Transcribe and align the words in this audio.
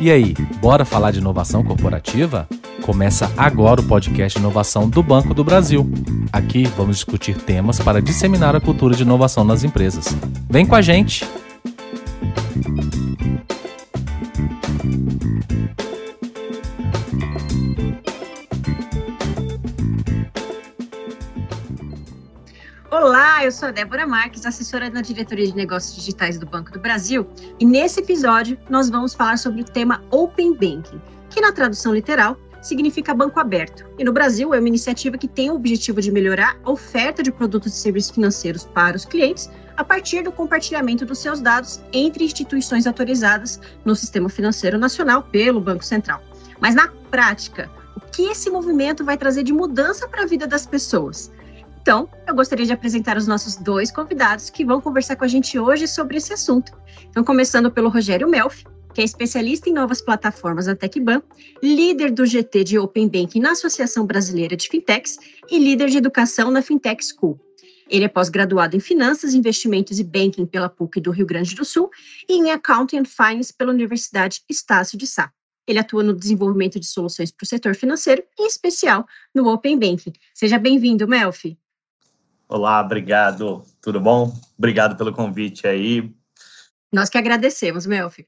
E 0.00 0.10
aí, 0.10 0.34
bora 0.60 0.84
falar 0.84 1.10
de 1.10 1.18
inovação 1.18 1.64
corporativa? 1.64 2.48
Começa 2.82 3.30
agora 3.36 3.80
o 3.80 3.84
podcast 3.84 4.38
inovação 4.38 4.88
do 4.88 5.02
Banco 5.02 5.34
do 5.34 5.42
Brasil. 5.42 5.90
Aqui 6.32 6.64
vamos 6.76 6.96
discutir 6.96 7.36
temas 7.36 7.80
para 7.80 8.00
disseminar 8.00 8.54
a 8.54 8.60
cultura 8.60 8.94
de 8.94 9.02
inovação 9.02 9.44
nas 9.44 9.64
empresas. 9.64 10.16
Vem 10.48 10.64
com 10.64 10.74
a 10.74 10.80
gente! 10.80 11.26
Eu 23.48 23.52
sou 23.52 23.68
a 23.68 23.72
Débora 23.72 24.06
Marques, 24.06 24.44
assessora 24.44 24.90
da 24.90 25.00
Diretoria 25.00 25.46
de 25.46 25.56
Negócios 25.56 25.96
Digitais 25.96 26.38
do 26.38 26.44
Banco 26.44 26.70
do 26.70 26.78
Brasil, 26.78 27.26
e 27.58 27.64
nesse 27.64 28.00
episódio 28.00 28.58
nós 28.68 28.90
vamos 28.90 29.14
falar 29.14 29.38
sobre 29.38 29.62
o 29.62 29.64
tema 29.64 30.04
Open 30.10 30.52
Banking, 30.52 31.00
que 31.30 31.40
na 31.40 31.50
tradução 31.50 31.94
literal 31.94 32.36
significa 32.60 33.14
banco 33.14 33.40
aberto. 33.40 33.86
E 33.98 34.04
no 34.04 34.12
Brasil 34.12 34.52
é 34.52 34.58
uma 34.58 34.68
iniciativa 34.68 35.16
que 35.16 35.26
tem 35.26 35.50
o 35.50 35.54
objetivo 35.54 35.98
de 36.02 36.12
melhorar 36.12 36.58
a 36.62 36.70
oferta 36.70 37.22
de 37.22 37.32
produtos 37.32 37.72
e 37.72 37.76
serviços 37.78 38.10
financeiros 38.10 38.66
para 38.66 38.98
os 38.98 39.06
clientes 39.06 39.50
a 39.78 39.82
partir 39.82 40.22
do 40.22 40.30
compartilhamento 40.30 41.06
dos 41.06 41.18
seus 41.18 41.40
dados 41.40 41.80
entre 41.90 42.24
instituições 42.24 42.86
autorizadas 42.86 43.58
no 43.82 43.96
sistema 43.96 44.28
financeiro 44.28 44.76
nacional 44.76 45.22
pelo 45.22 45.58
Banco 45.58 45.86
Central. 45.86 46.22
Mas 46.60 46.74
na 46.74 46.88
prática, 47.10 47.70
o 47.96 48.00
que 48.12 48.24
esse 48.24 48.50
movimento 48.50 49.06
vai 49.06 49.16
trazer 49.16 49.42
de 49.42 49.54
mudança 49.54 50.06
para 50.06 50.24
a 50.24 50.26
vida 50.26 50.46
das 50.46 50.66
pessoas? 50.66 51.32
Então, 51.80 52.08
eu 52.26 52.34
gostaria 52.34 52.66
de 52.66 52.72
apresentar 52.72 53.16
os 53.16 53.28
nossos 53.28 53.54
dois 53.54 53.92
convidados 53.92 54.50
que 54.50 54.64
vão 54.64 54.80
conversar 54.80 55.14
com 55.14 55.24
a 55.24 55.28
gente 55.28 55.58
hoje 55.58 55.86
sobre 55.86 56.16
esse 56.16 56.32
assunto. 56.32 56.72
Então, 57.08 57.22
começando 57.22 57.70
pelo 57.70 57.88
Rogério 57.88 58.28
Melfi, 58.28 58.64
que 58.92 59.00
é 59.00 59.04
especialista 59.04 59.70
em 59.70 59.72
novas 59.72 60.00
plataformas 60.00 60.66
da 60.66 60.74
TecBan, 60.74 61.22
líder 61.62 62.10
do 62.10 62.26
GT 62.26 62.64
de 62.64 62.78
Open 62.78 63.08
Banking 63.08 63.38
na 63.38 63.52
Associação 63.52 64.04
Brasileira 64.04 64.56
de 64.56 64.68
Fintechs 64.68 65.18
e 65.48 65.56
líder 65.56 65.88
de 65.88 65.98
educação 65.98 66.50
na 66.50 66.62
Fintech 66.62 67.04
School. 67.04 67.38
Ele 67.88 68.04
é 68.04 68.08
pós-graduado 68.08 68.76
em 68.76 68.80
Finanças, 68.80 69.32
Investimentos 69.32 70.00
e 70.00 70.04
Banking 70.04 70.46
pela 70.46 70.68
PUC 70.68 71.00
do 71.00 71.12
Rio 71.12 71.26
Grande 71.26 71.54
do 71.54 71.64
Sul 71.64 71.90
e 72.28 72.34
em 72.34 72.50
Accounting 72.50 72.98
and 72.98 73.04
Finance 73.04 73.54
pela 73.54 73.72
Universidade 73.72 74.42
Estácio 74.50 74.98
de 74.98 75.06
Sá. 75.06 75.32
Ele 75.66 75.78
atua 75.78 76.02
no 76.02 76.12
desenvolvimento 76.12 76.80
de 76.80 76.86
soluções 76.86 77.30
para 77.30 77.44
o 77.44 77.46
setor 77.46 77.76
financeiro, 77.76 78.24
em 78.36 78.46
especial 78.46 79.06
no 79.32 79.48
Open 79.48 79.78
Banking. 79.78 80.12
Seja 80.34 80.58
bem-vindo, 80.58 81.06
Melfi. 81.06 81.56
Olá, 82.48 82.80
obrigado. 82.80 83.62
Tudo 83.82 84.00
bom? 84.00 84.34
Obrigado 84.56 84.96
pelo 84.96 85.12
convite 85.12 85.66
aí. 85.66 86.10
Nós 86.90 87.10
que 87.10 87.18
agradecemos, 87.18 87.84
Melfi. 87.84 88.26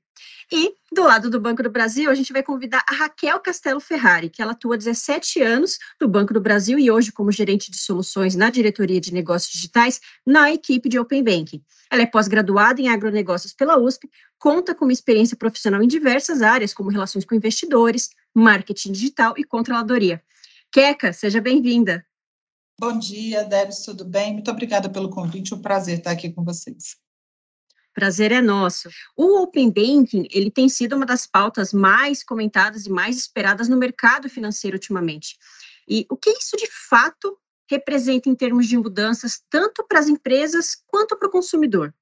E 0.52 0.74
do 0.92 1.04
lado 1.04 1.30
do 1.30 1.40
Banco 1.40 1.62
do 1.62 1.70
Brasil, 1.70 2.10
a 2.10 2.14
gente 2.14 2.30
vai 2.30 2.42
convidar 2.42 2.84
a 2.86 2.94
Raquel 2.94 3.41
Castelo 3.41 3.80
Ferrari, 3.80 4.28
que 4.28 4.42
ela 4.42 4.52
atua 4.52 4.76
17 4.76 5.41
anos 5.41 5.78
no 5.98 6.06
Banco 6.06 6.34
do 6.34 6.41
Brasil 6.41 6.78
e 6.78 6.91
hoje 6.91 7.10
como 7.10 7.32
gerente 7.32 7.70
de 7.70 7.78
soluções 7.78 8.36
na 8.36 8.50
diretoria 8.50 9.00
de 9.00 9.14
negócios 9.14 9.50
digitais 9.52 10.00
na 10.26 10.52
equipe 10.52 10.91
de 10.91 10.98
Open 10.98 11.24
Banking. 11.24 11.62
Ela 11.91 12.02
é 12.02 12.06
pós-graduada 12.06 12.82
em 12.82 12.91
agronegócios 12.91 13.54
pela 13.54 13.78
USP, 13.78 14.06
conta 14.38 14.74
com 14.74 14.84
uma 14.84 14.92
experiência 14.92 15.36
profissional 15.36 15.82
em 15.82 15.88
diversas 15.88 16.42
áreas, 16.42 16.74
como 16.74 16.91
relações 16.91 17.24
com 17.24 17.34
investidores, 17.34 18.10
marketing 18.34 18.92
digital 18.92 19.32
e 19.38 19.44
controladoria. 19.44 20.22
Queca, 20.70 21.12
seja 21.12 21.41
bem-vinda. 21.41 22.04
Bom 22.81 22.98
dia, 22.98 23.45
Debs, 23.45 23.84
tudo 23.84 24.06
bem? 24.06 24.33
Muito 24.33 24.50
obrigada 24.50 24.89
pelo 24.89 25.11
convite, 25.11 25.55
um 25.55 25.61
prazer 25.61 25.98
estar 25.98 26.12
aqui 26.12 26.33
com 26.33 26.42
vocês. 26.42 26.97
Prazer 27.95 28.33
é 28.33 28.41
nosso. 28.41 28.89
O 29.14 29.42
Open 29.42 29.70
Banking, 29.70 30.27
ele 30.31 30.50
tem 30.50 30.67
sido 30.67 30.97
uma 30.97 31.05
das 31.05 31.27
pautas 31.27 31.75
mais 31.75 32.25
comentadas 32.25 32.87
e 32.87 32.91
mais 32.91 33.19
esperadas 33.19 33.69
no 33.69 33.77
mercado 33.77 34.31
financeiro 34.31 34.77
ultimamente. 34.77 35.37
E 35.87 36.06
o 36.09 36.17
que 36.17 36.31
isso 36.31 36.56
de 36.56 36.71
fato 36.88 37.37
representa 37.71 38.31
em 38.31 38.34
termos 38.34 38.66
de 38.66 38.78
mudanças, 38.78 39.43
tanto 39.50 39.87
para 39.87 39.99
as 39.99 40.09
empresas 40.09 40.83
quanto 40.87 41.19
para 41.19 41.28
o 41.28 41.31
consumidor? 41.31 41.93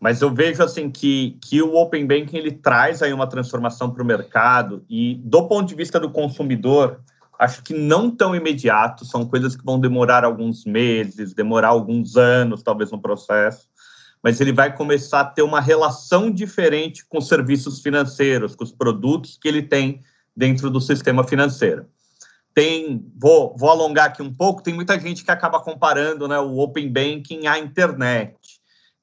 Mas 0.00 0.20
eu 0.20 0.34
vejo 0.34 0.64
assim 0.64 0.90
que, 0.90 1.38
que 1.40 1.62
o 1.62 1.76
Open 1.76 2.08
Banking 2.08 2.38
ele 2.38 2.50
traz 2.50 3.02
aí 3.02 3.12
uma 3.12 3.28
transformação 3.28 3.88
para 3.88 4.02
o 4.02 4.06
mercado 4.06 4.84
e 4.90 5.14
do 5.22 5.46
ponto 5.46 5.68
de 5.68 5.76
vista 5.76 6.00
do 6.00 6.10
consumidor, 6.10 7.04
acho 7.38 7.62
que 7.62 7.74
não 7.74 8.10
tão 8.10 8.34
imediato, 8.34 9.04
são 9.04 9.26
coisas 9.26 9.56
que 9.56 9.64
vão 9.64 9.78
demorar 9.78 10.24
alguns 10.24 10.64
meses, 10.64 11.34
demorar 11.34 11.68
alguns 11.68 12.16
anos, 12.16 12.62
talvez, 12.62 12.90
no 12.90 13.00
processo, 13.00 13.68
mas 14.22 14.40
ele 14.40 14.52
vai 14.52 14.74
começar 14.74 15.20
a 15.20 15.24
ter 15.24 15.42
uma 15.42 15.60
relação 15.60 16.30
diferente 16.30 17.04
com 17.06 17.18
os 17.18 17.28
serviços 17.28 17.80
financeiros, 17.80 18.56
com 18.56 18.64
os 18.64 18.72
produtos 18.72 19.38
que 19.40 19.46
ele 19.46 19.62
tem 19.62 20.00
dentro 20.34 20.70
do 20.70 20.80
sistema 20.80 21.22
financeiro. 21.24 21.86
Tem, 22.54 23.04
vou, 23.16 23.54
vou 23.56 23.68
alongar 23.68 24.06
aqui 24.06 24.22
um 24.22 24.32
pouco, 24.32 24.62
tem 24.62 24.72
muita 24.72 24.98
gente 24.98 25.24
que 25.24 25.30
acaba 25.30 25.60
comparando 25.60 26.26
né, 26.26 26.38
o 26.38 26.58
Open 26.58 26.90
Banking 26.90 27.46
à 27.46 27.58
internet. 27.58 28.34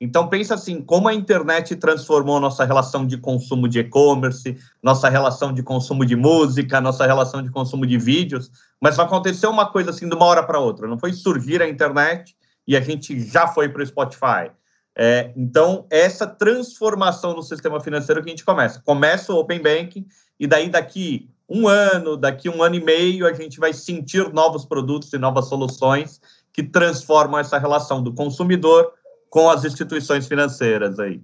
Então, 0.02 0.28
pensa 0.28 0.56
assim, 0.56 0.82
como 0.82 1.08
a 1.08 1.14
internet 1.14 1.76
transformou 1.76 2.40
nossa 2.40 2.66
relação 2.66 3.06
de 3.06 3.20
consumo 3.20 3.68
de 3.68 3.78
e-commerce, 3.78 4.58
nossa 4.82 5.08
relação 5.08 5.54
de 5.54 5.62
consumo 5.62 6.04
de 6.04 6.16
música, 6.16 6.82
nossa 6.82 7.06
relação 7.06 7.44
de 7.44 7.52
consumo 7.52 7.86
de 7.86 8.00
vídeos, 8.00 8.50
mas 8.82 8.98
aconteceu 8.98 9.52
uma 9.52 9.72
coisa 9.72 9.92
assim 9.92 10.10
de 10.10 10.16
uma 10.16 10.26
hora 10.26 10.42
para 10.42 10.60
outra, 10.60 10.88
não 10.88 10.98
foi 10.98 11.14
surgir 11.14 11.62
a 11.62 11.70
internet 11.70 12.36
e 12.68 12.76
a 12.76 12.82
gente 12.82 13.20
já 13.20 13.48
foi 13.48 13.70
para 13.70 13.84
o 13.84 13.86
Spotify. 13.86 14.50
É, 14.98 15.32
então, 15.38 15.86
essa 15.92 16.26
transformação 16.26 17.36
no 17.36 17.44
sistema 17.44 17.80
financeiro 17.80 18.24
que 18.24 18.30
a 18.30 18.32
gente 18.32 18.44
começa. 18.44 18.82
Começa 18.84 19.32
o 19.32 19.38
Open 19.38 19.62
Banking 19.62 20.08
e 20.40 20.48
daí 20.48 20.68
daqui 20.68 21.30
um 21.48 21.68
ano, 21.68 22.18
daqui 22.18 22.50
um 22.50 22.64
ano 22.64 22.76
e 22.76 22.84
meio, 22.84 23.28
a 23.28 23.34
gente 23.34 23.60
vai 23.60 23.72
sentir 23.72 24.34
novos 24.34 24.66
produtos 24.66 25.14
e 25.14 25.20
novas 25.20 25.48
soluções 25.48 26.20
que 26.52 26.64
transformam 26.64 27.40
essa 27.40 27.60
relação 27.60 28.02
do 28.02 28.14
consumidor 28.14 28.92
com 29.32 29.50
as 29.50 29.64
instituições 29.64 30.28
financeiras 30.28 31.00
aí. 31.00 31.22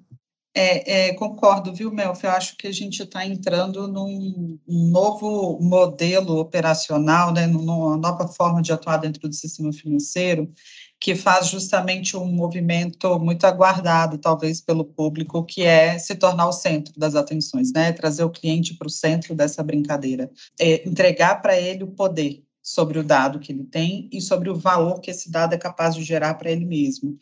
É, 0.56 1.10
é, 1.10 1.14
concordo, 1.14 1.72
viu, 1.72 1.92
Melf? 1.92 2.24
Eu 2.24 2.32
acho 2.32 2.58
que 2.58 2.66
a 2.66 2.72
gente 2.72 3.04
está 3.04 3.24
entrando 3.24 3.88
num 3.88 4.58
novo 4.68 5.60
modelo 5.62 6.40
operacional, 6.40 7.32
né, 7.32 7.46
numa 7.46 7.96
nova 7.96 8.28
forma 8.28 8.60
de 8.60 8.74
atuar 8.74 8.98
dentro 8.98 9.28
do 9.30 9.36
sistema 9.36 9.72
financeiro, 9.72 10.52
que 11.00 11.14
faz 11.14 11.48
justamente 11.50 12.18
um 12.18 12.26
movimento 12.26 13.20
muito 13.20 13.46
aguardado, 13.46 14.18
talvez, 14.18 14.60
pelo 14.60 14.84
público, 14.84 15.44
que 15.44 15.62
é 15.62 16.00
se 16.00 16.16
tornar 16.16 16.48
o 16.48 16.54
centro 16.54 16.98
das 16.98 17.14
atenções, 17.14 17.72
né? 17.72 17.92
Trazer 17.92 18.24
o 18.24 18.32
cliente 18.32 18.74
para 18.74 18.88
o 18.88 18.90
centro 18.90 19.36
dessa 19.36 19.62
brincadeira. 19.62 20.32
É, 20.60 20.88
entregar 20.90 21.40
para 21.40 21.56
ele 21.60 21.84
o 21.84 21.92
poder 21.92 22.42
sobre 22.68 23.00
o 23.00 23.04
dado 23.04 23.40
que 23.40 23.52
ele 23.52 23.64
tem 23.64 24.10
e 24.12 24.20
sobre 24.20 24.50
o 24.50 24.56
valor 24.56 25.00
que 25.00 25.10
esse 25.10 25.32
dado 25.32 25.54
é 25.54 25.58
capaz 25.58 25.96
de 25.96 26.04
gerar 26.04 26.34
para 26.34 26.52
ele 26.52 26.66
mesmo. 26.66 27.18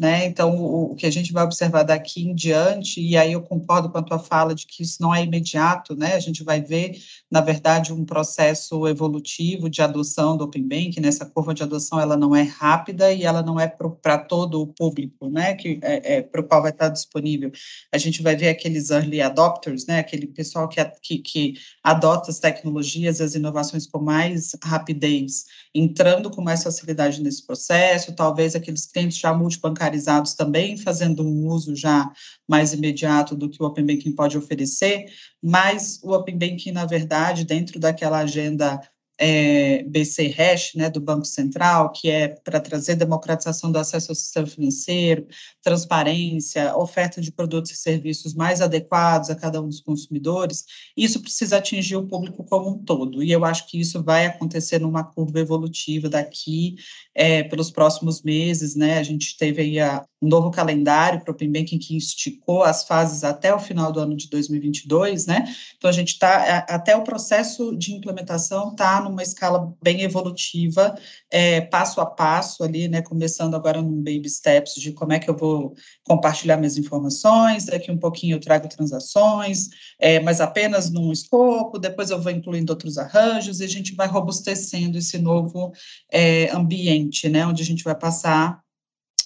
Né? 0.00 0.24
Então, 0.24 0.56
o, 0.56 0.92
o, 0.92 0.94
que 0.94 1.04
a 1.04 1.10
gente 1.10 1.30
vai 1.30 1.44
observar 1.44 1.82
daqui 1.82 2.22
em 2.22 2.34
diante, 2.34 3.02
e 3.02 3.18
aí 3.18 3.34
eu 3.34 3.42
concordo 3.42 3.90
com 3.90 3.98
a 3.98 4.02
tua 4.02 4.18
fala 4.18 4.54
de 4.54 4.66
que 4.66 4.82
isso 4.82 4.96
não 4.98 5.14
é 5.14 5.22
imediato, 5.22 5.94
né? 5.94 6.14
A 6.14 6.18
gente 6.18 6.42
vai 6.42 6.62
ver, 6.62 6.98
na 7.30 7.42
verdade, 7.42 7.92
um 7.92 8.02
processo 8.02 8.88
evolutivo 8.88 9.68
de 9.68 9.82
adoção 9.82 10.38
do 10.38 10.44
Open 10.44 10.66
Bank, 10.66 10.98
nessa 11.02 11.26
né? 11.26 11.30
curva 11.34 11.52
de 11.52 11.62
adoção 11.62 12.00
ela 12.00 12.16
não 12.16 12.34
é 12.34 12.40
rápida 12.40 13.12
e 13.12 13.24
ela 13.24 13.42
não 13.42 13.60
é 13.60 13.68
para 13.68 14.16
todo 14.16 14.62
o 14.62 14.68
público, 14.68 15.28
né? 15.28 15.54
Que 15.54 15.78
é, 15.82 16.16
é 16.16 16.22
para 16.22 16.40
o 16.40 16.44
qual 16.44 16.62
vai 16.62 16.70
estar 16.70 16.88
disponível. 16.88 17.52
A 17.92 17.98
gente 17.98 18.22
vai 18.22 18.34
ver 18.34 18.48
aqueles 18.48 18.88
early 18.88 19.20
adopters, 19.20 19.84
né? 19.84 19.98
Aquele 19.98 20.26
pessoal 20.26 20.66
que, 20.66 20.82
que, 21.02 21.18
que 21.18 21.54
adota 21.84 22.30
as 22.30 22.38
tecnologias, 22.38 23.20
as 23.20 23.34
inovações 23.34 23.86
com 23.86 23.98
mais 23.98 24.56
rapidez, 24.64 25.44
entrando 25.74 26.30
com 26.30 26.40
mais 26.40 26.62
facilidade 26.62 27.22
nesse 27.22 27.46
processo, 27.46 28.14
talvez 28.14 28.56
aqueles 28.56 28.86
clientes 28.86 29.18
já 29.18 29.34
multibancários 29.34 29.89
bancarizados 29.90 30.34
também 30.34 30.76
fazendo 30.76 31.22
um 31.24 31.48
uso 31.48 31.74
já 31.74 32.10
mais 32.48 32.72
imediato 32.72 33.34
do 33.34 33.50
que 33.50 33.62
o 33.62 33.66
Open 33.66 33.84
Banking 33.84 34.12
pode 34.12 34.38
oferecer, 34.38 35.06
mas 35.42 36.00
o 36.02 36.12
Open 36.12 36.38
Banking, 36.38 36.72
na 36.72 36.86
verdade, 36.86 37.44
dentro 37.44 37.78
daquela 37.80 38.18
agenda 38.18 38.80
é, 39.20 39.82
BC 39.82 40.34
Hash, 40.38 40.72
né, 40.74 40.88
do 40.88 40.98
Banco 40.98 41.26
Central, 41.26 41.92
que 41.92 42.08
é 42.08 42.28
para 42.28 42.58
trazer 42.58 42.96
democratização 42.96 43.70
do 43.70 43.78
acesso 43.78 44.10
ao 44.10 44.14
sistema 44.14 44.46
financeiro, 44.46 45.26
transparência, 45.62 46.74
oferta 46.74 47.20
de 47.20 47.30
produtos 47.30 47.70
e 47.72 47.76
serviços 47.76 48.32
mais 48.32 48.62
adequados 48.62 49.28
a 49.28 49.34
cada 49.34 49.60
um 49.60 49.68
dos 49.68 49.80
consumidores, 49.80 50.64
isso 50.96 51.20
precisa 51.20 51.58
atingir 51.58 51.96
o 51.96 52.06
público 52.06 52.42
como 52.44 52.70
um 52.70 52.78
todo. 52.78 53.22
E 53.22 53.30
eu 53.30 53.44
acho 53.44 53.68
que 53.68 53.78
isso 53.78 54.02
vai 54.02 54.24
acontecer 54.24 54.80
numa 54.80 55.04
curva 55.04 55.38
evolutiva 55.38 56.08
daqui 56.08 56.76
é, 57.14 57.42
pelos 57.42 57.70
próximos 57.70 58.22
meses, 58.22 58.74
né? 58.74 58.98
A 58.98 59.02
gente 59.02 59.36
teve 59.36 59.60
aí 59.60 59.80
a, 59.80 60.02
um 60.22 60.28
novo 60.28 60.50
calendário 60.50 61.20
para 61.20 61.30
o 61.30 61.34
Open 61.34 61.52
Banking 61.52 61.78
que 61.78 61.94
esticou 61.94 62.62
as 62.62 62.84
fases 62.84 63.22
até 63.22 63.54
o 63.54 63.58
final 63.58 63.92
do 63.92 64.00
ano 64.00 64.16
de 64.16 64.30
2022, 64.30 65.26
né? 65.26 65.44
Então 65.76 65.90
a 65.90 65.92
gente 65.92 66.12
está 66.14 66.64
até 66.68 66.96
o 66.96 67.04
processo 67.04 67.76
de 67.76 67.92
implementação 67.92 68.70
está 68.70 69.00
no 69.00 69.09
numa 69.10 69.22
escala 69.22 69.74
bem 69.82 70.02
evolutiva, 70.02 70.94
é, 71.30 71.60
passo 71.60 72.00
a 72.00 72.06
passo 72.06 72.62
ali, 72.64 72.88
né, 72.88 73.02
começando 73.02 73.54
agora 73.54 73.82
num 73.82 73.98
baby 73.98 74.28
steps 74.28 74.74
de 74.74 74.92
como 74.92 75.12
é 75.12 75.18
que 75.18 75.28
eu 75.28 75.36
vou 75.36 75.74
compartilhar 76.04 76.56
minhas 76.56 76.76
informações, 76.76 77.66
daqui 77.66 77.90
um 77.90 77.98
pouquinho 77.98 78.36
eu 78.36 78.40
trago 78.40 78.68
transações, 78.68 79.68
é, 79.98 80.20
mas 80.20 80.40
apenas 80.40 80.90
num 80.90 81.12
escopo, 81.12 81.78
depois 81.78 82.10
eu 82.10 82.20
vou 82.20 82.32
incluindo 82.32 82.72
outros 82.72 82.96
arranjos, 82.96 83.60
e 83.60 83.64
a 83.64 83.68
gente 83.68 83.94
vai 83.94 84.06
robustecendo 84.06 84.96
esse 84.96 85.18
novo 85.18 85.72
é, 86.10 86.50
ambiente, 86.50 87.28
né, 87.28 87.46
onde 87.46 87.62
a 87.62 87.66
gente 87.66 87.84
vai 87.84 87.94
passar 87.94 88.60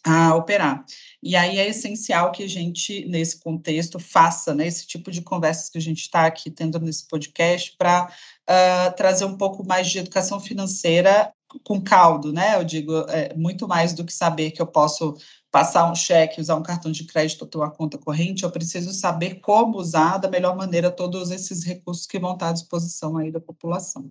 a 0.04 0.34
operar. 0.34 0.84
E 1.22 1.34
aí 1.34 1.58
é 1.58 1.68
essencial 1.68 2.30
que 2.30 2.42
a 2.42 2.48
gente, 2.48 3.06
nesse 3.06 3.40
contexto, 3.40 3.98
faça 3.98 4.54
né, 4.54 4.66
esse 4.66 4.86
tipo 4.86 5.10
de 5.10 5.22
conversas 5.22 5.70
que 5.70 5.78
a 5.78 5.80
gente 5.80 6.02
está 6.02 6.26
aqui 6.26 6.50
tendo 6.50 6.78
nesse 6.78 7.08
podcast 7.08 7.74
para 7.78 8.06
uh, 8.06 8.10
ah, 8.46 8.94
trazer 8.94 9.24
um 9.24 9.36
pouco 9.36 9.66
mais 9.66 9.88
de 9.88 9.98
educação 9.98 10.38
financeira 10.38 11.32
com 11.62 11.80
caldo, 11.80 12.32
né? 12.32 12.56
Eu 12.56 12.64
digo, 12.64 12.92
é, 13.08 13.32
muito 13.34 13.68
mais 13.68 13.94
do 13.94 14.04
que 14.04 14.12
saber 14.12 14.50
que 14.50 14.60
eu 14.60 14.66
posso 14.66 15.16
passar 15.50 15.90
um 15.90 15.94
cheque, 15.94 16.40
usar 16.40 16.56
um 16.56 16.62
cartão 16.62 16.90
de 16.90 17.04
crédito 17.04 17.42
ou 17.42 17.48
ter 17.48 17.58
uma 17.58 17.70
conta 17.70 17.96
corrente, 17.96 18.42
eu 18.42 18.50
preciso 18.50 18.92
saber 18.92 19.36
como 19.36 19.78
usar 19.78 20.18
da 20.18 20.28
melhor 20.28 20.56
maneira 20.56 20.90
todos 20.90 21.30
esses 21.30 21.64
recursos 21.64 22.06
que 22.06 22.18
vão 22.18 22.32
estar 22.32 22.48
à 22.48 22.52
disposição 22.52 23.16
aí 23.16 23.30
da 23.30 23.40
população. 23.40 24.10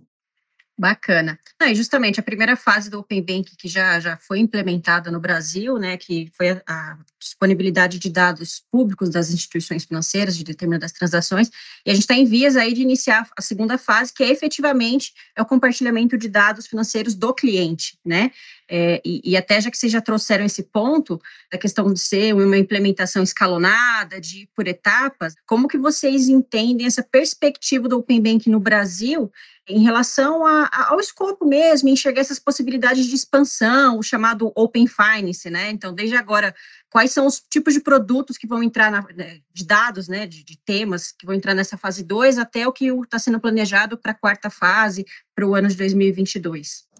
Bacana. 0.77 1.39
Não, 1.61 1.67
e 1.67 1.75
justamente 1.75 2.19
a 2.19 2.23
primeira 2.23 2.55
fase 2.55 2.89
do 2.89 2.99
Open 2.99 3.21
Bank 3.21 3.55
que 3.55 3.67
já, 3.67 3.99
já 3.99 4.17
foi 4.17 4.39
implementada 4.39 5.11
no 5.11 5.19
Brasil, 5.19 5.77
né, 5.77 5.97
que 5.97 6.31
foi 6.35 6.49
a, 6.49 6.63
a 6.67 6.97
disponibilidade 7.19 7.99
de 7.99 8.09
dados 8.09 8.63
públicos 8.71 9.09
das 9.11 9.29
instituições 9.29 9.85
financeiras 9.85 10.35
de 10.35 10.43
determinadas 10.43 10.91
transações, 10.91 11.51
e 11.85 11.91
a 11.91 11.93
gente 11.93 12.03
está 12.03 12.15
em 12.15 12.25
vias 12.25 12.55
aí 12.55 12.73
de 12.73 12.81
iniciar 12.81 13.29
a 13.37 13.41
segunda 13.41 13.77
fase, 13.77 14.11
que 14.11 14.23
é 14.23 14.31
efetivamente 14.31 15.13
é 15.35 15.41
o 15.43 15.45
compartilhamento 15.45 16.17
de 16.17 16.27
dados 16.27 16.65
financeiros 16.65 17.13
do 17.13 17.33
cliente, 17.35 17.99
né, 18.03 18.31
é, 18.75 18.99
e, 19.05 19.21
e, 19.23 19.37
até 19.37 19.61
já 19.61 19.69
que 19.69 19.77
vocês 19.77 19.91
já 19.91 20.01
trouxeram 20.01 20.43
esse 20.43 20.63
ponto, 20.63 21.21
da 21.51 21.59
questão 21.59 21.93
de 21.93 21.99
ser 21.99 22.33
uma 22.33 22.57
implementação 22.57 23.21
escalonada, 23.21 24.19
de 24.19 24.39
ir 24.39 24.49
por 24.55 24.67
etapas, 24.67 25.35
como 25.45 25.67
que 25.67 25.77
vocês 25.77 26.27
entendem 26.27 26.87
essa 26.87 27.03
perspectiva 27.03 27.87
do 27.87 27.99
Open 27.99 28.19
Bank 28.19 28.49
no 28.49 28.59
Brasil 28.59 29.31
em 29.69 29.83
relação 29.83 30.43
a, 30.43 30.63
a, 30.73 30.89
ao 30.89 30.99
escopo 30.99 31.45
mesmo, 31.45 31.87
enxergar 31.87 32.21
essas 32.21 32.39
possibilidades 32.39 33.05
de 33.05 33.13
expansão, 33.13 33.99
o 33.99 34.01
chamado 34.01 34.51
Open 34.55 34.87
Finance, 34.87 35.51
né? 35.51 35.69
Então, 35.69 35.93
desde 35.93 36.15
agora, 36.15 36.55
quais 36.89 37.11
são 37.11 37.27
os 37.27 37.39
tipos 37.39 37.75
de 37.75 37.79
produtos 37.79 38.39
que 38.39 38.47
vão 38.47 38.63
entrar, 38.63 38.89
na, 38.89 39.05
né, 39.15 39.39
de 39.53 39.67
dados, 39.67 40.07
né, 40.07 40.25
de, 40.25 40.43
de, 40.43 40.57
temas 40.57 41.11
que 41.11 41.27
vão 41.27 41.35
entrar 41.35 41.53
nessa 41.53 41.77
fase 41.77 42.03
2, 42.03 42.39
até 42.39 42.67
o 42.67 42.73
que 42.73 42.87
está 42.87 43.19
sendo 43.19 43.39
planejado 43.39 43.99
para 43.99 44.13
a 44.13 44.15
quarta 44.15 44.49
fase, 44.49 45.05
para 45.35 45.45
o 45.45 45.53
ano 45.53 45.67
de 45.67 45.77
2022? 45.77 46.91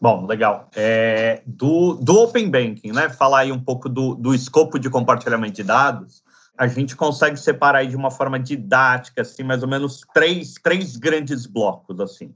Bom, 0.00 0.26
legal. 0.26 0.68
É, 0.74 1.42
do, 1.46 1.94
do 1.94 2.20
Open 2.20 2.50
Banking, 2.50 2.92
né? 2.92 3.08
Falar 3.08 3.40
aí 3.40 3.52
um 3.52 3.62
pouco 3.62 3.88
do, 3.88 4.14
do 4.14 4.34
escopo 4.34 4.78
de 4.78 4.90
compartilhamento 4.90 5.54
de 5.54 5.62
dados 5.62 6.22
a 6.56 6.66
gente 6.66 6.96
consegue 6.96 7.36
separar 7.36 7.80
aí 7.80 7.88
de 7.88 7.96
uma 7.96 8.10
forma 8.10 8.40
didática, 8.40 9.22
assim, 9.22 9.42
mais 9.42 9.62
ou 9.62 9.68
menos 9.68 10.00
três, 10.14 10.54
três 10.54 10.96
grandes 10.96 11.46
blocos, 11.46 12.00
assim. 12.00 12.34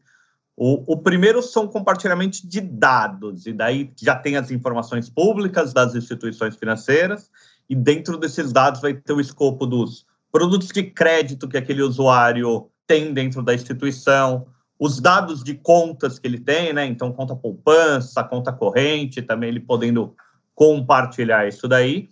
O, 0.57 0.93
o 0.93 0.97
primeiro 0.99 1.43
são 1.43 1.67
compartilhamento 1.67 2.47
de 2.47 2.61
dados, 2.61 3.47
e 3.47 3.53
daí 3.53 3.91
já 4.01 4.15
tem 4.15 4.37
as 4.37 4.51
informações 4.51 5.09
públicas 5.09 5.73
das 5.73 5.95
instituições 5.95 6.55
financeiras, 6.57 7.31
e 7.69 7.75
dentro 7.75 8.19
desses 8.19 8.53
dados 8.53 8.83
vai 8.83 8.93
ter 8.93 9.15
o 9.15 9.21
escopo 9.21 9.65
dos 9.65 10.05
produtos 10.31 10.69
de 10.69 10.83
crédito 10.83 11.49
que 11.49 11.57
aquele 11.57 11.83
usuário 11.83 12.69
tem 12.87 13.15
dentro 13.15 13.43
da 13.43 13.55
instituição, 13.55 14.47
os 14.81 14.99
dados 14.99 15.45
de 15.45 15.55
contas 15.55 16.19
que 16.19 16.27
ele 16.27 16.41
tem, 16.41 16.73
né? 16.73 16.87
Então, 16.87 17.13
conta 17.13 17.37
poupança, 17.37 18.25
conta 18.25 18.51
corrente, 18.51 19.21
também 19.21 19.51
ele 19.51 19.61
podendo 19.61 20.15
compartilhar 20.55 21.47
isso 21.47 21.69
daí 21.69 22.09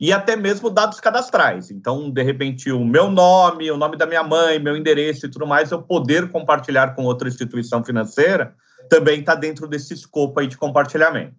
e 0.00 0.12
até 0.12 0.36
mesmo 0.36 0.70
dados 0.70 1.00
cadastrais. 1.00 1.70
Então, 1.70 2.10
de 2.10 2.22
repente, 2.22 2.70
o 2.70 2.84
meu 2.84 3.10
nome, 3.10 3.70
o 3.70 3.76
nome 3.76 3.96
da 3.96 4.06
minha 4.06 4.22
mãe, 4.22 4.58
meu 4.58 4.76
endereço 4.76 5.26
e 5.26 5.30
tudo 5.30 5.46
mais, 5.46 5.70
eu 5.70 5.82
poder 5.82 6.28
compartilhar 6.30 6.94
com 6.94 7.04
outra 7.04 7.28
instituição 7.28 7.84
financeira, 7.84 8.54
também 8.88 9.20
está 9.20 9.34
dentro 9.34 9.66
desse 9.66 9.94
escopo 9.94 10.38
aí 10.38 10.46
de 10.46 10.56
compartilhamento. 10.56 11.36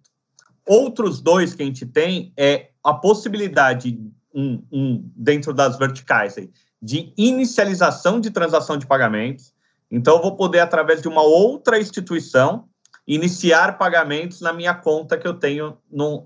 Outros 0.66 1.20
dois 1.20 1.54
que 1.54 1.62
a 1.62 1.66
gente 1.66 1.86
tem 1.86 2.32
é 2.36 2.68
a 2.84 2.92
possibilidade, 2.92 3.98
um, 4.34 4.62
um, 4.70 5.10
dentro 5.16 5.54
das 5.54 5.78
verticais, 5.78 6.36
aí, 6.36 6.50
de 6.82 7.12
inicialização 7.16 8.20
de 8.20 8.30
transação 8.30 8.76
de 8.76 8.86
pagamentos. 8.86 9.52
Então, 9.90 10.16
eu 10.16 10.22
vou 10.22 10.36
poder, 10.36 10.60
através 10.60 11.02
de 11.02 11.08
uma 11.08 11.22
outra 11.22 11.78
instituição, 11.78 12.64
iniciar 13.06 13.76
pagamentos 13.76 14.40
na 14.40 14.52
minha 14.52 14.72
conta 14.72 15.18
que 15.18 15.26
eu 15.26 15.34
tenho 15.34 15.76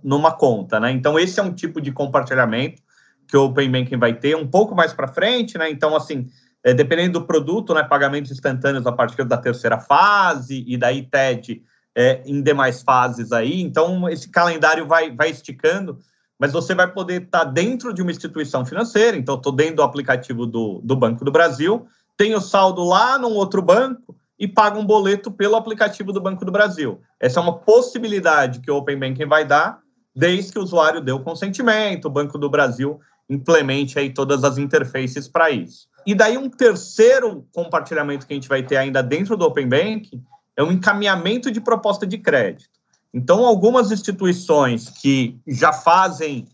numa 0.03 0.33
conta, 0.33 0.79
né? 0.79 0.91
Então, 0.91 1.19
esse 1.19 1.41
é 1.41 1.43
um 1.43 1.53
tipo 1.53 1.81
de 1.81 1.91
compartilhamento 1.91 2.83
que 3.27 3.37
o 3.37 3.45
Open 3.45 3.71
Banking 3.71 3.97
vai 3.97 4.13
ter 4.13 4.37
um 4.37 4.47
pouco 4.47 4.75
mais 4.75 4.93
para 4.93 5.09
frente, 5.09 5.57
né? 5.57 5.71
Então, 5.71 5.97
assim, 5.97 6.27
é, 6.63 6.75
dependendo 6.75 7.21
do 7.21 7.27
produto, 7.27 7.73
né? 7.73 7.83
Pagamentos 7.83 8.31
instantâneos 8.31 8.87
a 8.87 8.93
partir 8.93 9.25
da 9.25 9.39
terceira 9.39 9.79
fase 9.79 10.63
e 10.67 10.77
daí 10.77 11.03
TED 11.03 11.63
é, 11.95 12.23
em 12.27 12.43
demais 12.43 12.83
fases 12.83 13.33
aí. 13.33 13.63
Então, 13.63 14.09
esse 14.09 14.29
calendário 14.29 14.87
vai, 14.87 15.11
vai 15.11 15.31
esticando, 15.31 15.99
mas 16.39 16.53
você 16.53 16.75
vai 16.75 16.93
poder 16.93 17.23
estar 17.23 17.45
tá 17.47 17.51
dentro 17.51 17.95
de 17.95 18.03
uma 18.03 18.11
instituição 18.11 18.65
financeira. 18.67 19.17
Então, 19.17 19.37
estou 19.37 19.53
dentro 19.53 19.77
do 19.77 19.83
aplicativo 19.83 20.47
do, 20.47 20.81
do 20.85 20.97
Banco 20.97 21.25
do 21.25 21.33
Brasil, 21.33 21.87
tenho 22.17 22.41
saldo 22.41 22.85
lá 22.85 23.19
num 23.19 23.35
outro 23.35 23.63
banco, 23.63 24.17
e 24.39 24.49
paga 24.49 24.79
um 24.79 24.85
boleto 24.85 25.31
pelo 25.31 25.57
aplicativo 25.57 26.13
do 26.13 26.21
Banco 26.21 26.45
do 26.45 26.53
Brasil. 26.53 27.01
Essa 27.21 27.39
é 27.39 27.43
uma 27.43 27.59
possibilidade 27.59 28.61
que 28.61 28.71
o 28.71 28.77
Open 28.77 28.99
Banking 28.99 29.27
vai 29.27 29.45
dar, 29.45 29.81
desde 30.15 30.53
que 30.53 30.59
o 30.59 30.63
usuário 30.63 31.01
dê 31.01 31.13
o 31.13 31.21
consentimento, 31.21 32.07
o 32.07 32.11
Banco 32.11 32.37
do 32.39 32.51
Brasil 32.51 33.01
implemente 33.29 33.99
aí 33.99 34.13
todas 34.13 34.45
as 34.45 34.59
interfaces 34.59 35.27
para 35.27 35.51
isso. 35.51 35.89
E 36.07 36.15
daí 36.15 36.37
um 36.37 36.51
terceiro 36.51 37.47
compartilhamento 37.55 38.27
que 38.27 38.35
a 38.35 38.37
gente 38.37 38.49
vai 38.49 38.63
ter 38.63 38.77
ainda 38.77 39.03
dentro 39.03 39.37
do 39.37 39.47
Open 39.47 39.67
Banking 39.67 40.23
é 40.57 40.63
o 40.63 40.71
encaminhamento 40.71 41.51
de 41.51 41.61
proposta 41.61 42.07
de 42.07 42.19
crédito. 42.19 42.69
Então, 43.13 43.47
algumas 43.47 43.91
instituições 43.91 44.91
que 44.91 45.39
já 45.47 45.73
fazem, 45.73 46.47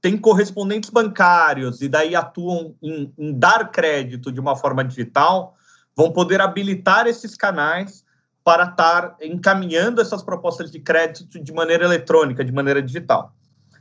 têm 0.00 0.16
correspondentes 0.16 0.90
bancários 0.90 1.80
e 1.82 1.88
daí 1.88 2.14
atuam 2.14 2.74
em, 2.82 3.12
em 3.18 3.38
dar 3.38 3.70
crédito 3.70 4.30
de 4.30 4.40
uma 4.40 4.56
forma 4.56 4.84
digital, 4.84 5.54
vão 5.96 6.12
poder 6.12 6.40
habilitar 6.40 7.06
esses 7.06 7.36
canais 7.36 8.04
para 8.44 8.64
estar 8.64 9.16
encaminhando 9.20 10.00
essas 10.00 10.22
propostas 10.22 10.70
de 10.70 10.80
crédito 10.80 11.42
de 11.42 11.52
maneira 11.52 11.84
eletrônica, 11.84 12.44
de 12.44 12.52
maneira 12.52 12.80
digital. 12.80 13.34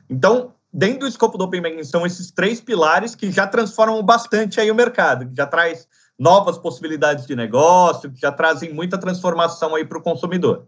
Então, 0.09 0.53
dentro 0.73 1.01
do 1.01 1.07
escopo 1.07 1.37
do 1.37 1.45
Open 1.45 1.61
Banking, 1.61 1.83
são 1.83 2.05
esses 2.05 2.31
três 2.31 2.59
pilares 2.59 3.15
que 3.15 3.31
já 3.31 3.47
transformam 3.47 4.03
bastante 4.03 4.59
aí 4.59 4.69
o 4.69 4.75
mercado, 4.75 5.27
que 5.27 5.35
já 5.35 5.45
traz 5.45 5.87
novas 6.18 6.57
possibilidades 6.57 7.25
de 7.25 7.35
negócio, 7.35 8.11
que 8.11 8.19
já 8.19 8.31
trazem 8.31 8.73
muita 8.73 8.97
transformação 8.97 9.75
aí 9.75 9.85
para 9.85 9.99
o 9.99 10.03
consumidor. 10.03 10.68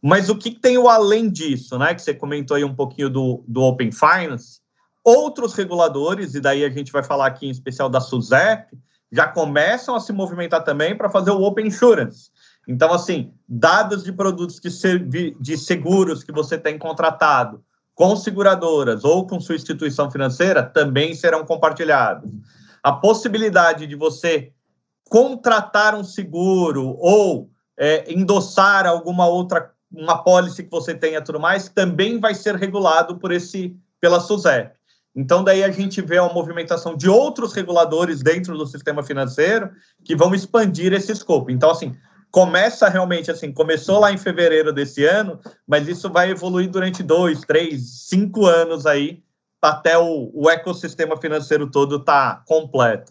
Mas 0.00 0.28
o 0.28 0.36
que 0.36 0.50
tem 0.50 0.78
o 0.78 0.88
além 0.88 1.28
disso, 1.28 1.78
né? 1.78 1.94
Que 1.94 2.02
você 2.02 2.14
comentou 2.14 2.56
aí 2.56 2.64
um 2.64 2.74
pouquinho 2.74 3.10
do, 3.10 3.44
do 3.48 3.62
Open 3.62 3.90
Finance, 3.90 4.60
outros 5.06 5.54
reguladores, 5.54 6.34
e 6.34 6.40
daí 6.40 6.64
a 6.64 6.68
gente 6.68 6.90
vai 6.90 7.04
falar 7.04 7.26
aqui 7.26 7.46
em 7.46 7.50
especial 7.50 7.88
da 7.88 8.00
SUSEP, 8.00 8.76
já 9.12 9.28
começam 9.28 9.94
a 9.94 10.00
se 10.00 10.12
movimentar 10.12 10.64
também 10.64 10.96
para 10.96 11.08
fazer 11.08 11.30
o 11.30 11.42
Open 11.42 11.68
Insurance. 11.68 12.28
Então, 12.66 12.92
assim, 12.92 13.32
dados 13.48 14.02
de 14.02 14.12
produtos 14.12 14.60
de, 14.60 15.56
seguros 15.56 16.24
que 16.24 16.32
você 16.32 16.58
tem 16.58 16.76
contratado 16.76 17.62
com 17.94 18.16
seguradoras 18.16 19.04
ou 19.04 19.24
com 19.28 19.40
sua 19.40 19.54
instituição 19.54 20.10
financeira 20.10 20.60
também 20.60 21.14
serão 21.14 21.46
compartilhados. 21.46 22.32
A 22.82 22.90
possibilidade 22.90 23.86
de 23.86 23.94
você 23.94 24.52
contratar 25.08 25.94
um 25.94 26.02
seguro 26.02 26.96
ou 26.98 27.48
é, 27.78 28.12
endossar 28.12 28.84
alguma 28.86 29.28
outra 29.28 29.70
uma 29.88 30.24
pólice 30.24 30.64
que 30.64 30.70
você 30.70 30.92
tenha 30.94 31.22
tudo 31.22 31.38
mais 31.38 31.68
também 31.68 32.18
vai 32.18 32.34
ser 32.34 32.56
regulado 32.56 33.18
por 33.18 33.30
esse 33.30 33.76
pela 34.00 34.18
SUSEP. 34.18 34.76
Então, 35.16 35.42
daí 35.42 35.64
a 35.64 35.70
gente 35.70 36.02
vê 36.02 36.18
a 36.18 36.28
movimentação 36.30 36.94
de 36.94 37.08
outros 37.08 37.54
reguladores 37.54 38.22
dentro 38.22 38.56
do 38.58 38.66
sistema 38.66 39.02
financeiro 39.02 39.70
que 40.04 40.14
vão 40.14 40.34
expandir 40.34 40.92
esse 40.92 41.10
escopo. 41.10 41.50
Então, 41.50 41.70
assim, 41.70 41.96
começa 42.30 42.86
realmente 42.86 43.30
assim, 43.30 43.50
começou 43.50 43.98
lá 43.98 44.12
em 44.12 44.18
fevereiro 44.18 44.74
desse 44.74 45.06
ano, 45.06 45.40
mas 45.66 45.88
isso 45.88 46.10
vai 46.10 46.30
evoluir 46.30 46.68
durante 46.68 47.02
dois, 47.02 47.40
três, 47.40 48.08
cinco 48.08 48.44
anos 48.44 48.84
aí, 48.84 49.22
até 49.62 49.96
o, 49.96 50.30
o 50.34 50.50
ecossistema 50.50 51.16
financeiro 51.16 51.70
todo 51.70 52.04
tá 52.04 52.42
completo. 52.46 53.10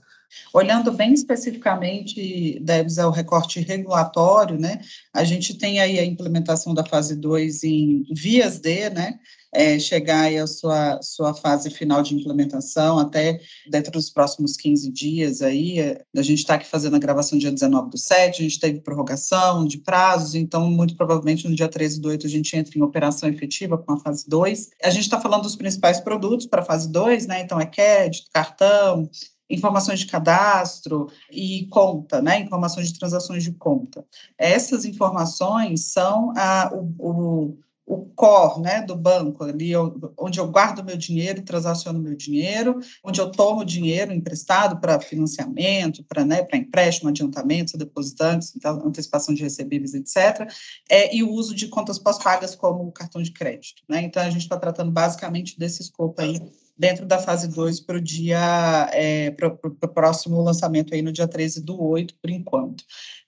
Olhando 0.53 0.91
bem 0.91 1.13
especificamente, 1.13 2.59
Debs, 2.62 3.00
ao 3.00 3.12
recorte 3.12 3.59
regulatório, 3.62 4.59
né, 4.59 4.81
a 5.13 5.24
gente 5.24 5.55
tem 5.57 5.79
aí 5.79 5.97
a 5.97 6.05
implementação 6.05 6.74
da 6.74 6.83
fase 6.83 7.15
2 7.15 7.63
em 7.63 8.03
vias 8.12 8.59
D, 8.59 8.89
né, 8.89 9.19
é, 9.55 9.79
chegar 9.79 10.31
à 10.31 10.45
sua, 10.45 11.00
sua 11.01 11.33
fase 11.33 11.69
final 11.69 12.03
de 12.03 12.13
implementação, 12.13 13.00
até 13.00 13.39
dentro 13.69 13.91
dos 13.91 14.09
próximos 14.09 14.57
15 14.57 14.91
dias 14.91 15.41
aí, 15.41 15.79
a 16.15 16.21
gente 16.21 16.39
está 16.39 16.55
aqui 16.55 16.67
fazendo 16.67 16.95
a 16.95 17.00
gravação 17.00 17.39
dia 17.39 17.51
19 17.51 17.89
do 17.89 17.97
7, 17.97 18.41
a 18.41 18.43
gente 18.43 18.59
teve 18.59 18.81
prorrogação 18.81 19.65
de 19.65 19.77
prazos, 19.77 20.35
então 20.35 20.69
muito 20.69 20.95
provavelmente 20.95 21.47
no 21.47 21.55
dia 21.55 21.69
13 21.69 22.01
do 22.01 22.09
8 22.09 22.27
a 22.27 22.29
gente 22.29 22.55
entra 22.55 22.77
em 22.77 22.81
operação 22.81 23.29
efetiva 23.29 23.77
com 23.77 23.93
a 23.93 24.00
fase 24.00 24.27
2. 24.27 24.71
A 24.83 24.89
gente 24.89 25.03
está 25.03 25.19
falando 25.19 25.43
dos 25.43 25.55
principais 25.55 26.00
produtos 26.00 26.45
para 26.45 26.62
a 26.62 26.65
fase 26.65 26.91
2, 26.91 27.27
né, 27.27 27.41
então 27.41 27.59
é 27.59 27.65
crédito, 27.65 28.29
cartão, 28.33 29.09
informações 29.50 30.00
de 30.00 30.07
cadastro 30.07 31.07
e 31.31 31.67
conta, 31.67 32.21
né, 32.21 32.39
informações 32.39 32.91
de 32.91 33.00
transações 33.00 33.43
de 33.43 33.53
conta. 33.53 34.03
Essas 34.38 34.85
informações 34.85 35.91
são 35.91 36.33
a, 36.35 36.71
o, 36.74 36.93
o, 37.00 37.57
o 37.85 38.05
core 38.15 38.61
né, 38.61 38.81
do 38.81 38.95
banco, 38.95 39.43
ali 39.43 39.71
onde 40.17 40.39
eu 40.39 40.47
guardo 40.47 40.83
meu 40.83 40.97
dinheiro, 40.97 41.43
transaciono 41.43 41.99
meu 41.99 42.15
dinheiro, 42.15 42.79
onde 43.03 43.21
eu 43.21 43.31
tomo 43.31 43.63
dinheiro 43.63 44.11
emprestado 44.11 44.79
para 44.79 44.99
financiamento, 44.99 46.03
para 46.03 46.25
né, 46.25 46.45
empréstimo, 46.53 47.09
adiantamentos, 47.09 47.75
depositantes, 47.75 48.53
então, 48.55 48.81
antecipação 48.85 49.35
de 49.35 49.43
recebíveis, 49.43 49.93
etc., 49.93 50.51
é, 50.89 51.15
e 51.15 51.21
o 51.21 51.29
uso 51.29 51.53
de 51.53 51.67
contas 51.67 51.99
pós-pagas 51.99 52.55
como 52.55 52.91
cartão 52.91 53.21
de 53.21 53.31
crédito. 53.31 53.83
Né? 53.87 54.01
Então, 54.01 54.23
a 54.23 54.29
gente 54.29 54.41
está 54.41 54.57
tratando 54.57 54.91
basicamente 54.91 55.59
desse 55.59 55.83
escopo 55.83 56.19
aí 56.21 56.41
dentro 56.77 57.05
da 57.05 57.19
fase 57.19 57.47
2 57.47 57.81
para 57.81 57.97
o 57.97 58.01
dia, 58.01 58.89
é, 58.91 59.31
para 59.31 59.47
o 59.47 59.87
próximo 59.87 60.41
lançamento 60.41 60.93
aí 60.93 61.01
no 61.01 61.11
dia 61.11 61.27
13 61.27 61.61
do 61.61 61.81
8, 61.81 62.15
por 62.21 62.29
enquanto. 62.29 62.83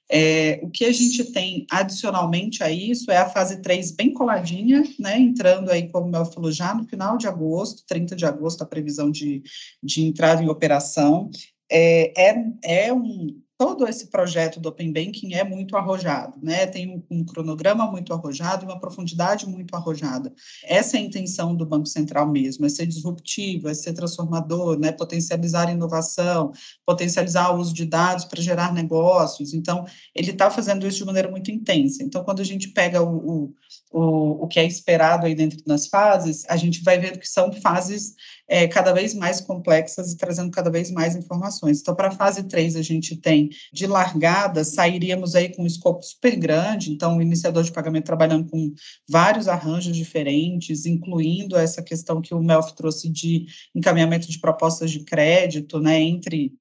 É, 0.09 0.59
o 0.63 0.69
que 0.69 0.85
a 0.85 0.91
gente 0.91 1.31
tem 1.31 1.65
adicionalmente 1.69 2.63
a 2.63 2.71
isso 2.71 3.11
é 3.11 3.17
a 3.17 3.29
fase 3.29 3.61
3 3.61 3.91
bem 3.91 4.13
coladinha, 4.13 4.83
né, 4.97 5.19
entrando 5.19 5.69
aí, 5.69 5.89
como 5.89 6.15
eu 6.15 6.25
falou, 6.25 6.51
já 6.51 6.73
no 6.73 6.85
final 6.85 7.17
de 7.17 7.27
agosto, 7.27 7.83
30 7.85 8.15
de 8.15 8.25
agosto, 8.25 8.61
a 8.61 8.65
previsão 8.65 9.11
de, 9.11 9.43
de 9.83 10.05
entrada 10.05 10.41
em 10.41 10.49
operação. 10.49 11.29
É, 11.69 12.13
é, 12.29 12.45
é 12.63 12.93
um, 12.93 13.41
todo 13.57 13.87
esse 13.87 14.07
projeto 14.07 14.59
do 14.59 14.69
Open 14.69 14.93
Banking 14.93 15.33
é 15.33 15.43
muito 15.43 15.75
arrojado, 15.75 16.37
né? 16.41 16.67
Tem 16.67 16.87
um, 16.89 17.03
um, 17.09 17.25
cronograma 17.25 17.89
muito 17.89 18.13
arrojado 18.13 18.63
e 18.63 18.67
uma 18.67 18.79
profundidade 18.79 19.47
muito 19.47 19.75
arrojada. 19.75 20.31
Essa 20.63 20.97
é 20.97 20.99
a 20.99 21.03
intenção 21.03 21.55
do 21.55 21.65
Banco 21.65 21.87
Central 21.87 22.29
mesmo, 22.29 22.67
é 22.67 22.69
ser 22.69 22.85
disruptivo, 22.85 23.67
é 23.67 23.73
ser 23.73 23.93
transformador, 23.93 24.77
né? 24.77 24.91
Potencializar 24.91 25.71
inovação, 25.71 26.51
potencializar 26.85 27.49
o 27.49 27.59
uso 27.59 27.73
de 27.73 27.85
dados 27.85 28.25
para 28.25 28.41
gerar 28.41 28.71
negócios. 28.71 29.53
Então, 29.53 29.85
ele 30.13 30.31
está 30.31 30.51
fazendo 30.51 30.85
isso 30.85 30.99
de 30.99 31.05
maneira 31.05 31.29
muito 31.29 31.49
intensa. 31.49 32.03
Então, 32.03 32.23
quando 32.23 32.41
a 32.41 32.45
gente 32.45 32.67
pega 32.69 33.01
o, 33.01 33.15
o, 33.17 33.53
o, 33.91 34.43
o 34.43 34.47
que 34.47 34.59
é 34.59 34.65
esperado 34.65 35.25
aí 35.25 35.33
dentro 35.33 35.57
das 35.65 35.87
fases, 35.87 36.45
a 36.47 36.55
gente 36.57 36.83
vai 36.83 36.99
vendo 36.99 37.17
que 37.17 37.27
são 37.27 37.51
fases 37.51 38.15
é, 38.48 38.68
cada 38.68 38.94
vez 38.94 39.13
mais 39.13 39.42
complexas 39.42 40.12
e 40.12 40.18
trazendo 40.18 40.51
cada 40.51 40.70
vez 40.70 40.89
mais 40.92 41.16
informações. 41.16 41.82
Então, 41.82 41.96
para 41.96 42.08
a 42.08 42.12
fase 42.12 42.44
3, 42.44 42.75
a 42.75 42.82
gente 42.82 43.16
tem 43.18 43.50
de 43.74 43.86
largada, 43.86 44.63
sairíamos 44.63 45.36
aí 45.36 45.54
com 45.54 45.63
um 45.63 45.68
escopo 45.68 46.01
super 46.04 46.36
grande, 46.36 46.92
então 46.92 47.18
o 47.18 47.22
iniciador 47.22 47.63
de 47.63 47.72
pagamento 47.72 48.06
trabalhando 48.06 48.50
com 48.50 48.74
vários 49.10 49.48
arranjos 49.48 49.96
diferentes, 49.96 50.86
incluindo 50.86 51.58
essa 51.58 51.82
questão 51.82 52.22
que 52.22 52.34
o 52.34 52.42
Melf 52.42 52.72
trouxe 52.72 53.10
de 53.10 53.46
encaminhamento 53.75 54.30
de 54.30 54.39
propostas 54.39 54.92
de 54.92 55.04
crédito, 55.04 55.80
né, 55.80 56.00
entre 56.00 56.54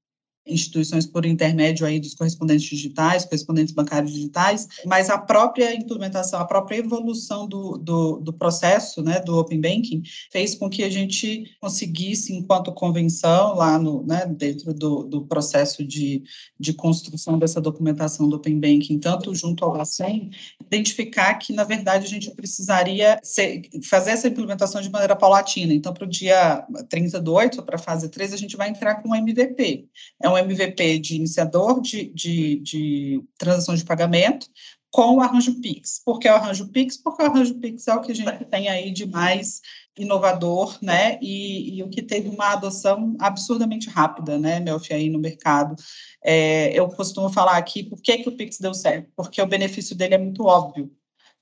instituições 0.46 1.06
por 1.06 1.26
intermédio 1.26 1.86
aí 1.86 1.98
dos 1.98 2.14
correspondentes 2.14 2.68
digitais, 2.68 3.24
correspondentes 3.24 3.74
bancários 3.74 4.12
digitais, 4.12 4.68
mas 4.84 5.10
a 5.10 5.18
própria 5.18 5.74
implementação, 5.74 6.40
a 6.40 6.44
própria 6.44 6.78
evolução 6.78 7.48
do, 7.48 7.76
do, 7.76 8.18
do, 8.18 8.32
processo, 8.32 9.02
né, 9.02 9.20
do 9.20 9.36
Open 9.38 9.60
Banking, 9.60 10.02
fez 10.30 10.54
com 10.54 10.70
que 10.70 10.84
a 10.84 10.90
gente 10.90 11.44
conseguisse, 11.60 12.32
enquanto 12.32 12.72
convenção, 12.72 13.56
lá 13.56 13.78
no, 13.78 14.04
né, 14.04 14.26
dentro 14.26 14.72
do, 14.72 15.04
do 15.04 15.26
processo 15.26 15.84
de, 15.84 16.22
de 16.58 16.72
construção 16.72 17.38
dessa 17.38 17.60
documentação 17.60 18.28
do 18.28 18.36
Open 18.36 18.60
Banking, 18.60 18.98
tanto 18.98 19.34
junto 19.34 19.64
ao 19.64 19.74
LACEN, 19.74 20.30
identificar 20.60 21.34
que, 21.34 21.52
na 21.52 21.64
verdade, 21.64 22.04
a 22.04 22.08
gente 22.08 22.30
precisaria 22.30 23.18
ser, 23.22 23.62
fazer 23.88 24.12
essa 24.12 24.28
implementação 24.28 24.80
de 24.80 24.90
maneira 24.90 25.16
paulatina. 25.16 25.72
Então, 25.72 25.92
para 25.92 26.04
o 26.04 26.08
dia 26.08 26.64
30 26.88 27.20
do 27.20 27.32
8, 27.32 27.62
para 27.62 27.76
a 27.76 27.78
fase 27.78 28.08
3, 28.08 28.32
a 28.32 28.36
gente 28.36 28.56
vai 28.56 28.68
entrar 28.68 28.96
com 28.96 29.10
um 29.10 29.14
MVP. 29.14 29.88
É 30.22 30.28
um 30.28 30.35
um 30.36 30.44
MVP 30.44 30.98
de 30.98 31.16
iniciador 31.16 31.80
de, 31.80 32.06
de, 32.14 32.56
de 32.60 33.24
transação 33.38 33.74
de 33.74 33.84
pagamento 33.84 34.46
com 34.90 35.16
o 35.16 35.20
arranjo 35.20 35.60
Pix. 35.60 36.00
Por 36.04 36.18
que 36.18 36.28
o 36.28 36.34
arranjo 36.34 36.68
Pix? 36.68 36.96
Porque 36.96 37.22
o 37.22 37.26
arranjo 37.26 37.54
Pix 37.56 37.86
é 37.86 37.94
o 37.94 38.00
que 38.00 38.12
a 38.12 38.14
gente 38.14 38.44
tem 38.46 38.68
aí 38.68 38.90
de 38.90 39.06
mais 39.06 39.60
inovador, 39.98 40.78
né, 40.82 41.18
e, 41.22 41.78
e 41.78 41.82
o 41.82 41.88
que 41.88 42.02
teve 42.02 42.28
uma 42.28 42.52
adoção 42.52 43.16
absurdamente 43.18 43.88
rápida, 43.88 44.38
né, 44.38 44.60
Melfi, 44.60 44.92
aí 44.92 45.08
no 45.08 45.18
mercado. 45.18 45.74
É, 46.22 46.78
eu 46.78 46.88
costumo 46.88 47.30
falar 47.30 47.56
aqui, 47.56 47.82
por 47.82 48.00
que, 48.00 48.18
que 48.18 48.28
o 48.28 48.36
Pix 48.36 48.58
deu 48.58 48.74
certo? 48.74 49.10
Porque 49.16 49.40
o 49.40 49.46
benefício 49.46 49.96
dele 49.96 50.14
é 50.14 50.18
muito 50.18 50.44
óbvio 50.44 50.90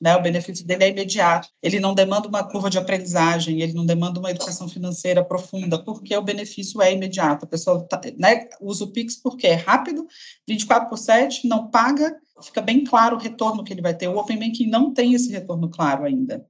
né? 0.04 0.14
O 0.14 0.20
benefício 0.20 0.66
dele 0.66 0.84
é 0.84 0.88
imediato. 0.90 1.48
Ele 1.62 1.80
não 1.80 1.94
demanda 1.94 2.28
uma 2.28 2.44
curva 2.44 2.68
de 2.68 2.76
aprendizagem, 2.76 3.62
ele 3.62 3.72
não 3.72 3.86
demanda 3.86 4.20
uma 4.20 4.30
educação 4.30 4.68
financeira 4.68 5.24
profunda, 5.24 5.82
porque 5.82 6.14
o 6.14 6.20
benefício 6.20 6.82
é 6.82 6.92
imediato. 6.92 7.46
A 7.46 7.48
pessoa 7.48 7.82
tá, 7.88 7.98
né, 8.18 8.46
usa 8.60 8.84
o 8.84 8.92
Pix 8.92 9.16
porque 9.16 9.46
é 9.46 9.54
rápido, 9.54 10.06
24 10.46 10.90
por 10.90 10.98
7, 10.98 11.48
não 11.48 11.70
paga, 11.70 12.14
fica 12.42 12.60
bem 12.60 12.84
claro 12.84 13.16
o 13.16 13.18
retorno 13.18 13.64
que 13.64 13.72
ele 13.72 13.80
vai 13.80 13.94
ter. 13.94 14.06
O 14.08 14.18
Open 14.18 14.38
Banking 14.38 14.66
não 14.66 14.92
tem 14.92 15.14
esse 15.14 15.32
retorno 15.32 15.70
claro 15.70 16.04
ainda. 16.04 16.44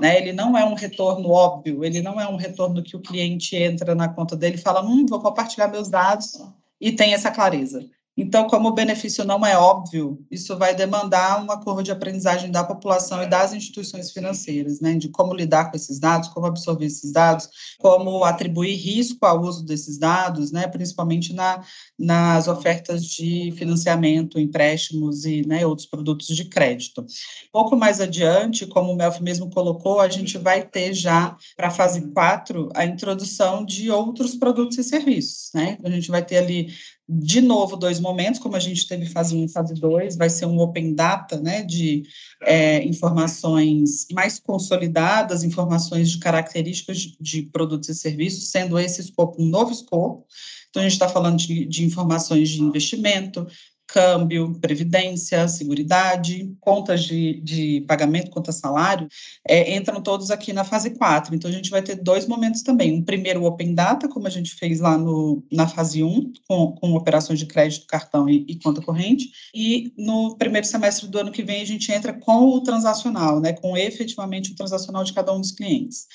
Né? 0.00 0.18
Ele 0.18 0.32
não 0.32 0.58
é 0.58 0.64
um 0.64 0.74
retorno 0.74 1.30
óbvio, 1.30 1.84
ele 1.84 2.02
não 2.02 2.20
é 2.20 2.28
um 2.28 2.34
retorno 2.34 2.82
que 2.82 2.96
o 2.96 3.00
cliente 3.00 3.54
entra 3.54 3.94
na 3.94 4.08
conta 4.08 4.34
dele 4.34 4.56
e 4.56 4.60
fala, 4.60 4.82
hum, 4.82 5.06
vou 5.08 5.20
compartilhar 5.20 5.68
meus 5.68 5.88
dados 5.88 6.32
e 6.80 6.90
tem 6.90 7.14
essa 7.14 7.30
clareza. 7.30 7.88
Então, 8.20 8.48
como 8.48 8.70
o 8.70 8.74
benefício 8.74 9.24
não 9.24 9.46
é 9.46 9.56
óbvio, 9.56 10.18
isso 10.28 10.58
vai 10.58 10.74
demandar 10.74 11.40
uma 11.40 11.62
curva 11.62 11.84
de 11.84 11.92
aprendizagem 11.92 12.50
da 12.50 12.64
população 12.64 13.22
e 13.22 13.28
das 13.28 13.52
instituições 13.52 14.10
financeiras, 14.10 14.80
né, 14.80 14.94
de 14.94 15.08
como 15.08 15.32
lidar 15.32 15.70
com 15.70 15.76
esses 15.76 16.00
dados, 16.00 16.28
como 16.30 16.46
absorver 16.46 16.86
esses 16.86 17.12
dados, 17.12 17.48
como 17.78 18.24
atribuir 18.24 18.74
risco 18.74 19.24
ao 19.24 19.40
uso 19.40 19.64
desses 19.64 19.98
dados, 19.98 20.50
né, 20.50 20.66
principalmente 20.66 21.32
na, 21.32 21.62
nas 21.96 22.48
ofertas 22.48 23.04
de 23.04 23.52
financiamento, 23.56 24.40
empréstimos 24.40 25.24
e 25.24 25.46
né, 25.46 25.64
outros 25.64 25.86
produtos 25.86 26.26
de 26.26 26.44
crédito. 26.46 27.06
Pouco 27.52 27.76
mais 27.76 28.00
adiante, 28.00 28.66
como 28.66 28.90
o 28.90 28.96
Melf 28.96 29.20
mesmo 29.20 29.48
colocou, 29.48 30.00
a 30.00 30.08
gente 30.08 30.36
vai 30.38 30.66
ter 30.66 30.92
já 30.92 31.36
para 31.56 31.68
a 31.68 31.70
fase 31.70 32.10
4 32.10 32.68
a 32.74 32.84
introdução 32.84 33.64
de 33.64 33.92
outros 33.92 34.34
produtos 34.34 34.76
e 34.76 34.82
serviços, 34.82 35.50
né? 35.54 35.78
A 35.84 35.90
gente 35.90 36.10
vai 36.10 36.24
ter 36.24 36.38
ali 36.38 36.72
de 37.08 37.40
novo, 37.40 37.74
dois 37.74 37.98
momentos, 37.98 38.38
como 38.38 38.54
a 38.54 38.60
gente 38.60 38.86
teve 38.86 39.06
fase 39.06 39.34
1 39.34 39.44
e 39.46 39.48
fase 39.48 39.74
2, 39.74 40.16
vai 40.16 40.28
ser 40.28 40.44
um 40.44 40.58
open 40.60 40.94
data, 40.94 41.40
né, 41.40 41.62
de 41.62 42.02
é, 42.42 42.84
informações 42.84 44.06
mais 44.12 44.38
consolidadas, 44.38 45.42
informações 45.42 46.10
de 46.10 46.18
características 46.18 46.98
de, 46.98 47.16
de, 47.18 47.42
produtos 47.44 47.88
e 47.88 47.94
serviços, 47.94 48.50
sendo 48.50 48.78
esse 48.78 49.00
escopo 49.00 49.42
um 49.42 49.46
novo 49.46 49.72
escopo. 49.72 50.26
Então, 50.68 50.82
a 50.82 50.84
gente 50.84 50.92
está 50.92 51.08
falando 51.08 51.38
de, 51.38 51.64
de 51.64 51.82
informações 51.82 52.50
de 52.50 52.62
investimento, 52.62 53.46
câmbio, 53.88 54.54
previdência, 54.60 55.48
seguridade, 55.48 56.54
contas 56.60 57.02
de, 57.02 57.40
de 57.40 57.80
pagamento, 57.88 58.30
conta 58.30 58.52
salário, 58.52 59.08
é, 59.48 59.74
entram 59.74 60.02
todos 60.02 60.30
aqui 60.30 60.52
na 60.52 60.62
fase 60.62 60.90
4. 60.90 61.34
Então, 61.34 61.50
a 61.50 61.54
gente 61.54 61.70
vai 61.70 61.82
ter 61.82 61.96
dois 61.96 62.26
momentos 62.26 62.62
também. 62.62 62.92
Um 62.92 63.02
primeiro, 63.02 63.44
Open 63.44 63.74
Data, 63.74 64.06
como 64.06 64.26
a 64.26 64.30
gente 64.30 64.54
fez 64.54 64.78
lá 64.78 64.98
no, 64.98 65.42
na 65.50 65.66
fase 65.66 66.02
1, 66.02 66.32
com, 66.46 66.72
com 66.72 66.92
operações 66.92 67.38
de 67.38 67.46
crédito, 67.46 67.86
cartão 67.86 68.28
e, 68.28 68.44
e, 68.46 68.56
conta 68.56 68.82
corrente. 68.82 69.30
E 69.54 69.90
no 69.96 70.36
primeiro 70.36 70.66
semestre 70.66 71.08
do 71.08 71.18
ano 71.18 71.32
que 71.32 71.42
vem, 71.42 71.62
a 71.62 71.66
gente 71.66 71.90
entra 71.90 72.12
com 72.12 72.44
o 72.44 72.60
transacional, 72.60 73.40
né, 73.40 73.54
com 73.54 73.74
efetivamente 73.74 74.52
o 74.52 74.54
transacional 74.54 75.02
de 75.02 75.14
cada 75.14 75.32
um 75.32 75.40
dos 75.40 75.52
clientes. 75.52 76.06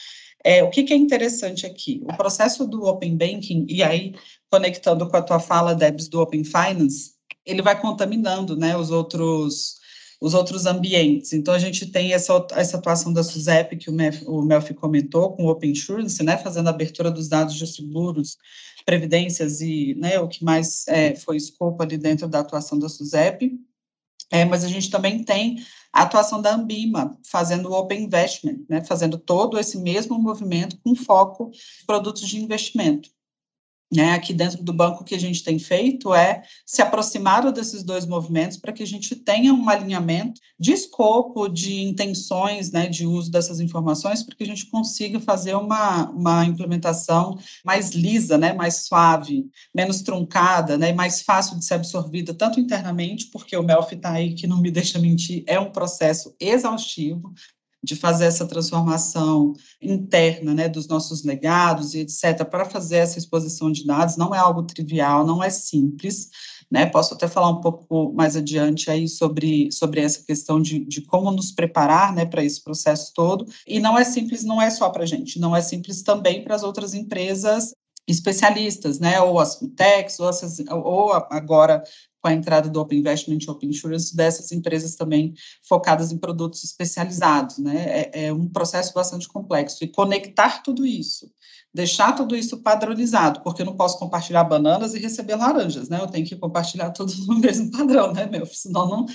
É, 0.43 0.61
o 0.61 0.69
que, 0.69 0.83
que, 0.83 0.93
é 0.93 0.97
interessante 0.97 1.65
aqui? 1.65 2.01
O 2.03 2.17
processo 2.17 2.67
do 2.67 2.83
Open 2.83 3.15
Banking, 3.15 3.65
e 3.69 3.81
aí 3.81 4.13
conectando 4.51 5.09
com 5.09 5.15
a 5.15 5.21
tua 5.21 5.39
fala, 5.39 5.73
Debs, 5.73 6.09
do 6.09 6.19
Open 6.19 6.43
Finance, 6.43 7.12
ele 7.45 7.61
vai 7.61 7.79
contaminando 7.79 8.55
né, 8.55 8.75
os 8.77 8.91
outros 8.91 9.81
os 10.23 10.33
outros 10.33 10.65
ambientes. 10.65 11.33
Então, 11.33 11.53
a 11.53 11.59
gente 11.59 11.85
tem 11.87 12.13
essa, 12.13 12.47
essa 12.51 12.77
atuação 12.77 13.11
da 13.11 13.21
SUSEP, 13.21 13.75
que 13.75 13.89
o, 13.89 13.93
o 14.27 14.41
Melfi 14.41 14.73
comentou, 14.73 15.33
com 15.33 15.43
o 15.43 15.49
Open 15.49 15.71
Insurance, 15.71 16.23
né, 16.23 16.37
fazendo 16.37 16.67
a 16.67 16.69
abertura 16.69 17.11
dos 17.11 17.27
dados 17.27 17.55
de 17.55 17.67
seguros, 17.67 18.37
previdências 18.85 19.59
e 19.59 19.93
né, 19.95 20.17
o 20.21 20.29
que 20.29 20.41
mais 20.41 20.87
é, 20.87 21.13
foi 21.13 21.35
escopo 21.35 21.83
ali 21.83 21.97
dentro 21.97 22.25
da 22.29 22.39
atuação 22.39 22.79
da 22.79 22.87
SUSEP. 22.87 23.51
É, 24.31 24.45
mas 24.45 24.63
a 24.63 24.69
gente 24.69 24.89
também 24.89 25.25
tem 25.25 25.57
a 25.91 26.03
atuação 26.03 26.41
da 26.41 26.55
Ambima, 26.55 27.19
fazendo 27.29 27.69
o 27.69 27.73
Open 27.73 28.03
Investment, 28.03 28.59
né, 28.69 28.81
fazendo 28.81 29.17
todo 29.17 29.59
esse 29.59 29.77
mesmo 29.77 30.17
movimento 30.17 30.77
com 30.85 30.95
foco 30.95 31.51
em 31.51 31.85
produtos 31.85 32.25
de 32.27 32.41
investimento. 32.41 33.09
Né, 33.93 34.13
aqui 34.13 34.33
dentro 34.33 34.63
do 34.63 34.73
banco, 34.73 35.01
o 35.01 35.05
que 35.05 35.15
a 35.15 35.19
gente 35.19 35.43
tem 35.43 35.59
feito 35.59 36.13
é 36.13 36.43
se 36.65 36.81
aproximar 36.81 37.51
desses 37.51 37.83
dois 37.83 38.05
movimentos 38.05 38.57
para 38.57 38.71
que 38.71 38.83
a 38.83 38.87
gente 38.87 39.15
tenha 39.15 39.53
um 39.53 39.69
alinhamento 39.69 40.39
de 40.59 40.71
escopo, 40.71 41.47
de 41.47 41.81
intenções, 41.81 42.71
né, 42.71 42.87
de 42.87 43.05
uso 43.05 43.31
dessas 43.31 43.59
informações, 43.59 44.23
para 44.23 44.35
que 44.35 44.43
a 44.43 44.47
gente 44.47 44.65
consiga 44.67 45.19
fazer 45.19 45.55
uma, 45.55 46.09
uma 46.09 46.45
implementação 46.45 47.37
mais 47.65 47.91
lisa, 47.91 48.37
né, 48.37 48.53
mais 48.53 48.85
suave, 48.85 49.45
menos 49.73 50.01
truncada, 50.01 50.77
né, 50.77 50.93
mais 50.93 51.21
fácil 51.21 51.57
de 51.57 51.65
ser 51.65 51.75
absorvida, 51.75 52.33
tanto 52.33 52.59
internamente, 52.59 53.27
porque 53.27 53.55
o 53.55 53.63
MELF 53.63 53.95
está 53.95 54.11
aí, 54.11 54.33
que 54.33 54.47
não 54.47 54.61
me 54.61 54.71
deixa 54.71 54.99
mentir, 54.99 55.43
é 55.47 55.59
um 55.59 55.71
processo 55.71 56.35
exaustivo, 56.39 57.33
de 57.83 57.95
fazer 57.95 58.25
essa 58.25 58.47
transformação 58.47 59.53
interna, 59.81 60.53
né, 60.53 60.69
dos 60.69 60.87
nossos 60.87 61.23
legados 61.23 61.93
e 61.93 61.99
etc, 61.99 62.45
para 62.49 62.65
fazer 62.65 62.97
essa 62.97 63.19
exposição 63.19 63.71
de 63.71 63.85
dados, 63.85 64.15
não 64.15 64.33
é 64.33 64.37
algo 64.37 64.63
trivial, 64.63 65.25
não 65.25 65.43
é 65.43 65.49
simples, 65.49 66.29
né, 66.71 66.85
posso 66.85 67.13
até 67.13 67.27
falar 67.27 67.49
um 67.49 67.59
pouco 67.59 68.13
mais 68.13 68.35
adiante 68.35 68.89
aí 68.89 69.07
sobre, 69.07 69.69
sobre 69.71 70.01
essa 70.01 70.23
questão 70.23 70.61
de, 70.61 70.79
de 70.85 71.01
como 71.01 71.29
nos 71.29 71.51
preparar, 71.51 72.13
né, 72.13 72.25
para 72.25 72.43
esse 72.43 72.63
processo 72.63 73.11
todo, 73.13 73.45
e 73.67 73.79
não 73.79 73.97
é 73.97 74.03
simples, 74.03 74.43
não 74.43 74.61
é 74.61 74.69
só 74.69 74.89
para 74.89 75.03
a 75.03 75.05
gente, 75.05 75.39
não 75.39 75.55
é 75.55 75.61
simples 75.61 76.01
também 76.01 76.43
para 76.43 76.55
as 76.55 76.63
outras 76.63 76.93
empresas 76.93 77.73
especialistas, 78.07 78.99
né, 78.99 79.19
ou 79.21 79.39
as 79.39 79.57
fintechs, 79.57 80.19
ou, 80.19 80.29
essas, 80.29 80.59
ou 80.69 81.13
agora 81.13 81.83
com 82.23 82.29
a 82.29 82.33
entrada 82.33 82.69
do 82.69 82.79
Open 82.79 82.99
Investment 82.99 83.39
e 83.41 83.51
Open 83.51 83.69
Insurance, 83.69 84.15
dessas 84.15 84.53
empresas 84.53 84.95
também 84.95 85.33
focadas 85.61 86.09
em 86.09 86.17
produtos 86.17 86.63
especializados, 86.63 87.57
né? 87.57 87.83
É, 87.85 88.27
é, 88.27 88.33
um 88.33 88.47
processo 88.47 88.93
bastante 88.93 89.27
complexo. 89.27 89.83
E 89.83 89.89
conectar 89.89 90.63
tudo 90.63 90.85
isso, 90.85 91.29
deixar 91.73 92.13
tudo 92.13 92.35
isso 92.35 92.57
padronizado, 92.59 93.41
porque 93.41 93.61
eu 93.61 93.65
não 93.65 93.75
posso 93.75 93.97
compartilhar 93.97 94.43
bananas 94.43 94.93
e 94.93 94.99
receber 94.99 95.35
laranjas, 95.35 95.89
né? 95.89 95.99
Eu 95.99 96.07
tenho 96.07 96.25
que 96.25 96.35
compartilhar 96.35 96.91
tudo 96.91 97.13
no 97.25 97.39
mesmo 97.39 97.71
padrão, 97.71 98.13
né, 98.13 98.25
meu? 98.25 98.45
Senão 98.45 98.87
não, 98.87 99.05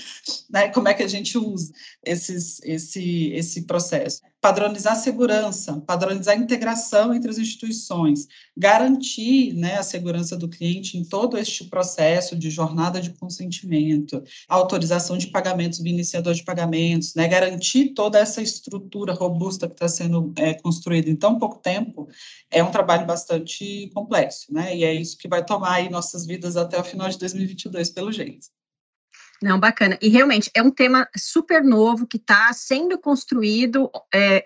né? 0.50 0.68
Como 0.68 0.88
é 0.88 0.94
que 0.94 1.02
a 1.02 1.08
gente 1.08 1.38
usa 1.38 1.72
esses, 2.04 2.60
esse, 2.64 3.30
esse 3.32 3.62
processo? 3.62 4.22
padronizar 4.40 4.92
a 4.92 4.96
segurança, 4.96 5.82
padronizar 5.86 6.34
a 6.34 6.38
integração 6.38 7.12
entre 7.12 7.30
as 7.30 7.38
instituições, 7.38 8.28
garantir 8.56 9.52
né, 9.54 9.76
a 9.76 9.82
segurança 9.82 10.36
do 10.36 10.48
cliente 10.48 10.96
em 10.96 11.04
todo 11.04 11.36
este 11.36 11.64
processo 11.64 12.36
de 12.36 12.48
jornada 12.48 13.00
de 13.00 13.10
consentimento, 13.10 14.22
autorização 14.48 15.18
de 15.18 15.26
pagamentos 15.28 15.80
via 15.80 15.92
iniciador 15.92 16.34
de 16.34 16.44
pagamentos, 16.44 17.14
né, 17.14 17.26
garantir 17.26 17.94
toda 17.94 18.18
essa 18.18 18.40
estrutura 18.40 19.12
robusta 19.12 19.66
que 19.66 19.74
está 19.74 19.88
sendo 19.88 20.32
é, 20.36 20.54
construída 20.54 21.10
em 21.10 21.16
tão 21.16 21.36
pouco 21.38 21.58
tempo, 21.58 22.08
é 22.50 22.62
um 22.62 22.70
trabalho 22.70 23.06
bastante 23.06 23.90
complexo, 23.94 24.52
né, 24.52 24.76
e 24.76 24.84
é 24.84 24.94
isso 24.94 25.18
que 25.18 25.28
vai 25.28 25.44
tomar 25.44 25.74
aí 25.74 25.90
nossas 25.90 26.26
vidas 26.26 26.56
até 26.56 26.78
o 26.78 26.84
final 26.84 27.08
de 27.08 27.18
2022, 27.18 27.90
pelo 27.90 28.12
jeito. 28.12 28.46
Não, 29.40 29.58
bacana. 29.58 29.96
E 30.02 30.08
realmente 30.08 30.50
é 30.52 30.62
um 30.62 30.70
tema 30.70 31.08
super 31.16 31.62
novo 31.62 32.06
que 32.06 32.16
está 32.16 32.52
sendo 32.52 32.98
construído 32.98 33.88
é, 34.12 34.44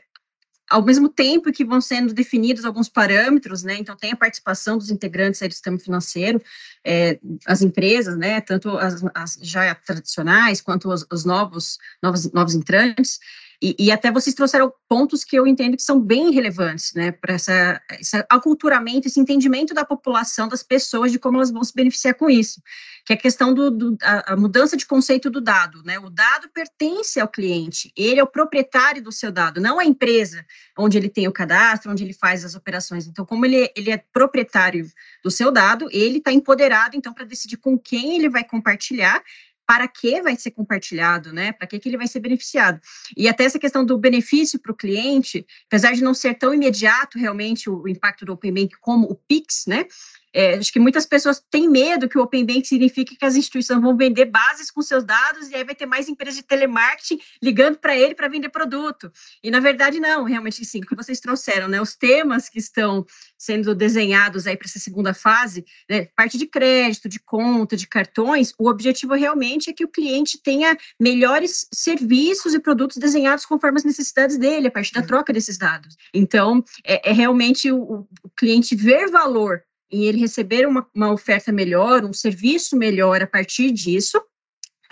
ao 0.72 0.82
mesmo 0.82 1.08
tempo 1.08 1.52
que 1.52 1.64
vão 1.64 1.80
sendo 1.80 2.14
definidos 2.14 2.64
alguns 2.64 2.88
parâmetros, 2.88 3.62
né? 3.62 3.76
Então 3.78 3.96
tem 3.96 4.12
a 4.12 4.16
participação 4.16 4.78
dos 4.78 4.90
integrantes 4.90 5.40
do 5.40 5.52
sistema 5.52 5.78
financeiro, 5.78 6.42
é, 6.84 7.18
as 7.46 7.60
empresas, 7.62 8.16
né? 8.16 8.40
Tanto 8.40 8.76
as, 8.78 9.02
as 9.14 9.38
já 9.42 9.74
tradicionais 9.74 10.60
quanto 10.60 10.90
os, 10.90 11.06
os 11.12 11.24
novos, 11.24 11.78
novos, 12.02 12.30
novos 12.32 12.54
entrantes. 12.54 13.18
E, 13.62 13.76
e, 13.78 13.92
até 13.92 14.10
vocês 14.10 14.34
trouxeram 14.34 14.72
pontos 14.88 15.22
que 15.22 15.36
eu 15.36 15.46
entendo 15.46 15.76
que 15.76 15.84
são 15.84 16.00
bem 16.00 16.32
relevantes, 16.32 16.92
né, 16.94 17.12
para 17.12 17.34
essa, 17.34 17.80
esse 18.00 18.16
aculturamento, 18.28 19.06
esse 19.06 19.20
entendimento 19.20 19.72
da 19.72 19.84
população, 19.84 20.48
das 20.48 20.64
pessoas, 20.64 21.12
de 21.12 21.18
como 21.20 21.36
elas 21.36 21.52
vão 21.52 21.62
se 21.62 21.72
beneficiar 21.72 22.14
com 22.14 22.28
isso, 22.28 22.60
que 23.06 23.12
é 23.12 23.16
a 23.16 23.18
questão 23.18 23.54
do, 23.54 23.70
do 23.70 23.96
a, 24.02 24.32
a, 24.32 24.36
mudança 24.36 24.76
de 24.76 24.84
conceito 24.84 25.30
do 25.30 25.40
dado, 25.40 25.80
né, 25.84 25.96
o 26.00 26.10
dado 26.10 26.48
pertence 26.52 27.20
ao 27.20 27.28
cliente, 27.28 27.92
ele 27.96 28.18
é 28.18 28.22
o 28.24 28.26
proprietário 28.26 29.00
do 29.00 29.12
seu 29.12 29.30
dado, 29.30 29.60
não 29.60 29.78
a 29.78 29.84
empresa 29.84 30.44
onde 30.76 30.98
ele 30.98 31.08
tem 31.08 31.28
o 31.28 31.32
cadastro, 31.32 31.92
onde 31.92 32.02
ele 32.02 32.14
faz 32.14 32.44
as 32.44 32.56
operações, 32.56 33.06
então 33.06 33.24
como 33.24 33.46
ele, 33.46 33.70
ele 33.76 33.92
é 33.92 34.02
proprietário 34.12 34.90
do 35.22 35.30
seu 35.30 35.52
dado, 35.52 35.86
ele 35.92 36.18
está 36.18 36.32
empoderado, 36.32 36.96
então, 36.96 37.14
para 37.14 37.24
decidir 37.24 37.58
com 37.58 37.78
quem 37.78 38.16
ele 38.16 38.28
vai 38.28 38.42
compartilhar, 38.42 39.22
para 39.72 39.88
que 39.88 40.20
vai 40.20 40.36
ser 40.36 40.50
compartilhado, 40.50 41.32
né? 41.32 41.50
Para 41.50 41.66
que, 41.66 41.78
que 41.78 41.88
ele 41.88 41.96
vai 41.96 42.06
ser 42.06 42.20
beneficiado. 42.20 42.78
E 43.16 43.26
até 43.26 43.44
essa 43.44 43.58
questão 43.58 43.86
do 43.86 43.96
benefício 43.96 44.60
para 44.60 44.70
o 44.70 44.76
cliente, 44.76 45.46
apesar 45.64 45.94
de 45.94 46.04
não 46.04 46.12
ser 46.12 46.34
tão 46.34 46.52
imediato 46.52 47.18
realmente 47.18 47.70
o, 47.70 47.88
impacto 47.88 48.26
do 48.26 48.34
Open 48.34 48.52
Bank 48.52 48.76
como 48.82 49.06
o 49.06 49.14
Pix, 49.14 49.64
né? 49.66 49.86
É, 50.34 50.54
acho 50.54 50.72
que 50.72 50.80
muitas 50.80 51.04
pessoas 51.04 51.42
têm 51.50 51.68
medo 51.68 52.08
que 52.08 52.18
o 52.18 52.22
Open 52.22 52.44
Bank 52.44 52.66
signifique 52.66 53.16
que 53.16 53.24
as 53.24 53.36
instituições 53.36 53.80
vão 53.80 53.96
vender 53.96 54.26
bases 54.26 54.70
com 54.70 54.80
seus 54.80 55.04
dados 55.04 55.50
e 55.50 55.54
aí 55.54 55.64
vai 55.64 55.74
ter 55.74 55.86
mais 55.86 56.08
empresas 56.08 56.36
de 56.36 56.42
telemarketing 56.42 57.20
ligando 57.42 57.78
para 57.78 57.96
ele 57.96 58.14
para 58.14 58.28
vender 58.28 58.48
produto. 58.48 59.12
E 59.42 59.50
na 59.50 59.60
verdade 59.60 60.00
não, 60.00 60.24
realmente 60.24 60.64
sim, 60.64 60.80
o 60.80 60.86
que 60.86 60.96
vocês 60.96 61.20
trouxeram, 61.20 61.68
né? 61.68 61.80
Os 61.80 61.94
temas 61.94 62.48
que 62.48 62.58
estão 62.58 63.04
sendo 63.36 63.74
desenhados 63.74 64.46
aí 64.46 64.56
para 64.56 64.66
essa 64.66 64.78
segunda 64.78 65.12
fase, 65.12 65.64
né? 65.90 66.06
parte 66.16 66.38
de 66.38 66.46
crédito, 66.46 67.08
de 67.08 67.18
conta, 67.18 67.76
de 67.76 67.86
cartões, 67.86 68.54
o 68.58 68.68
objetivo 68.68 69.14
realmente 69.14 69.68
é 69.68 69.72
que 69.72 69.84
o 69.84 69.88
cliente 69.88 70.40
tenha 70.40 70.76
melhores 70.98 71.66
serviços 71.74 72.54
e 72.54 72.60
produtos 72.60 72.96
desenhados 72.96 73.44
conforme 73.44 73.78
as 73.78 73.84
necessidades 73.84 74.38
dele, 74.38 74.68
a 74.68 74.70
partir 74.70 74.92
da 74.92 75.02
troca 75.02 75.32
desses 75.32 75.58
dados. 75.58 75.96
Então, 76.14 76.64
é, 76.84 77.10
é 77.10 77.12
realmente 77.12 77.70
o, 77.70 78.06
o 78.22 78.30
cliente 78.36 78.76
ver 78.76 79.10
valor 79.10 79.62
em 79.92 80.04
ele 80.04 80.18
receber 80.18 80.66
uma, 80.66 80.86
uma 80.94 81.12
oferta 81.12 81.52
melhor, 81.52 82.04
um 82.04 82.12
serviço 82.12 82.76
melhor 82.76 83.22
a 83.22 83.26
partir 83.26 83.70
disso, 83.70 84.20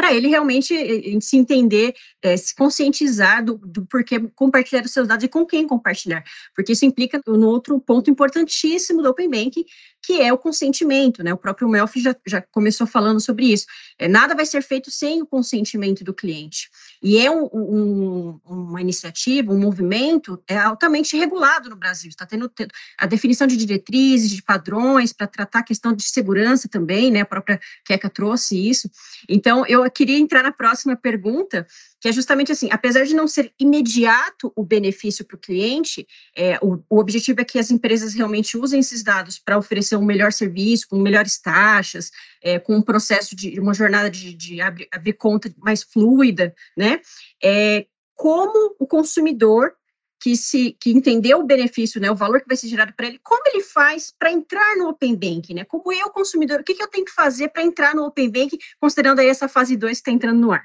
para 0.00 0.14
ele 0.14 0.28
realmente 0.28 0.74
eh, 0.74 1.14
eh, 1.14 1.20
se 1.20 1.36
entender, 1.36 1.94
é, 2.22 2.34
se 2.34 2.54
conscientizar 2.54 3.44
do, 3.44 3.58
do 3.58 3.84
porquê 3.84 4.18
compartilhar 4.34 4.82
os 4.82 4.92
seus 4.92 5.06
dados 5.06 5.24
e 5.24 5.28
com 5.28 5.44
quem 5.44 5.66
compartilhar, 5.66 6.24
porque 6.56 6.72
isso 6.72 6.86
implica 6.86 7.20
no 7.26 7.46
outro 7.48 7.78
ponto 7.78 8.10
importantíssimo 8.10 9.02
do 9.02 9.10
Open 9.10 9.28
Banking, 9.28 9.64
que 10.02 10.20
é 10.20 10.32
o 10.32 10.38
consentimento, 10.38 11.22
né? 11.22 11.32
O 11.32 11.38
próprio 11.38 11.68
Melf 11.68 11.94
já, 11.96 12.16
já 12.26 12.40
começou 12.40 12.86
falando 12.86 13.20
sobre 13.20 13.52
isso. 13.52 13.66
É, 13.98 14.08
nada 14.08 14.34
vai 14.34 14.46
ser 14.46 14.62
feito 14.62 14.90
sem 14.90 15.22
o 15.22 15.26
consentimento 15.26 16.02
do 16.02 16.14
cliente. 16.14 16.70
E 17.02 17.18
é 17.18 17.30
um, 17.30 17.44
um, 17.52 18.40
uma 18.44 18.80
iniciativa, 18.80 19.52
um 19.52 19.58
movimento 19.58 20.42
é 20.48 20.56
altamente 20.56 21.16
regulado 21.16 21.68
no 21.68 21.76
Brasil. 21.76 22.08
Está 22.08 22.26
tendo 22.26 22.50
a 22.98 23.06
definição 23.06 23.46
de 23.46 23.56
diretrizes, 23.56 24.30
de 24.30 24.42
padrões 24.42 25.12
para 25.12 25.26
tratar 25.26 25.60
a 25.60 25.64
questão 25.64 25.92
de 25.92 26.02
segurança 26.02 26.68
também, 26.68 27.10
né? 27.10 27.20
A 27.20 27.26
própria 27.26 27.60
Keka 27.84 28.08
trouxe 28.08 28.56
isso. 28.68 28.90
Então, 29.28 29.66
eu 29.66 29.88
queria 29.90 30.18
entrar 30.18 30.42
na 30.42 30.52
próxima 30.52 30.96
pergunta, 30.96 31.66
que 32.00 32.08
é 32.08 32.12
justamente 32.12 32.50
assim, 32.50 32.68
apesar 32.72 33.04
de 33.04 33.14
não 33.14 33.28
ser 33.28 33.52
imediato 33.60 34.50
o 34.56 34.64
benefício 34.64 35.24
para 35.24 35.36
o 35.36 35.40
cliente, 35.40 36.06
é, 36.34 36.58
o, 36.62 36.82
o, 36.88 36.98
objetivo 36.98 37.40
é 37.42 37.44
que 37.44 37.58
as 37.58 37.70
empresas 37.70 38.14
realmente 38.14 38.56
usem 38.56 38.80
esses 38.80 39.02
dados 39.02 39.38
para 39.38 39.58
oferecer 39.58 39.96
um 39.96 40.04
melhor 40.04 40.32
serviço, 40.32 40.88
com 40.88 40.98
melhores 40.98 41.38
taxas, 41.38 42.10
é, 42.42 42.58
com 42.58 42.74
um 42.76 42.82
processo 42.82 43.36
de 43.36 43.60
uma 43.60 43.74
jornada 43.74 44.08
de, 44.08 44.32
de 44.32 44.60
abrir, 44.62 44.88
abrir, 44.90 45.12
conta 45.12 45.52
mais 45.58 45.82
fluida, 45.82 46.54
né? 46.76 47.00
É, 47.42 47.86
como 48.14 48.74
o 48.78 48.86
consumidor 48.86 49.74
que 50.22 50.36
se 50.36 50.72
que 50.78 50.90
entendeu 50.90 51.40
o 51.40 51.46
benefício, 51.46 52.00
né, 52.00 52.10
o 52.10 52.14
valor 52.14 52.40
que 52.40 52.46
vai 52.46 52.56
ser 52.56 52.68
gerado 52.68 52.92
para 52.94 53.06
ele, 53.06 53.18
como 53.22 53.42
ele 53.46 53.62
faz 53.62 54.12
para 54.18 54.30
entrar 54.30 54.76
no 54.76 54.88
Open 54.88 55.16
Bank, 55.16 55.52
né? 55.54 55.64
Como 55.64 55.92
eu, 55.92 56.10
consumidor, 56.10 56.60
o 56.60 56.64
que, 56.64 56.74
que 56.74 56.82
eu 56.82 56.88
tenho 56.88 57.04
que 57.04 57.12
fazer 57.12 57.48
para 57.48 57.62
entrar 57.62 57.94
no 57.94 58.04
Open 58.04 58.30
Bank, 58.30 58.58
considerando 58.78 59.20
aí 59.20 59.28
essa 59.28 59.48
fase 59.48 59.76
2 59.76 59.92
que 59.92 60.00
está 60.00 60.10
entrando 60.10 60.38
no 60.38 60.52
ar? 60.52 60.64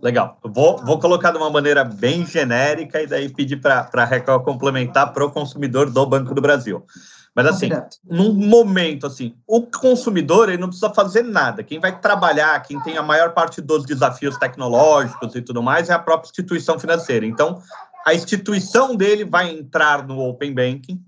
Legal. 0.00 0.38
Vou, 0.44 0.78
vou 0.84 0.98
colocar 0.98 1.30
de 1.30 1.38
uma 1.38 1.50
maneira 1.50 1.82
bem 1.82 2.26
genérica 2.26 3.02
e 3.02 3.06
daí 3.06 3.28
pedir 3.28 3.56
para 3.56 3.88
a 3.92 4.04
Raquel 4.04 4.40
complementar 4.40 5.12
para 5.12 5.24
o 5.24 5.30
consumidor 5.30 5.90
do 5.90 6.06
Banco 6.06 6.34
do 6.34 6.40
Brasil. 6.40 6.84
Mas 7.34 7.46
assim, 7.46 7.68
num 8.04 8.32
momento 8.32 9.06
assim, 9.06 9.34
o 9.44 9.62
consumidor 9.62 10.48
ele 10.48 10.58
não 10.58 10.68
precisa 10.68 10.94
fazer 10.94 11.24
nada. 11.24 11.64
Quem 11.64 11.80
vai 11.80 11.98
trabalhar, 11.98 12.60
quem 12.60 12.80
tem 12.82 12.96
a 12.96 13.02
maior 13.02 13.32
parte 13.32 13.60
dos 13.60 13.84
desafios 13.84 14.38
tecnológicos 14.38 15.34
e 15.34 15.42
tudo 15.42 15.60
mais 15.60 15.90
é 15.90 15.92
a 15.92 15.98
própria 15.98 16.28
instituição 16.28 16.78
financeira. 16.78 17.26
Então, 17.26 17.60
a 18.06 18.14
instituição 18.14 18.94
dele 18.94 19.24
vai 19.24 19.50
entrar 19.50 20.06
no 20.06 20.20
Open 20.20 20.54
Banking. 20.54 21.02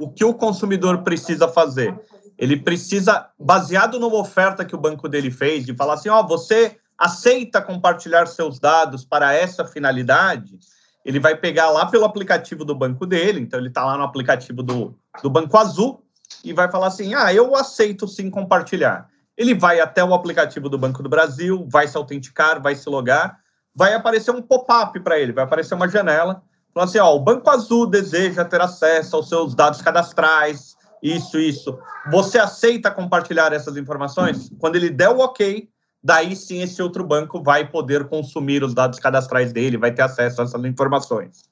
O 0.00 0.08
que 0.08 0.24
o 0.24 0.32
consumidor 0.32 1.02
precisa 1.02 1.48
fazer? 1.48 1.94
Ele 2.38 2.56
precisa, 2.56 3.28
baseado 3.38 3.98
numa 3.98 4.16
oferta 4.16 4.64
que 4.64 4.74
o 4.74 4.80
banco 4.80 5.08
dele 5.08 5.30
fez, 5.30 5.66
de 5.66 5.74
falar 5.74 5.94
assim, 5.94 6.08
ó, 6.08 6.20
oh, 6.20 6.26
você 6.26 6.78
aceita 6.98 7.62
compartilhar 7.62 8.26
seus 8.26 8.58
dados 8.58 9.04
para 9.04 9.32
essa 9.32 9.64
finalidade, 9.64 10.58
ele 11.04 11.20
vai 11.20 11.36
pegar 11.36 11.70
lá 11.70 11.86
pelo 11.86 12.04
aplicativo 12.04 12.64
do 12.64 12.74
banco 12.74 13.06
dele, 13.06 13.40
então 13.40 13.58
ele 13.58 13.68
está 13.68 13.84
lá 13.84 13.96
no 13.96 14.02
aplicativo 14.02 14.62
do, 14.62 14.98
do 15.22 15.30
Banco 15.30 15.56
Azul 15.56 16.04
e 16.42 16.52
vai 16.52 16.70
falar 16.70 16.88
assim: 16.88 17.14
ah, 17.14 17.32
eu 17.32 17.54
aceito 17.54 18.08
sim 18.08 18.28
compartilhar. 18.28 19.08
Ele 19.36 19.54
vai 19.54 19.78
até 19.78 20.02
o 20.02 20.12
aplicativo 20.12 20.68
do 20.68 20.76
Banco 20.76 21.02
do 21.02 21.08
Brasil, 21.08 21.64
vai 21.70 21.86
se 21.86 21.96
autenticar, 21.96 22.60
vai 22.60 22.74
se 22.74 22.88
logar, 22.88 23.38
vai 23.72 23.94
aparecer 23.94 24.32
um 24.32 24.42
pop-up 24.42 24.98
para 25.00 25.18
ele, 25.18 25.32
vai 25.32 25.44
aparecer 25.44 25.74
uma 25.74 25.88
janela, 25.88 26.42
falando 26.74 26.88
assim: 26.88 26.98
ó, 26.98 27.14
o 27.14 27.20
Banco 27.20 27.48
Azul 27.48 27.86
deseja 27.86 28.44
ter 28.44 28.60
acesso 28.60 29.14
aos 29.14 29.28
seus 29.28 29.54
dados 29.54 29.80
cadastrais 29.80 30.76
Isso, 31.00 31.38
isso. 31.38 31.78
Você 32.10 32.38
aceita 32.38 32.90
compartilhar 32.90 33.52
essas 33.52 33.76
informações? 33.76 34.50
Quando 34.58 34.74
ele 34.74 34.90
der 34.90 35.08
o 35.08 35.20
ok, 35.20 35.70
daí 36.02 36.34
sim 36.36 36.62
esse 36.62 36.80
outro 36.82 37.04
banco 37.04 37.42
vai 37.42 37.68
poder 37.68 38.08
consumir 38.08 38.62
os 38.62 38.74
dados 38.74 38.98
cadastrais 38.98 39.52
dele, 39.52 39.76
vai 39.76 39.92
ter 39.92 40.02
acesso 40.02 40.40
a 40.40 40.44
essas 40.44 40.64
informações. 40.64 41.42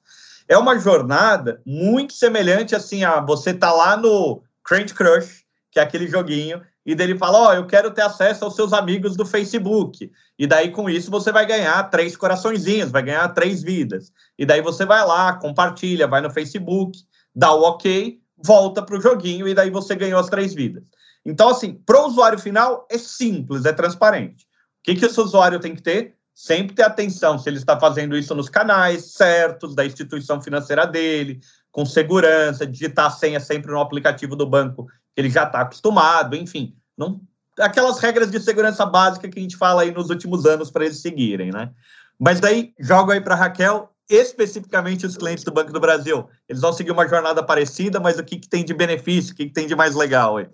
É 0.47 0.57
uma 0.57 0.79
jornada 0.79 1.61
muito 1.65 2.13
semelhante 2.13 2.75
assim 2.75 3.03
a 3.03 3.19
você 3.19 3.53
tá 3.53 3.71
lá 3.71 3.97
no 3.97 4.41
Candy 4.63 4.93
Crush, 4.93 5.43
que 5.71 5.79
é 5.79 5.83
aquele 5.83 6.07
joguinho, 6.07 6.61
e 6.85 6.95
dele 6.95 7.17
fala: 7.17 7.37
Ó, 7.37 7.49
oh, 7.49 7.53
eu 7.53 7.67
quero 7.67 7.91
ter 7.91 8.01
acesso 8.01 8.45
aos 8.45 8.55
seus 8.55 8.71
amigos 8.71 9.17
do 9.17 9.25
Facebook. 9.25 10.09
E 10.39 10.47
daí, 10.47 10.71
com 10.71 10.89
isso, 10.89 11.11
você 11.11 11.33
vai 11.33 11.45
ganhar 11.45 11.83
três 11.89 12.15
coraçõezinhos, 12.15 12.91
vai 12.91 13.03
ganhar 13.03 13.27
três 13.29 13.61
vidas. 13.61 14.13
E 14.39 14.45
daí 14.45 14.61
você 14.61 14.85
vai 14.85 15.05
lá, 15.05 15.33
compartilha, 15.33 16.07
vai 16.07 16.21
no 16.21 16.31
Facebook, 16.31 16.97
dá 17.35 17.53
o 17.53 17.63
ok, 17.63 18.17
volta 18.41 18.81
para 18.81 18.97
o 18.97 19.01
joguinho, 19.01 19.47
e 19.47 19.53
daí 19.53 19.69
você 19.69 19.95
ganhou 19.95 20.19
as 20.19 20.29
três 20.29 20.53
vidas. 20.53 20.83
Então, 21.27 21.49
assim, 21.49 21.73
para 21.73 22.01
o 22.01 22.07
usuário 22.07 22.39
final, 22.39 22.87
é 22.89 22.97
simples, 22.97 23.65
é 23.65 23.73
transparente. 23.73 24.45
O 24.45 24.83
que, 24.83 24.95
que 24.95 25.05
esse 25.05 25.19
usuário 25.19 25.59
tem 25.59 25.75
que 25.75 25.81
ter? 25.81 26.15
Sempre 26.33 26.73
ter 26.73 26.83
atenção 26.83 27.37
se 27.37 27.49
ele 27.49 27.57
está 27.57 27.77
fazendo 27.77 28.17
isso 28.17 28.33
nos 28.33 28.47
canais 28.47 29.11
certos 29.11 29.75
da 29.75 29.85
instituição 29.85 30.41
financeira 30.41 30.87
dele, 30.87 31.41
com 31.69 31.85
segurança, 31.85 32.65
digitar 32.65 33.07
a 33.07 33.11
senha 33.11 33.41
sempre 33.41 33.71
no 33.71 33.81
aplicativo 33.81 34.37
do 34.37 34.47
banco 34.47 34.87
que 35.13 35.19
ele 35.19 35.29
já 35.29 35.43
está 35.43 35.61
acostumado, 35.61 36.33
enfim. 36.33 36.73
Não, 36.97 37.19
aquelas 37.59 37.99
regras 37.99 38.31
de 38.31 38.39
segurança 38.39 38.85
básica 38.85 39.27
que 39.27 39.37
a 39.37 39.41
gente 39.41 39.57
fala 39.57 39.81
aí 39.81 39.91
nos 39.91 40.09
últimos 40.09 40.45
anos 40.45 40.71
para 40.71 40.85
eles 40.85 41.01
seguirem, 41.01 41.51
né? 41.51 41.71
Mas 42.17 42.39
daí, 42.39 42.73
jogo 42.79 43.11
aí 43.11 43.19
para 43.19 43.35
Raquel, 43.35 43.91
especificamente 44.09 45.05
os 45.05 45.17
clientes 45.17 45.43
do 45.43 45.51
Banco 45.51 45.73
do 45.73 45.79
Brasil. 45.79 46.25
Eles 46.47 46.61
vão 46.61 46.71
seguir 46.71 46.91
uma 46.91 47.07
jornada 47.07 47.43
parecida, 47.43 47.99
mas 47.99 48.17
o 48.17 48.23
que, 48.23 48.37
que 48.37 48.47
tem 48.47 48.63
de 48.63 48.73
benefício, 48.73 49.33
o 49.33 49.35
que, 49.35 49.47
que 49.47 49.53
tem 49.53 49.67
de 49.67 49.75
mais 49.75 49.93
legal 49.93 50.37
aí? 50.37 50.47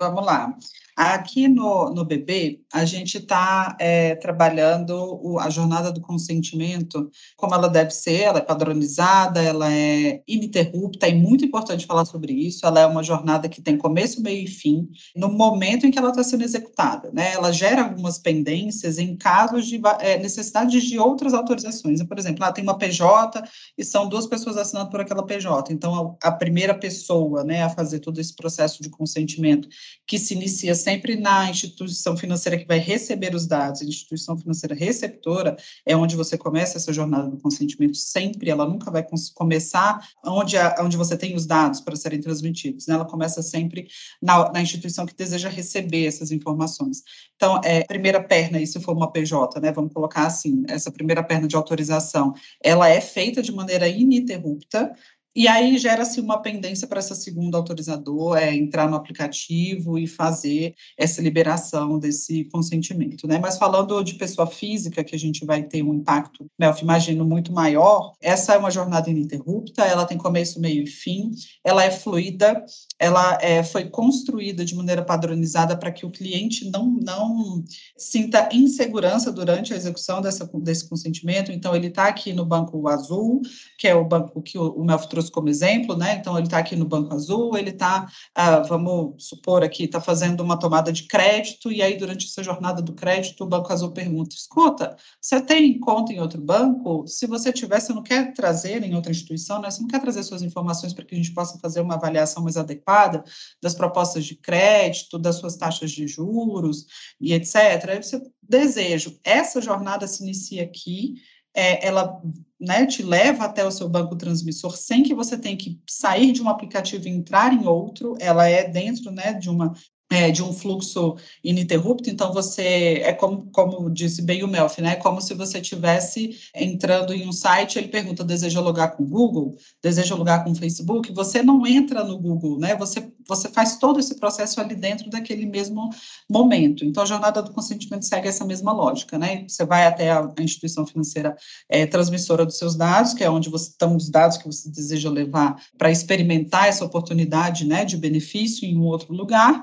Vamos 0.00 0.24
lá. 0.24 0.56
Aqui 1.02 1.48
no, 1.48 1.94
no 1.94 2.04
BB, 2.04 2.60
a 2.70 2.84
gente 2.84 3.16
está 3.16 3.74
é, 3.80 4.16
trabalhando 4.16 5.18
o, 5.22 5.38
a 5.38 5.48
jornada 5.48 5.90
do 5.90 6.02
consentimento 6.02 7.10
como 7.38 7.54
ela 7.54 7.70
deve 7.70 7.90
ser, 7.90 8.20
ela 8.20 8.36
é 8.36 8.42
padronizada, 8.42 9.40
ela 9.42 9.72
é 9.72 10.20
ininterrupta, 10.28 11.06
é 11.06 11.14
muito 11.14 11.42
importante 11.42 11.86
falar 11.86 12.04
sobre 12.04 12.34
isso, 12.34 12.66
ela 12.66 12.80
é 12.80 12.86
uma 12.86 13.02
jornada 13.02 13.48
que 13.48 13.62
tem 13.62 13.78
começo, 13.78 14.20
meio 14.20 14.44
e 14.44 14.46
fim, 14.46 14.90
no 15.16 15.32
momento 15.32 15.86
em 15.86 15.90
que 15.90 15.98
ela 15.98 16.10
está 16.10 16.22
sendo 16.22 16.44
executada, 16.44 17.10
né? 17.14 17.32
Ela 17.32 17.50
gera 17.50 17.82
algumas 17.82 18.18
pendências 18.18 18.98
em 18.98 19.16
casos 19.16 19.66
de 19.66 19.80
é, 20.00 20.18
necessidade 20.18 20.78
de 20.82 20.98
outras 20.98 21.32
autorizações. 21.32 22.02
Por 22.02 22.18
exemplo, 22.18 22.44
ela 22.44 22.52
tem 22.52 22.62
uma 22.62 22.76
PJ 22.76 23.42
e 23.78 23.82
são 23.82 24.06
duas 24.06 24.26
pessoas 24.26 24.58
assinando 24.58 24.90
por 24.90 25.00
aquela 25.00 25.24
PJ, 25.24 25.72
então 25.72 26.18
a, 26.22 26.28
a 26.28 26.32
primeira 26.32 26.74
pessoa 26.74 27.42
né, 27.42 27.62
a 27.62 27.70
fazer 27.70 28.00
todo 28.00 28.20
esse 28.20 28.36
processo 28.36 28.82
de 28.82 28.90
consentimento, 28.90 29.66
que 30.06 30.18
se 30.18 30.34
inicia 30.34 30.74
sempre 30.90 31.14
na 31.14 31.48
instituição 31.48 32.16
financeira 32.16 32.58
que 32.58 32.66
vai 32.66 32.78
receber 32.78 33.32
os 33.32 33.46
dados, 33.46 33.80
a 33.80 33.84
instituição 33.84 34.36
financeira 34.36 34.74
receptora, 34.74 35.56
é 35.86 35.96
onde 35.96 36.16
você 36.16 36.36
começa 36.36 36.78
essa 36.78 36.92
jornada 36.92 37.28
do 37.28 37.36
consentimento 37.36 37.96
sempre, 37.96 38.50
ela 38.50 38.66
nunca 38.66 38.90
vai 38.90 39.06
começar 39.34 40.04
onde, 40.24 40.56
a, 40.56 40.74
onde 40.80 40.96
você 40.96 41.16
tem 41.16 41.36
os 41.36 41.46
dados 41.46 41.80
para 41.80 41.94
serem 41.94 42.20
transmitidos, 42.20 42.88
né? 42.88 42.94
ela 42.94 43.04
começa 43.04 43.40
sempre 43.40 43.86
na, 44.20 44.50
na 44.50 44.60
instituição 44.60 45.06
que 45.06 45.14
deseja 45.14 45.48
receber 45.48 46.06
essas 46.06 46.32
informações. 46.32 47.02
Então, 47.36 47.60
é, 47.64 47.84
primeira 47.84 48.22
perna, 48.22 48.60
e 48.60 48.66
se 48.66 48.80
for 48.80 48.96
uma 48.96 49.12
PJ, 49.12 49.60
né, 49.60 49.70
vamos 49.70 49.92
colocar 49.92 50.26
assim, 50.26 50.64
essa 50.68 50.90
primeira 50.90 51.22
perna 51.22 51.46
de 51.46 51.54
autorização, 51.54 52.34
ela 52.62 52.88
é 52.88 53.00
feita 53.00 53.40
de 53.40 53.52
maneira 53.52 53.88
ininterrupta, 53.88 54.92
e 55.34 55.46
aí 55.46 55.78
gera-se 55.78 56.20
uma 56.20 56.42
pendência 56.42 56.88
para 56.88 56.98
essa 56.98 57.14
segunda 57.14 57.56
autorizador 57.56 58.36
é, 58.36 58.54
entrar 58.54 58.88
no 58.88 58.96
aplicativo 58.96 59.96
e 59.96 60.06
fazer 60.06 60.74
essa 60.98 61.22
liberação 61.22 61.98
desse 62.00 62.44
consentimento, 62.46 63.28
né? 63.28 63.38
Mas 63.38 63.56
falando 63.56 64.02
de 64.02 64.14
pessoa 64.14 64.46
física, 64.46 65.04
que 65.04 65.14
a 65.14 65.18
gente 65.18 65.44
vai 65.44 65.62
ter 65.62 65.82
um 65.82 65.94
impacto, 65.94 66.46
Melf, 66.58 66.78
né, 66.78 66.82
imagino, 66.82 67.24
muito 67.24 67.52
maior, 67.52 68.12
essa 68.20 68.54
é 68.54 68.58
uma 68.58 68.70
jornada 68.70 69.08
ininterrupta, 69.08 69.84
ela 69.84 70.04
tem 70.04 70.18
começo, 70.18 70.60
meio 70.60 70.82
e 70.82 70.86
fim, 70.86 71.30
ela 71.64 71.84
é 71.84 71.90
fluida, 71.90 72.64
ela 72.98 73.38
é, 73.40 73.62
foi 73.62 73.88
construída 73.88 74.64
de 74.64 74.74
maneira 74.74 75.04
padronizada 75.04 75.76
para 75.76 75.92
que 75.92 76.04
o 76.04 76.10
cliente 76.10 76.68
não, 76.70 76.90
não 76.90 77.62
sinta 77.96 78.48
insegurança 78.52 79.30
durante 79.30 79.72
a 79.72 79.76
execução 79.76 80.20
dessa, 80.20 80.50
desse 80.54 80.88
consentimento, 80.88 81.52
então 81.52 81.74
ele 81.74 81.86
está 81.86 82.06
aqui 82.06 82.32
no 82.32 82.44
banco 82.44 82.88
azul, 82.88 83.40
que 83.78 83.86
é 83.86 83.94
o 83.94 84.04
banco 84.04 84.42
que 84.42 84.58
o, 84.58 84.72
o 84.72 84.84
Melf 84.84 85.06
trouxe 85.06 85.19
trouxe 85.20 85.30
como 85.30 85.48
exemplo, 85.48 85.96
né? 85.96 86.14
Então, 86.14 86.36
ele 86.36 86.46
está 86.46 86.58
aqui 86.58 86.74
no 86.74 86.86
Banco 86.86 87.14
Azul, 87.14 87.56
ele 87.56 87.70
está, 87.70 88.10
ah, 88.34 88.60
vamos 88.60 89.14
supor 89.18 89.62
aqui, 89.62 89.84
está 89.84 90.00
fazendo 90.00 90.42
uma 90.42 90.58
tomada 90.58 90.90
de 90.90 91.04
crédito, 91.04 91.70
e 91.70 91.82
aí, 91.82 91.96
durante 91.96 92.26
essa 92.26 92.42
jornada 92.42 92.80
do 92.80 92.94
crédito, 92.94 93.44
o 93.44 93.46
Banco 93.46 93.72
Azul 93.72 93.92
pergunta: 93.92 94.34
escuta, 94.34 94.96
você 95.20 95.40
tem 95.40 95.78
conta 95.78 96.12
em 96.12 96.20
outro 96.20 96.40
banco? 96.40 97.06
Se 97.06 97.26
você 97.26 97.52
tiver, 97.52 97.80
você 97.80 97.92
não 97.92 98.02
quer 98.02 98.32
trazer 98.32 98.82
em 98.82 98.94
outra 98.94 99.12
instituição, 99.12 99.60
né? 99.60 99.70
Você 99.70 99.82
não 99.82 99.88
quer 99.88 100.00
trazer 100.00 100.22
suas 100.22 100.42
informações 100.42 100.94
para 100.94 101.04
que 101.04 101.14
a 101.14 101.18
gente 101.18 101.34
possa 101.34 101.58
fazer 101.58 101.80
uma 101.80 101.94
avaliação 101.94 102.42
mais 102.42 102.56
adequada 102.56 103.22
das 103.62 103.74
propostas 103.74 104.24
de 104.24 104.36
crédito, 104.36 105.18
das 105.18 105.36
suas 105.36 105.56
taxas 105.56 105.90
de 105.90 106.08
juros 106.08 106.86
e 107.20 107.34
etc. 107.34 107.54
Aí 107.88 108.02
você 108.02 108.20
desejo. 108.42 109.18
Essa 109.22 109.60
jornada 109.60 110.06
se 110.08 110.22
inicia 110.22 110.64
aqui 110.64 111.14
é, 111.54 111.86
ela 111.86 112.20
né, 112.58 112.86
te 112.86 113.02
leva 113.02 113.44
até 113.44 113.64
o 113.64 113.70
seu 113.70 113.88
banco 113.88 114.16
transmissor 114.16 114.76
sem 114.76 115.02
que 115.02 115.14
você 115.14 115.38
tenha 115.38 115.56
que 115.56 115.80
sair 115.88 116.32
de 116.32 116.42
um 116.42 116.48
aplicativo 116.48 117.08
e 117.08 117.10
entrar 117.10 117.52
em 117.52 117.66
outro, 117.66 118.16
ela 118.20 118.46
é 118.46 118.68
dentro 118.68 119.10
né, 119.10 119.32
de 119.32 119.48
uma 119.48 119.72
é, 120.10 120.28
de 120.32 120.42
um 120.42 120.52
fluxo 120.52 121.16
ininterrupto, 121.42 122.10
então 122.10 122.32
você, 122.32 123.00
é 123.04 123.12
como, 123.12 123.48
como 123.52 123.88
disse 123.88 124.20
bem 124.20 124.42
o 124.42 124.48
Melf, 124.48 124.78
né, 124.78 124.96
como 124.96 125.20
se 125.20 125.34
você 125.34 125.60
tivesse 125.60 126.36
entrando 126.52 127.14
em 127.14 127.28
um 127.28 127.32
site, 127.32 127.78
ele 127.78 127.86
pergunta, 127.86 128.24
deseja 128.24 128.60
logar 128.60 128.96
com 128.96 129.04
o 129.04 129.06
Google, 129.06 129.56
deseja 129.80 130.16
logar 130.16 130.42
com 130.42 130.50
o 130.50 130.54
Facebook, 130.54 131.12
você 131.12 131.44
não 131.44 131.64
entra 131.64 132.02
no 132.02 132.18
Google, 132.18 132.58
né, 132.58 132.74
você, 132.74 133.08
você 133.26 133.48
faz 133.48 133.76
todo 133.76 134.00
esse 134.00 134.16
processo 134.16 134.60
ali 134.60 134.74
dentro 134.74 135.08
daquele 135.08 135.46
mesmo 135.46 135.90
momento, 136.28 136.84
então 136.84 137.04
a 137.04 137.06
jornada 137.06 137.40
do 137.40 137.52
consentimento 137.52 138.04
segue 138.04 138.26
essa 138.26 138.44
mesma 138.44 138.72
lógica, 138.72 139.16
né, 139.16 139.44
você 139.46 139.64
vai 139.64 139.86
até 139.86 140.10
a, 140.10 140.28
a 140.36 140.42
instituição 140.42 140.84
financeira 140.84 141.36
é, 141.68 141.86
transmissora 141.86 142.44
dos 142.44 142.58
seus 142.58 142.74
dados, 142.74 143.14
que 143.14 143.22
é 143.22 143.30
onde 143.30 143.48
você, 143.48 143.70
estão 143.70 143.94
os 143.94 144.10
dados 144.10 144.36
que 144.36 144.46
você 144.46 144.68
deseja 144.68 145.08
levar 145.08 145.62
para 145.78 145.88
experimentar 145.88 146.66
essa 146.66 146.84
oportunidade, 146.84 147.64
né, 147.64 147.84
de 147.84 147.96
benefício 147.96 148.66
em 148.66 148.76
um 148.76 148.82
outro 148.82 149.14
lugar, 149.14 149.62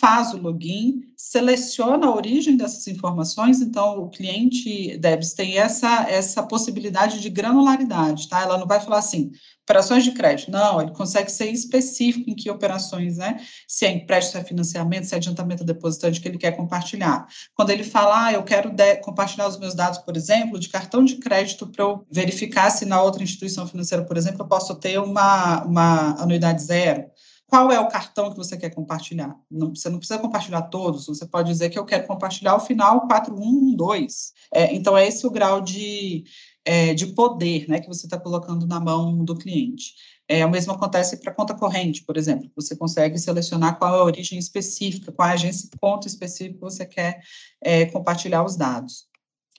faz 0.00 0.32
o 0.32 0.36
login, 0.36 1.02
seleciona 1.16 2.06
a 2.06 2.14
origem 2.14 2.56
dessas 2.56 2.86
informações, 2.86 3.60
então 3.60 3.98
o 3.98 4.08
cliente 4.08 4.96
Debs 4.96 5.32
tem 5.32 5.58
essa, 5.58 6.08
essa 6.08 6.40
possibilidade 6.42 7.20
de 7.20 7.28
granularidade, 7.28 8.28
tá? 8.28 8.42
Ela 8.42 8.58
não 8.58 8.66
vai 8.66 8.80
falar 8.80 8.98
assim, 8.98 9.32
operações 9.64 10.04
de 10.04 10.12
crédito, 10.12 10.52
não, 10.52 10.80
ele 10.80 10.92
consegue 10.92 11.32
ser 11.32 11.50
específico 11.50 12.30
em 12.30 12.34
que 12.36 12.48
operações, 12.48 13.16
né? 13.16 13.40
Se 13.66 13.86
é 13.86 13.90
empréstimo, 13.90 14.32
se 14.32 14.38
é 14.38 14.48
financiamento, 14.48 15.04
se 15.04 15.14
é 15.14 15.16
adiantamento 15.16 15.64
depositante 15.64 16.20
que 16.20 16.28
ele 16.28 16.38
quer 16.38 16.52
compartilhar. 16.52 17.26
Quando 17.52 17.70
ele 17.70 17.82
fala, 17.82 18.26
ah, 18.26 18.32
eu 18.32 18.44
quero 18.44 18.72
compartilhar 19.02 19.48
os 19.48 19.58
meus 19.58 19.74
dados, 19.74 19.98
por 19.98 20.16
exemplo, 20.16 20.60
de 20.60 20.68
cartão 20.68 21.04
de 21.04 21.16
crédito 21.16 21.66
para 21.66 21.84
eu 21.84 22.06
verificar 22.08 22.70
se 22.70 22.84
na 22.84 23.02
outra 23.02 23.22
instituição 23.22 23.66
financeira, 23.66 24.04
por 24.04 24.16
exemplo, 24.16 24.42
eu 24.42 24.48
posso 24.48 24.74
ter 24.76 24.98
uma, 25.00 25.64
uma 25.64 26.22
anuidade 26.22 26.62
zero 26.62 27.04
qual 27.48 27.72
é 27.72 27.80
o 27.80 27.88
cartão 27.88 28.30
que 28.30 28.36
você 28.36 28.56
quer 28.58 28.70
compartilhar. 28.70 29.34
Não, 29.50 29.74
você 29.74 29.88
não 29.88 29.98
precisa 29.98 30.20
compartilhar 30.20 30.62
todos, 30.62 31.06
você 31.06 31.26
pode 31.26 31.50
dizer 31.50 31.70
que 31.70 31.78
eu 31.78 31.84
quero 31.84 32.06
compartilhar 32.06 32.54
o 32.54 32.60
final 32.60 33.08
4112. 33.08 34.32
É, 34.52 34.74
então, 34.74 34.96
é 34.96 35.08
esse 35.08 35.26
o 35.26 35.30
grau 35.30 35.62
de, 35.62 36.24
é, 36.62 36.92
de 36.92 37.06
poder 37.06 37.66
né, 37.66 37.80
que 37.80 37.88
você 37.88 38.06
está 38.06 38.20
colocando 38.20 38.66
na 38.66 38.78
mão 38.78 39.24
do 39.24 39.34
cliente. 39.34 39.94
É, 40.28 40.44
o 40.44 40.50
mesmo 40.50 40.74
acontece 40.74 41.16
para 41.16 41.32
conta 41.32 41.54
corrente, 41.54 42.04
por 42.04 42.18
exemplo. 42.18 42.50
Você 42.54 42.76
consegue 42.76 43.18
selecionar 43.18 43.78
qual 43.78 43.94
é 43.94 43.98
a 43.98 44.04
origem 44.04 44.38
específica, 44.38 45.10
qual 45.10 45.26
é 45.26 45.30
a 45.30 45.34
agência 45.34 45.70
conta 45.80 46.06
específica 46.06 46.58
que 46.58 46.60
você 46.60 46.84
quer 46.84 47.22
é, 47.62 47.86
compartilhar 47.86 48.44
os 48.44 48.56
dados. 48.56 49.07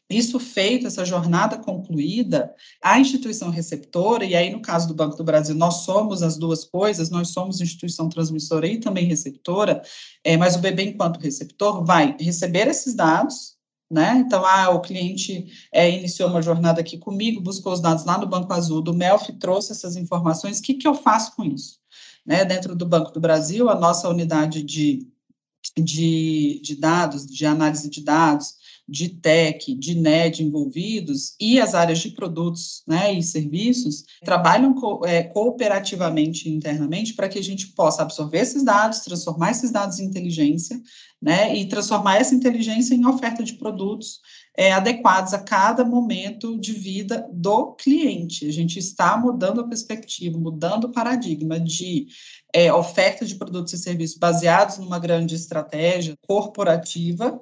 Isso 0.10 0.40
feito, 0.40 0.88
essa 0.88 1.06
jornada 1.06 1.56
concluída, 1.56 2.56
a 2.82 3.00
instituição 3.00 3.52
receptora, 3.52 4.26
e 4.26 4.36
aí 4.36 4.50
no 4.50 4.60
caso 4.60 4.88
do 4.88 4.96
Banco 4.96 5.16
do 5.16 5.24
Brasil, 5.24 5.54
nós 5.54 5.84
somos 5.84 6.24
as 6.24 6.36
duas 6.36 6.66
coisas, 6.66 7.12
nós 7.12 7.30
somos 7.30 7.62
instituição 7.62 8.10
transmissora 8.10 8.66
e 8.66 8.80
também 8.80 9.06
receptora, 9.06 9.84
é, 10.24 10.36
mas 10.36 10.56
o 10.56 10.60
BB, 10.60 10.84
enquanto 10.84 11.20
receptor, 11.20 11.86
vai 11.86 12.18
receber 12.20 12.68
esses 12.68 12.96
dados, 12.96 13.60
né? 13.90 14.24
Então, 14.26 14.44
ah, 14.46 14.70
o 14.72 14.82
cliente 14.82 15.48
é, 15.72 15.90
iniciou 15.90 16.30
uma 16.30 16.42
jornada 16.42 16.82
aqui 16.82 16.98
comigo, 16.98 17.40
buscou 17.40 17.72
os 17.72 17.80
dados 17.80 18.04
lá 18.04 18.18
no 18.18 18.28
Banco 18.28 18.52
Azul, 18.52 18.82
do 18.82 18.94
MELF 18.94 19.32
trouxe 19.34 19.72
essas 19.72 19.96
informações, 19.96 20.58
o 20.58 20.62
que, 20.64 20.74
que 20.74 20.88
eu 20.88 20.96
faço 20.96 21.36
com 21.36 21.44
isso? 21.44 21.80
Né? 22.26 22.44
Dentro 22.46 22.76
do 22.76 22.86
Banco 22.86 23.12
do 23.12 23.20
Brasil, 23.20 23.70
a 23.70 23.76
nossa 23.76 24.10
unidade 24.10 24.64
de, 24.64 25.08
de, 25.78 26.60
de 26.64 26.76
dados, 26.76 27.28
de 27.28 27.46
análise 27.46 27.90
de 27.90 28.04
dados, 28.04 28.56
de 28.90 29.10
tech, 29.10 29.74
de 29.76 29.96
NED 29.96 30.44
envolvidos 30.44 31.36
e 31.40 31.60
as 31.60 31.76
áreas 31.76 32.00
de 32.00 32.10
produtos 32.12 32.84
né, 32.88 33.14
e 33.14 33.22
serviços 33.22 34.04
trabalham 34.24 34.74
co 34.74 35.06
é, 35.06 35.24
cooperativamente 35.24 36.50
internamente 36.50 37.14
para 37.14 37.30
que 37.30 37.38
a 37.38 37.44
gente 37.44 37.68
possa 37.68 38.02
absorver 38.02 38.40
esses 38.40 38.64
dados, 38.64 39.00
transformar 39.00 39.52
esses 39.52 39.72
dados 39.72 40.00
em 40.00 40.06
inteligência 40.06 40.82
né, 41.22 41.56
e 41.56 41.68
transformar 41.68 42.18
essa 42.18 42.34
inteligência 42.34 42.96
em 42.96 43.06
oferta 43.06 43.44
de 43.44 43.54
produtos 43.54 44.22
é, 44.58 44.72
adequados 44.72 45.34
a 45.34 45.40
cada 45.40 45.84
momento 45.86 46.58
de 46.58 46.74
vida 46.74 47.28
do 47.32 47.74
cliente. 47.74 48.48
A 48.48 48.52
gente 48.52 48.80
está 48.80 49.18
mudando 49.18 49.62
a 49.62 49.68
perspectiva, 49.68 50.38
mudando 50.38 50.86
o 50.86 50.92
paradigma 50.92 51.60
de 51.60 52.08
é, 52.54 52.72
oferta 52.74 53.26
de 53.26 53.36
produtos 53.36 53.74
e 53.74 53.78
serviços 53.78 54.18
baseados 54.18 54.78
numa 54.78 55.00
grande 55.00 55.36
estratégia 55.36 56.18
corporativa 56.26 57.40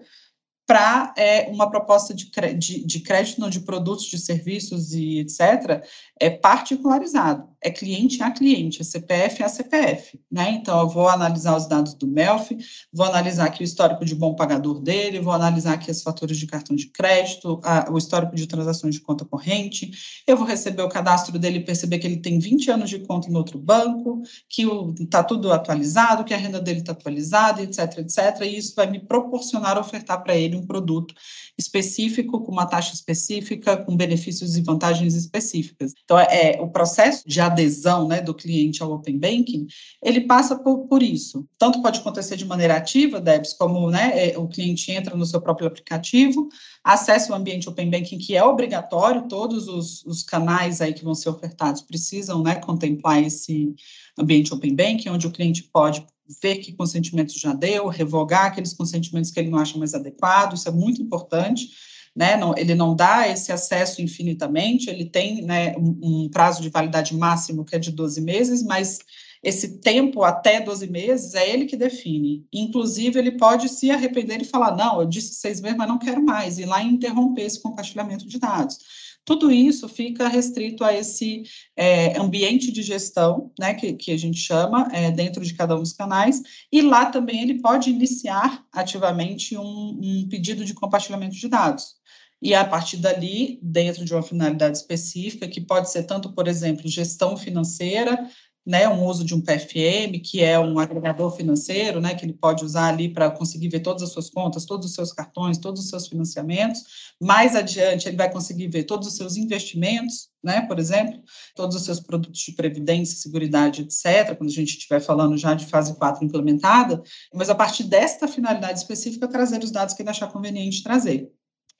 para 0.67 1.13
é, 1.17 1.49
uma 1.49 1.69
proposta 1.69 2.13
de, 2.13 2.29
de, 2.55 2.85
de 2.85 2.99
crédito, 2.99 3.39
não, 3.39 3.49
de 3.49 3.61
produtos, 3.61 4.05
de 4.05 4.19
serviços 4.19 4.93
e 4.93 5.19
etc., 5.19 5.81
é 6.19 6.29
particularizado, 6.29 7.47
é 7.61 7.71
cliente 7.71 8.21
a 8.21 8.29
cliente, 8.29 8.81
é 8.81 8.83
CPF 8.83 9.43
a 9.43 9.49
CPF, 9.49 10.19
né? 10.31 10.51
Então, 10.51 10.79
eu 10.79 10.89
vou 10.89 11.07
analisar 11.07 11.55
os 11.55 11.67
dados 11.67 11.93
do 11.93 12.05
MELF, 12.05 12.55
vou 12.93 13.05
analisar 13.05 13.45
aqui 13.45 13.63
o 13.63 13.65
histórico 13.65 14.05
de 14.05 14.13
bom 14.13 14.35
pagador 14.35 14.79
dele, 14.79 15.19
vou 15.19 15.33
analisar 15.33 15.73
aqui 15.73 15.89
as 15.89 16.03
faturas 16.03 16.37
de 16.37 16.45
cartão 16.45 16.75
de 16.75 16.87
crédito, 16.87 17.59
a, 17.63 17.89
o 17.91 17.97
histórico 17.97 18.35
de 18.35 18.45
transações 18.45 18.95
de 18.95 19.01
conta 19.01 19.25
corrente, 19.25 19.91
eu 20.27 20.37
vou 20.37 20.45
receber 20.45 20.81
o 20.81 20.89
cadastro 20.89 21.39
dele 21.39 21.59
e 21.59 21.65
perceber 21.65 21.99
que 21.99 22.07
ele 22.07 22.17
tem 22.17 22.39
20 22.39 22.71
anos 22.71 22.89
de 22.89 22.99
conta 22.99 23.29
em 23.29 23.35
outro 23.35 23.57
banco, 23.57 24.21
que 24.49 24.63
está 24.99 25.23
tudo 25.23 25.51
atualizado, 25.51 26.23
que 26.23 26.33
a 26.33 26.37
renda 26.37 26.59
dele 26.59 26.79
está 26.79 26.91
atualizada, 26.91 27.61
etc, 27.61 27.99
etc, 27.99 28.41
e 28.41 28.57
isso 28.57 28.73
vai 28.75 28.89
me 28.89 28.99
proporcionar 28.99 29.77
ofertar 29.77 30.21
para 30.23 30.35
ele 30.35 30.55
um 30.55 30.65
produto 30.65 31.13
específico, 31.57 32.41
com 32.41 32.51
uma 32.51 32.65
taxa 32.65 32.93
específica, 32.93 33.77
com 33.77 33.95
benefícios 33.95 34.55
e 34.55 34.61
vantagens 34.61 35.15
específicas. 35.15 35.93
Então, 36.03 36.19
é, 36.19 36.51
é, 36.51 36.61
o 36.61 36.69
processo 36.69 37.27
de 37.27 37.39
adesão 37.47 38.07
né, 38.07 38.21
do 38.21 38.33
cliente 38.33 38.81
ao 38.81 38.91
Open 38.91 39.17
Banking, 39.17 39.67
ele 40.01 40.21
passa 40.21 40.55
por, 40.55 40.87
por 40.87 41.03
isso. 41.03 41.47
Tanto 41.57 41.81
pode 41.81 41.99
acontecer 41.99 42.37
de 42.37 42.45
maneira 42.45 42.75
ativa, 42.75 43.19
Debs, 43.19 43.53
como 43.53 43.89
né, 43.89 44.29
é, 44.29 44.37
o 44.37 44.47
cliente 44.47 44.91
entra 44.91 45.15
no 45.15 45.25
seu 45.25 45.41
próprio 45.41 45.67
aplicativo, 45.67 46.47
acessa 46.83 47.33
o 47.33 47.35
ambiente 47.35 47.67
Open 47.67 47.89
Banking, 47.89 48.17
que 48.17 48.35
é 48.35 48.43
obrigatório, 48.43 49.27
todos 49.27 49.67
os, 49.67 50.05
os 50.05 50.23
canais 50.23 50.79
aí 50.81 50.93
que 50.93 51.03
vão 51.03 51.15
ser 51.15 51.29
ofertados 51.29 51.81
precisam 51.81 52.41
né, 52.41 52.55
contemplar 52.55 53.21
esse 53.21 53.73
ambiente 54.17 54.53
Open 54.53 54.75
Banking, 54.75 55.09
onde 55.09 55.27
o 55.27 55.31
cliente 55.31 55.63
pode 55.63 56.05
ver 56.41 56.57
que 56.57 56.73
consentimentos 56.73 57.35
já 57.35 57.53
deu, 57.53 57.87
revogar 57.87 58.45
aqueles 58.45 58.73
consentimentos 58.73 59.31
que 59.31 59.39
ele 59.39 59.49
não 59.49 59.59
acha 59.59 59.77
mais 59.77 59.93
adequado, 59.93 60.55
isso 60.55 60.67
é 60.67 60.71
muito 60.71 61.01
importante 61.01 61.69
né, 62.17 62.35
não, 62.35 62.57
ele 62.57 62.73
não 62.73 62.95
dá 62.95 63.29
esse 63.29 63.51
acesso 63.51 64.01
infinitamente, 64.01 64.89
ele 64.89 65.05
tem 65.05 65.43
né, 65.43 65.75
um, 65.77 65.99
um, 66.01 66.29
prazo 66.29 66.63
de 66.63 66.69
validade 66.69 67.15
máximo 67.15 67.63
que 67.63 67.75
é 67.75 67.79
de 67.79 67.91
12 67.91 68.19
meses, 68.21 68.63
mas 68.63 68.97
esse 69.43 69.77
tempo 69.81 70.23
até 70.23 70.59
12 70.59 70.89
meses 70.89 71.35
é 71.35 71.47
ele 71.47 71.65
que 71.65 71.77
define. 71.77 72.43
Inclusive, 72.51 73.19
ele 73.19 73.37
pode 73.37 73.69
se 73.69 73.91
arrepender 73.91 74.41
e 74.41 74.45
falar: 74.45 74.75
não, 74.75 74.99
eu 74.99 75.07
disse 75.07 75.35
seis 75.35 75.61
meses, 75.61 75.77
mas 75.77 75.87
não 75.87 75.99
quero 75.99 76.23
mais, 76.25 76.57
e 76.57 76.65
lá 76.65 76.81
interromper 76.81 77.43
esse 77.43 77.61
compartilhamento 77.61 78.27
de 78.27 78.39
dados. 78.39 78.79
Tudo 79.23 79.51
isso 79.51 79.87
fica 79.87 80.27
restrito 80.27 80.83
a 80.83 80.93
esse 80.93 81.43
é, 81.75 82.17
ambiente 82.17 82.71
de 82.71 82.81
gestão, 82.81 83.51
né, 83.59 83.75
que, 83.75 83.93
que 83.93 84.11
a 84.11 84.17
gente 84.17 84.39
chama, 84.39 84.87
é, 84.91 85.11
dentro 85.11 85.43
de 85.43 85.53
cada 85.53 85.75
um 85.75 85.81
dos 85.81 85.93
canais, 85.93 86.41
e 86.71 86.81
lá 86.81 87.07
também 87.07 87.43
ele 87.43 87.61
pode 87.61 87.91
iniciar 87.91 88.65
ativamente 88.71 89.55
um, 89.55 89.99
um 90.01 90.27
pedido 90.29 90.65
de 90.65 90.73
compartilhamento 90.73 91.35
de 91.35 91.47
dados 91.47 91.97
e 92.41 92.53
a 92.53 92.63
partir 92.63 92.97
dali, 92.97 93.59
dentro 93.61 94.05
de 94.05 94.13
uma 94.13 94.23
finalidade 94.23 94.77
específica, 94.77 95.47
que 95.47 95.61
pode 95.61 95.91
ser 95.91 96.03
tanto, 96.03 96.31
por 96.33 96.47
exemplo, 96.47 96.87
gestão 96.87 97.35
financeira, 97.35 98.29
né, 98.67 98.85
um 98.89 99.05
uso 99.05 99.23
de 99.23 99.33
um 99.33 99.39
PFM, 99.39 100.19
que 100.21 100.43
é 100.43 100.59
um 100.59 100.77
agregador 100.77 101.33
financeiro, 101.33 102.01
né, 102.01 102.13
que 102.13 102.25
ele 102.25 102.33
pode 102.33 102.65
usar 102.65 102.89
ali 102.89 103.07
para 103.07 103.31
conseguir 103.31 103.69
ver 103.69 103.79
todas 103.79 104.03
as 104.03 104.11
suas 104.11 104.29
contas, 104.29 104.65
todos 104.65 104.87
os 104.87 104.93
seus 104.93 105.13
cartões, 105.13 105.57
todos 105.57 105.81
os 105.81 105.89
seus 105.89 106.05
financiamentos. 106.05 106.81
Mais 107.19 107.55
adiante, 107.55 108.09
ele 108.09 108.17
vai 108.17 108.29
conseguir 108.29 108.67
ver 108.67 108.83
todos 108.83 109.07
os 109.07 109.15
seus 109.15 109.37
investimentos, 109.37 110.27
né, 110.43 110.61
por 110.67 110.79
exemplo, 110.79 111.17
todos 111.55 111.77
os 111.77 111.85
seus 111.85 112.01
produtos 112.01 112.41
de 112.41 112.51
previdência, 112.51 113.17
seguridade, 113.17 113.83
etc., 113.83 114.35
quando 114.35 114.49
a 114.49 114.53
gente 114.53 114.71
estiver 114.71 114.99
falando 114.99 115.37
já 115.37 115.53
de 115.53 115.65
fase 115.65 115.95
4 115.95 116.25
implementada, 116.25 117.01
mas 117.33 117.49
a 117.49 117.55
partir 117.55 117.85
desta 117.85 118.27
finalidade 118.27 118.79
específica, 118.79 119.29
trazer 119.29 119.63
os 119.63 119.71
dados 119.71 119.93
que 119.93 120.01
ele 120.01 120.09
achar 120.09 120.29
conveniente 120.29 120.83
trazer 120.83 121.31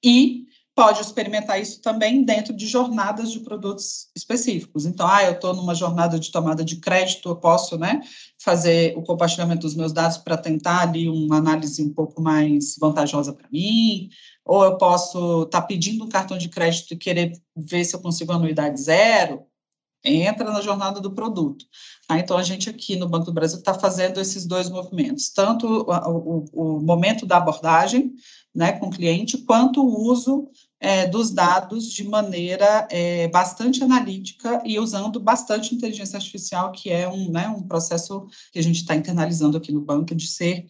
e 0.08 0.48
pode 0.74 1.02
experimentar 1.02 1.60
isso 1.60 1.82
também 1.82 2.24
dentro 2.24 2.56
de 2.56 2.66
jornadas 2.66 3.30
de 3.32 3.42
produtos 3.42 4.08
específicos. 4.16 4.86
Então, 4.86 5.06
ah, 5.06 5.24
eu 5.24 5.34
estou 5.34 5.54
numa 5.54 5.74
jornada 5.76 6.18
de 6.18 6.32
tomada 6.32 6.64
de 6.64 6.78
crédito, 6.78 7.28
eu 7.28 7.36
posso, 7.36 7.78
né, 7.78 8.00
fazer 8.40 8.96
o 8.96 9.02
compartilhamento 9.02 9.62
dos 9.62 9.76
meus 9.76 9.92
dados 9.92 10.18
para 10.18 10.38
tentar 10.38 10.84
ali 10.84 11.10
uma 11.10 11.38
análise 11.38 11.82
um 11.82 11.92
pouco 11.92 12.22
mais 12.22 12.76
vantajosa 12.80 13.34
para 13.34 13.50
mim, 13.52 14.10
ou 14.46 14.64
eu 14.64 14.78
posso 14.78 15.44
estar 15.44 15.62
tá 15.62 15.68
pedindo 15.68 16.06
um 16.06 16.10
cartão 16.10 16.38
de 16.38 16.48
crédito 16.48 16.94
e 16.94 16.98
querer 16.98 17.34
ver 17.56 17.84
se 17.84 17.96
eu 17.96 18.00
consigo 18.00 18.32
anuidade 18.32 18.80
zero, 18.80 19.44
entra 20.06 20.52
na 20.52 20.62
jornada 20.62 21.02
do 21.02 21.12
produto. 21.12 21.66
Ah, 22.08 22.20
então, 22.20 22.38
a 22.38 22.44
gente 22.44 22.70
aqui 22.70 22.96
no 22.96 23.10
Banco 23.10 23.26
do 23.26 23.34
Brasil 23.34 23.58
está 23.58 23.74
fazendo 23.74 24.22
esses 24.22 24.46
dois 24.46 24.70
movimentos, 24.70 25.30
tanto 25.30 25.68
o, 25.68 26.46
o, 26.54 26.78
o 26.78 26.80
momento 26.82 27.26
da 27.26 27.38
abordagem, 27.38 28.14
né, 28.58 28.72
com 28.72 28.88
o 28.88 28.90
cliente, 28.90 29.38
quanto 29.38 29.86
o 29.86 30.10
uso 30.10 30.50
é, 30.80 31.06
dos 31.06 31.30
dados 31.30 31.92
de 31.92 32.04
maneira 32.04 32.88
é, 32.90 33.28
bastante 33.28 33.84
analítica 33.84 34.64
e 34.66 34.80
usando 34.80 35.20
bastante 35.20 35.76
inteligência 35.76 36.18
artificial, 36.18 36.72
que 36.72 36.90
é 36.90 37.08
um, 37.08 37.30
né, 37.30 37.48
um 37.48 37.62
processo 37.62 38.26
que 38.52 38.58
a 38.58 38.64
gente 38.64 38.78
está 38.78 38.96
internalizando 38.96 39.58
aqui 39.58 39.72
no 39.72 39.80
banco 39.80 40.16
de 40.16 40.28
ser 40.28 40.66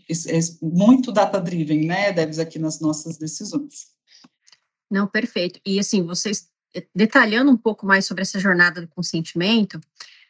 muito 0.61 1.13
data-driven, 1.13 1.85
né, 1.85 2.11
Debs, 2.11 2.39
aqui 2.39 2.59
nas 2.59 2.81
nossas 2.81 3.17
decisões. 3.17 3.87
Não, 4.91 5.07
perfeito. 5.07 5.61
E 5.65 5.79
assim, 5.79 6.03
vocês 6.03 6.49
detalhando 6.93 7.51
um 7.51 7.57
pouco 7.57 7.85
mais 7.85 8.05
sobre 8.05 8.21
essa 8.21 8.37
jornada 8.37 8.81
do 8.81 8.87
consentimento, 8.89 9.79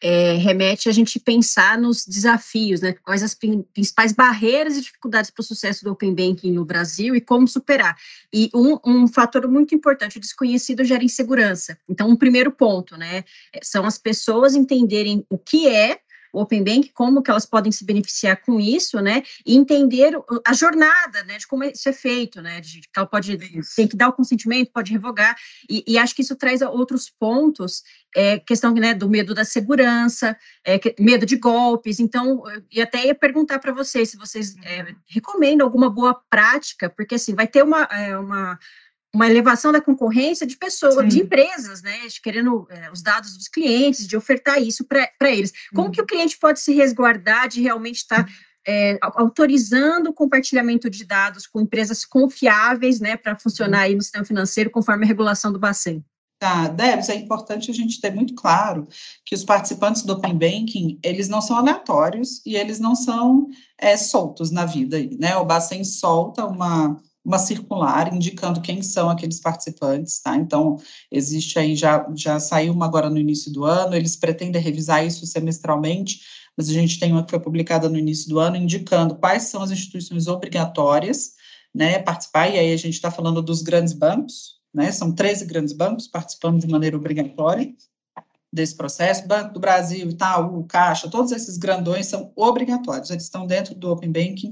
é, 0.01 0.33
remete 0.33 0.89
a 0.89 0.91
gente 0.91 1.19
pensar 1.19 1.77
nos 1.77 2.05
desafios, 2.05 2.81
né? 2.81 2.93
Quais 3.03 3.23
as 3.23 3.33
principais 3.33 4.11
barreiras 4.11 4.77
e 4.77 4.81
dificuldades 4.81 5.31
para 5.31 5.41
o 5.41 5.45
sucesso 5.45 5.83
do 5.83 5.91
Open 5.91 6.13
Banking 6.13 6.51
no 6.51 6.65
Brasil 6.65 7.15
e 7.15 7.21
como 7.21 7.47
superar. 7.47 7.95
E 8.33 8.49
um, 8.53 8.77
um 8.85 9.07
fator 9.07 9.47
muito 9.47 9.73
importante, 9.73 10.17
o 10.17 10.21
desconhecido 10.21 10.83
gera 10.83 11.03
insegurança. 11.03 11.77
Então, 11.89 12.09
um 12.09 12.15
primeiro 12.15 12.51
ponto, 12.51 12.97
né? 12.97 13.23
São 13.63 13.85
as 13.85 13.97
pessoas 13.97 14.55
entenderem 14.55 15.25
o 15.29 15.37
que 15.37 15.67
é 15.67 15.99
Open 16.33 16.63
Bank, 16.63 16.91
como 16.93 17.21
que 17.21 17.31
elas 17.31 17.45
podem 17.45 17.71
se 17.71 17.85
beneficiar 17.85 18.41
com 18.41 18.59
isso, 18.59 18.99
né, 18.99 19.23
e 19.45 19.55
entender 19.55 20.13
a 20.45 20.53
jornada, 20.53 21.23
né, 21.23 21.37
de 21.37 21.47
como 21.47 21.63
isso 21.63 21.87
é 21.87 21.93
feito, 21.93 22.41
né, 22.41 22.61
de 22.61 22.81
que 22.81 22.89
ela 22.97 23.07
pode, 23.07 23.37
tem 23.75 23.87
que 23.87 23.97
dar 23.97 24.09
o 24.09 24.13
consentimento, 24.13 24.71
pode 24.71 24.91
revogar, 24.91 25.35
e, 25.69 25.83
e 25.87 25.97
acho 25.97 26.15
que 26.15 26.21
isso 26.21 26.35
traz 26.35 26.61
outros 26.61 27.09
pontos, 27.09 27.83
é, 28.15 28.39
questão, 28.39 28.73
né, 28.73 28.93
do 28.93 29.09
medo 29.09 29.33
da 29.33 29.45
segurança, 29.45 30.37
é, 30.65 30.79
medo 30.99 31.25
de 31.25 31.35
golpes, 31.37 31.99
então, 31.99 32.43
e 32.71 32.81
até 32.81 33.05
ia 33.05 33.15
perguntar 33.15 33.59
para 33.59 33.73
vocês, 33.73 34.09
se 34.09 34.17
vocês 34.17 34.55
é, 34.63 34.95
recomendam 35.07 35.65
alguma 35.65 35.89
boa 35.89 36.19
prática, 36.29 36.89
porque, 36.89 37.15
assim, 37.15 37.35
vai 37.35 37.47
ter 37.47 37.63
uma, 37.63 37.83
é, 37.83 38.17
uma 38.17 38.57
uma 39.17 39.27
elevação 39.27 39.71
da 39.71 39.81
concorrência 39.81 40.45
de 40.45 40.55
pessoas, 40.55 40.93
Sim. 40.93 41.07
de 41.07 41.19
empresas, 41.21 41.81
né, 41.81 41.97
querendo 42.21 42.67
é, 42.69 42.91
os 42.91 43.01
dados 43.01 43.35
dos 43.35 43.47
clientes, 43.47 44.07
de 44.07 44.15
ofertar 44.15 44.61
isso 44.61 44.85
para 44.85 45.31
eles. 45.31 45.51
Como 45.73 45.89
que 45.89 45.99
o 45.99 46.05
cliente 46.05 46.37
pode 46.37 46.59
se 46.59 46.71
resguardar 46.75 47.47
de 47.47 47.59
realmente 47.59 47.95
estar 47.95 48.23
tá, 48.23 48.31
é, 48.67 48.99
autorizando 49.01 50.11
o 50.11 50.13
compartilhamento 50.13 50.87
de 50.87 51.03
dados 51.03 51.47
com 51.47 51.59
empresas 51.59 52.05
confiáveis, 52.05 52.99
né, 52.99 53.17
para 53.17 53.35
funcionar 53.35 53.81
aí 53.81 53.95
no 53.95 54.03
sistema 54.03 54.23
financeiro 54.23 54.69
conforme 54.69 55.03
a 55.03 55.07
regulação 55.07 55.51
do 55.51 55.57
Bacen? 55.57 56.05
Tá, 56.37 56.67
Debs, 56.67 57.09
é 57.09 57.15
importante 57.15 57.71
a 57.71 57.73
gente 57.73 57.99
ter 57.99 58.13
muito 58.13 58.35
claro 58.35 58.87
que 59.25 59.33
os 59.33 59.43
participantes 59.43 60.03
do 60.03 60.13
Open 60.13 60.37
Banking, 60.37 60.99
eles 61.03 61.27
não 61.27 61.41
são 61.41 61.57
aleatórios 61.57 62.45
e 62.45 62.55
eles 62.55 62.79
não 62.79 62.93
são 62.93 63.47
é, 63.79 63.97
soltos 63.97 64.51
na 64.51 64.63
vida, 64.63 64.99
né? 65.19 65.35
O 65.37 65.45
Bacen 65.45 65.83
solta 65.83 66.45
uma, 66.45 67.01
uma 67.27 67.37
circular 67.37 68.13
indicando 68.13 68.61
quem 68.61 68.81
são 68.81 69.09
aqueles 69.09 69.41
participantes, 69.41 70.21
tá? 70.21 70.37
Então, 70.37 70.77
existe 71.11 71.59
aí, 71.59 71.75
já, 71.75 72.07
já 72.15 72.39
saiu 72.39 72.71
uma 72.71 72.85
agora 72.85 73.09
no 73.09 73.17
início 73.17 73.51
do 73.51 73.65
ano, 73.65 73.93
eles 73.93 74.15
pretendem 74.15 74.61
revisar 74.61 75.05
isso 75.05 75.25
semestralmente, 75.27 76.21
mas 76.55 76.69
a 76.69 76.73
gente 76.73 76.97
tem 76.97 77.11
uma 77.11 77.25
que 77.25 77.31
foi 77.31 77.41
publicada 77.41 77.89
no 77.89 77.97
início 77.97 78.29
do 78.29 78.39
ano, 78.39 78.55
indicando 78.55 79.17
quais 79.17 79.43
são 79.43 79.61
as 79.61 79.71
instituições 79.71 80.27
obrigatórias, 80.27 81.33
né, 81.75 81.99
participar, 81.99 82.47
e 82.47 82.57
aí 82.57 82.71
a 82.71 82.77
gente 82.77 82.93
está 82.93 83.11
falando 83.11 83.41
dos 83.41 83.61
grandes 83.61 83.91
bancos, 83.91 84.55
né, 84.73 84.89
são 84.93 85.11
13 85.13 85.45
grandes 85.45 85.73
bancos 85.73 86.07
participando 86.07 86.61
de 86.61 86.67
maneira 86.67 86.95
obrigatória, 86.95 87.69
desse 88.51 88.75
processo. 88.75 89.27
Banco 89.27 89.53
do 89.53 89.59
Brasil, 89.59 90.09
Itaú, 90.09 90.63
Caixa, 90.65 91.09
todos 91.09 91.31
esses 91.31 91.57
grandões 91.57 92.07
são 92.07 92.31
obrigatórios, 92.35 93.09
eles 93.09 93.23
estão 93.23 93.45
dentro 93.45 93.75
do 93.75 93.91
Open 93.91 94.11
Banking 94.11 94.51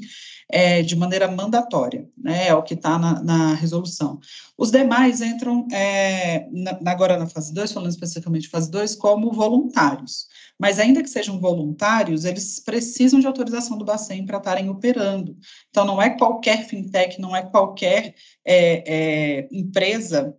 é, 0.49 0.81
de 0.81 0.95
maneira 0.95 1.29
mandatória, 1.29 2.07
né, 2.17 2.47
é 2.47 2.53
o 2.53 2.61
que 2.61 2.75
está 2.75 2.99
na, 2.99 3.23
na, 3.23 3.53
resolução. 3.55 4.19
Os 4.57 4.69
demais 4.69 5.21
entram 5.21 5.67
é, 5.71 6.47
na, 6.51 6.77
agora 6.91 7.17
na 7.17 7.27
fase 7.27 7.53
2, 7.53 7.71
falando 7.71 7.89
especificamente 7.89 8.47
fase 8.47 8.69
2, 8.69 8.95
como 8.95 9.31
voluntários. 9.31 10.27
Mas 10.57 10.79
ainda 10.79 11.01
que 11.01 11.09
sejam 11.09 11.39
voluntários, 11.39 12.23
eles 12.23 12.59
precisam 12.59 13.19
de 13.19 13.27
autorização 13.27 13.77
do 13.77 13.83
Bacen 13.83 14.25
para 14.25 14.37
estarem 14.37 14.69
operando. 14.69 15.35
Então, 15.69 15.85
não 15.85 16.01
é 16.01 16.11
qualquer 16.11 16.65
fintech, 16.65 17.19
não 17.19 17.35
é 17.35 17.41
qualquer 17.41 18.13
é, 18.45 18.83
é 18.85 19.47
empresa 19.51 20.33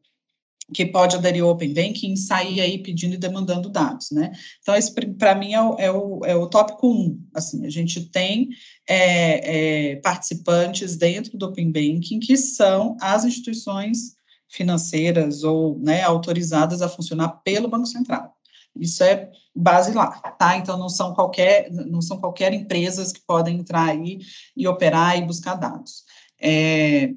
que 0.74 0.84
pode 0.84 1.14
aderir 1.14 1.44
ao 1.44 1.50
Open 1.50 1.72
Banking 1.72 2.16
sair 2.16 2.60
aí 2.60 2.82
pedindo 2.82 3.14
e 3.14 3.18
demandando 3.18 3.70
dados, 3.70 4.10
né? 4.10 4.32
Então, 4.60 4.74
esse 4.74 4.92
para 4.92 5.34
mim 5.34 5.52
é 5.52 5.62
o, 5.62 5.76
é, 5.78 5.90
o, 5.90 6.20
é 6.24 6.34
o 6.34 6.48
tópico 6.48 6.88
um, 6.88 7.20
assim, 7.34 7.64
a 7.64 7.70
gente 7.70 8.08
tem 8.10 8.48
é, 8.88 9.92
é, 9.92 9.96
participantes 9.96 10.96
dentro 10.96 11.38
do 11.38 11.46
Open 11.46 11.70
Banking 11.70 12.18
que 12.18 12.36
são 12.36 12.96
as 13.00 13.24
instituições 13.24 14.16
financeiras 14.48 15.44
ou 15.44 15.78
né, 15.78 16.02
autorizadas 16.02 16.82
a 16.82 16.88
funcionar 16.88 17.28
pelo 17.44 17.68
Banco 17.68 17.86
Central. 17.86 18.34
Isso 18.78 19.02
é 19.02 19.30
base 19.54 19.92
lá, 19.92 20.10
tá? 20.10 20.56
Então 20.56 20.76
não 20.78 20.88
são 20.88 21.14
qualquer 21.14 21.70
não 21.70 22.02
são 22.02 22.18
qualquer 22.18 22.52
empresas 22.52 23.12
que 23.12 23.20
podem 23.26 23.58
entrar 23.58 23.88
aí 23.88 24.18
e 24.56 24.68
operar 24.68 25.16
e 25.16 25.22
buscar 25.22 25.54
dados. 25.54 26.04
É, 26.38 27.10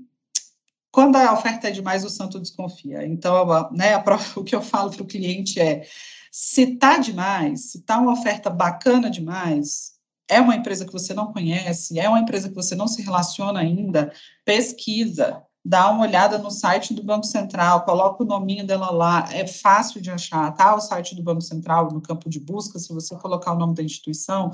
quando 0.91 1.15
a 1.15 1.33
oferta 1.33 1.67
é 1.67 1.71
demais, 1.71 2.03
o 2.03 2.09
santo 2.09 2.39
desconfia. 2.39 3.05
Então, 3.05 3.45
né, 3.71 3.95
o 4.35 4.43
que 4.43 4.55
eu 4.55 4.61
falo 4.61 4.91
para 4.91 5.03
o 5.03 5.07
cliente 5.07 5.59
é: 5.59 5.85
se 6.31 6.73
está 6.73 6.97
demais, 6.97 7.71
se 7.71 7.79
está 7.79 7.97
uma 7.99 8.13
oferta 8.13 8.49
bacana 8.49 9.09
demais, 9.09 9.93
é 10.27 10.39
uma 10.39 10.55
empresa 10.55 10.85
que 10.85 10.93
você 10.93 11.13
não 11.13 11.33
conhece, 11.33 11.99
é 11.99 12.07
uma 12.07 12.19
empresa 12.19 12.49
que 12.49 12.55
você 12.55 12.75
não 12.75 12.87
se 12.87 13.01
relaciona 13.01 13.59
ainda, 13.59 14.13
pesquisa, 14.45 15.43
dá 15.69 15.91
uma 15.91 16.01
olhada 16.01 16.39
no 16.39 16.49
site 16.49 16.95
do 16.95 17.03
Banco 17.03 17.27
Central, 17.27 17.85
coloca 17.85 18.23
o 18.23 18.25
nominho 18.25 18.65
dela 18.65 18.89
lá, 18.89 19.29
é 19.31 19.45
fácil 19.45 20.01
de 20.01 20.09
achar, 20.09 20.51
tá? 20.55 20.73
O 20.73 20.81
site 20.81 21.13
do 21.13 21.21
Banco 21.21 21.41
Central 21.41 21.89
no 21.91 22.01
campo 22.01 22.27
de 22.27 22.39
busca, 22.39 22.79
se 22.79 22.91
você 22.91 23.15
colocar 23.15 23.53
o 23.53 23.55
nome 23.55 23.75
da 23.75 23.83
instituição, 23.83 24.51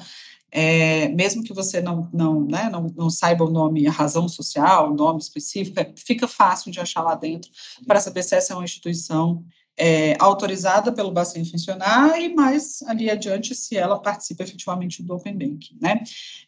é, 0.51 1.07
mesmo 1.07 1.41
que 1.41 1.53
você 1.53 1.79
não, 1.79 2.09
não, 2.11 2.41
né, 2.45 2.69
não, 2.69 2.93
não 2.97 3.09
saiba 3.09 3.45
o 3.45 3.49
nome, 3.49 3.87
a 3.87 3.91
razão 3.91 4.27
social, 4.27 4.91
o 4.91 4.93
nome 4.93 5.21
específico, 5.21 5.79
é, 5.79 5.89
fica 5.95 6.27
fácil 6.27 6.69
de 6.69 6.81
achar 6.81 7.01
lá 7.01 7.15
dentro 7.15 7.49
para 7.87 8.01
saber 8.01 8.21
se 8.21 8.35
essa 8.35 8.51
é 8.51 8.55
uma 8.57 8.65
instituição 8.65 9.41
é, 9.77 10.17
autorizada 10.19 10.91
pelo 10.91 11.11
Bacen 11.11 11.45
funcionar 11.45 12.19
e 12.21 12.35
mais 12.35 12.81
ali 12.87 13.09
adiante 13.09 13.55
se 13.55 13.77
ela 13.77 14.01
participa 14.01 14.43
efetivamente 14.43 15.01
do 15.01 15.15
Open 15.15 15.37
Banking, 15.37 15.77
né? 15.81 16.03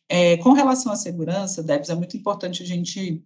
É, 0.10 0.36
com 0.38 0.52
relação 0.52 0.92
à 0.92 0.98
segurança, 0.98 1.64
Debs, 1.64 1.90
é 1.90 1.96
muito 1.96 2.18
importante 2.18 2.64
a 2.64 2.66
gente 2.66 3.24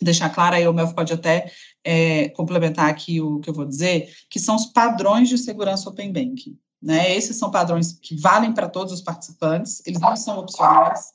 deixar 0.00 0.30
claro, 0.30 0.56
aí 0.56 0.66
o 0.66 0.72
Melf 0.72 0.92
pode 0.92 1.12
até 1.12 1.50
é, 1.84 2.28
complementar 2.30 2.88
aqui 2.88 3.20
o 3.20 3.40
que 3.40 3.50
eu 3.50 3.54
vou 3.54 3.64
dizer, 3.64 4.14
que 4.30 4.38
são 4.38 4.56
os 4.56 4.66
padrões 4.66 5.28
de 5.28 5.38
segurança 5.38 5.88
Open 5.88 6.12
Banking. 6.12 6.58
Né? 6.80 7.14
Esses 7.16 7.36
são 7.36 7.50
padrões 7.50 7.92
que 7.92 8.14
valem 8.16 8.52
para 8.52 8.68
todos 8.68 8.92
os 8.92 9.00
participantes, 9.00 9.82
eles 9.84 10.00
não 10.00 10.16
são 10.16 10.38
opcionais. 10.38 11.12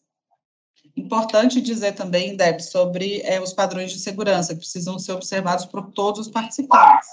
Importante 0.96 1.60
dizer 1.60 1.94
também, 1.94 2.36
Deb, 2.36 2.60
sobre 2.60 3.22
é, 3.22 3.42
os 3.42 3.52
padrões 3.54 3.92
de 3.92 4.00
segurança, 4.00 4.54
que 4.54 4.60
precisam 4.60 5.00
ser 5.00 5.14
observados 5.14 5.66
por 5.66 5.92
todos 5.92 6.22
os 6.22 6.28
participantes. 6.28 7.10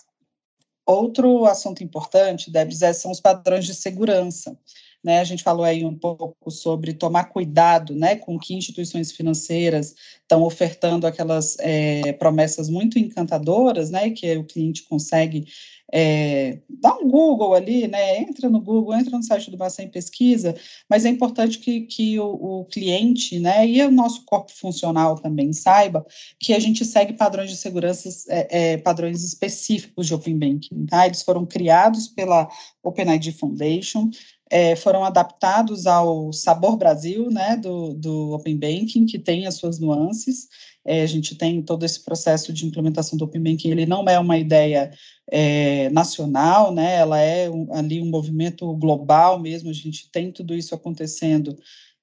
Outro 0.84 1.46
assunto 1.46 1.82
importante, 1.82 2.50
Deb, 2.50 2.72
é, 2.82 2.92
são 2.92 3.10
os 3.10 3.20
padrões 3.20 3.64
de 3.64 3.74
segurança. 3.74 4.58
Né, 5.02 5.18
a 5.18 5.24
gente 5.24 5.42
falou 5.42 5.64
aí 5.64 5.82
um 5.82 5.96
pouco 5.96 6.50
sobre 6.50 6.92
tomar 6.92 7.24
cuidado 7.24 7.94
né, 7.94 8.16
com 8.16 8.38
que 8.38 8.52
instituições 8.52 9.10
financeiras 9.10 9.94
estão 10.20 10.42
ofertando 10.42 11.06
aquelas 11.06 11.56
é, 11.58 12.12
promessas 12.12 12.68
muito 12.68 12.98
encantadoras, 12.98 13.90
né, 13.90 14.10
que 14.10 14.36
o 14.36 14.44
cliente 14.44 14.82
consegue 14.82 15.46
é, 15.92 16.58
dá 16.68 16.94
um 16.94 17.08
Google 17.08 17.54
ali, 17.54 17.88
né? 17.88 18.18
Entra 18.18 18.48
no 18.48 18.60
Google, 18.60 18.94
entra 18.94 19.16
no 19.16 19.22
site 19.22 19.50
do 19.50 19.56
Bacen 19.56 19.88
Pesquisa, 19.88 20.54
mas 20.88 21.04
é 21.04 21.08
importante 21.08 21.58
que, 21.58 21.82
que 21.82 22.18
o, 22.18 22.60
o, 22.60 22.64
cliente, 22.66 23.38
né, 23.40 23.66
e 23.66 23.82
o 23.82 23.90
nosso 23.90 24.24
corpo 24.24 24.52
funcional 24.52 25.16
também 25.16 25.52
saiba 25.52 26.06
que 26.38 26.54
a 26.54 26.58
gente 26.58 26.84
segue 26.84 27.14
padrões 27.14 27.50
de 27.50 27.56
segurança, 27.56 28.08
é, 28.28 28.72
é, 28.72 28.76
padrões 28.76 29.24
específicos 29.24 30.06
de 30.06 30.14
Open 30.14 30.38
Banking, 30.38 30.86
tá? 30.86 31.06
Eles 31.06 31.22
foram 31.22 31.44
criados 31.44 32.08
pela 32.08 32.48
OpenID 32.82 33.32
Foundation, 33.32 34.10
é, 34.50 34.74
foram 34.74 35.04
adaptados 35.04 35.86
ao 35.86 36.32
Sabor 36.32 36.76
Brasil, 36.76 37.30
né, 37.30 37.56
do, 37.56 37.94
do 37.94 38.32
Open 38.32 38.58
Banking, 38.58 39.06
que 39.06 39.18
tem 39.18 39.46
as 39.46 39.54
suas 39.54 39.78
nuances, 39.78 40.48
é, 40.84 41.02
a 41.02 41.06
gente 41.06 41.36
tem 41.36 41.62
todo 41.62 41.84
esse 41.84 42.04
processo 42.04 42.52
de 42.52 42.66
implementação 42.66 43.16
do 43.16 43.24
Open 43.24 43.42
Banking, 43.42 43.70
ele 43.70 43.86
não 43.86 44.04
é 44.08 44.18
uma 44.18 44.36
ideia 44.36 44.90
é, 45.30 45.88
nacional, 45.90 46.74
né, 46.74 46.96
ela 46.96 47.20
é 47.20 47.48
um, 47.48 47.72
ali 47.72 48.02
um 48.02 48.10
movimento 48.10 48.74
global 48.74 49.38
mesmo, 49.38 49.70
a 49.70 49.74
gente 49.74 50.10
tem 50.10 50.32
tudo 50.32 50.54
isso 50.54 50.74
acontecendo 50.74 51.56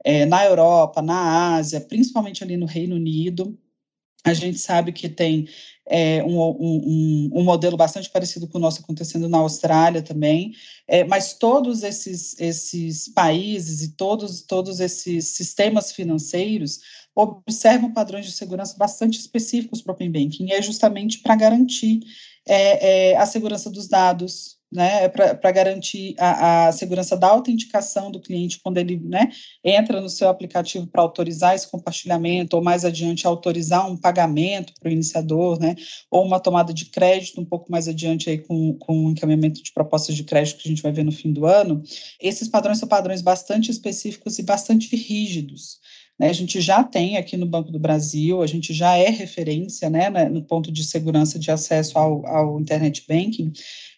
é, 0.06 0.26
na 0.26 0.46
Europa, 0.46 1.02
na 1.02 1.56
Ásia, 1.56 1.82
principalmente 1.82 2.44
ali 2.44 2.56
no 2.56 2.66
Reino 2.66 2.96
Unido, 2.96 3.58
a 4.30 4.34
gente 4.34 4.58
sabe 4.60 4.92
que 4.92 5.10
tem 5.10 5.48
é, 5.90 6.24
um, 6.24 6.40
um, 6.40 7.30
um, 7.34 7.44
modelo 7.44 7.78
bastante 7.78 8.10
parecido 8.10 8.48
com 8.48 8.58
o 8.58 8.62
nosso 8.62 8.82
acontecendo 8.82 9.30
na 9.30 9.38
Austrália 9.38 10.02
também, 10.02 10.54
é, 10.88 11.04
mas 11.06 11.34
todos 11.34 11.82
esses, 11.84 12.40
esses 12.40 13.08
países 13.08 13.82
e 13.82 13.94
todos, 13.94 14.42
todos 14.42 14.80
esses 14.80 15.30
sistemas 15.30 15.92
financeiros 15.92 16.80
observam 17.16 17.94
padrões 17.94 18.26
de 18.26 18.32
segurança 18.32 18.78
bastante 18.78 19.20
específicos 19.20 19.82
para 19.82 19.92
o 19.92 19.96
Open 19.96 20.12
Banking, 20.12 20.48
e 20.48 20.54
é 20.54 20.62
justamente 20.62 21.20
para 21.20 21.36
garantir 21.36 22.02
é, 22.46 23.12
é, 23.12 23.18
a 23.18 23.26
segurança 23.26 23.70
dos 23.70 23.88
dados, 23.88 24.57
né, 24.72 25.08
para 25.08 25.52
garantir 25.52 26.16
a, 26.20 26.68
a, 26.68 26.72
segurança 26.72 27.16
da 27.16 27.28
autenticação 27.28 28.12
do 28.12 28.20
cliente 28.20 28.60
quando 28.62 28.78
ele 28.78 29.00
né, 29.04 29.32
entra 29.64 30.02
no 30.02 30.10
seu 30.10 30.28
aplicativo 30.28 30.88
para 30.88 31.02
autorizar 31.02 31.56
esse 31.56 31.70
compartilhamento, 31.70 32.56
ou 32.58 32.64
mais 32.64 32.84
adiante 32.84 33.26
autorizar 33.26 33.90
um 33.90 33.96
pagamento 33.96 34.74
para 34.80 34.90
o 34.90 34.92
iniciador, 34.92 35.60
né, 35.60 35.76
ou 36.12 36.26
uma 36.26 36.40
tomada 36.40 36.74
de 36.74 36.86
crédito 36.86 37.40
um 37.40 37.46
pouco 37.46 37.72
mais 37.72 37.88
adiante 37.88 38.30
aí 38.30 38.40
com, 38.40 38.74
com 38.74 39.06
o 39.06 39.12
encaminhamento 39.12 39.64
de 39.64 39.72
propostas 39.72 40.16
de 40.16 40.24
crédito 40.24 40.62
que 40.62 40.68
a 40.68 40.72
gente 40.72 40.84
vai 40.84 40.92
ver 40.92 41.04
no 41.04 41.12
fim 41.12 41.32
do 41.32 41.46
ano. 41.46 41.82
Esses 42.20 42.48
padrões 42.48 42.80
são 42.80 42.88
padrões 42.88 43.22
bastante 43.22 43.72
específicos 43.72 44.38
e 44.38 44.44
bastante 44.44 44.96
rígidos. 44.96 45.80
Né, 46.20 46.30
a 46.30 46.34
gente 46.34 46.60
já 46.60 46.84
tem 46.84 47.18
aqui 47.18 47.38
no 47.38 47.46
Banco 47.46 47.72
do 47.72 47.80
Brasil, 47.80 48.42
a 48.42 48.48
gente 48.48 48.74
já 48.74 48.96
é 48.98 49.10
referência 49.10 49.90
né, 49.90 50.10
no 50.30 50.44
ponto 50.44 50.72
de 50.72 50.84
segurança 50.84 51.38
de 51.38 51.52
acesso 51.52 51.98
ao, 51.98 52.26
ao 52.26 52.60
internet 52.60 53.06
banking, 53.08 53.52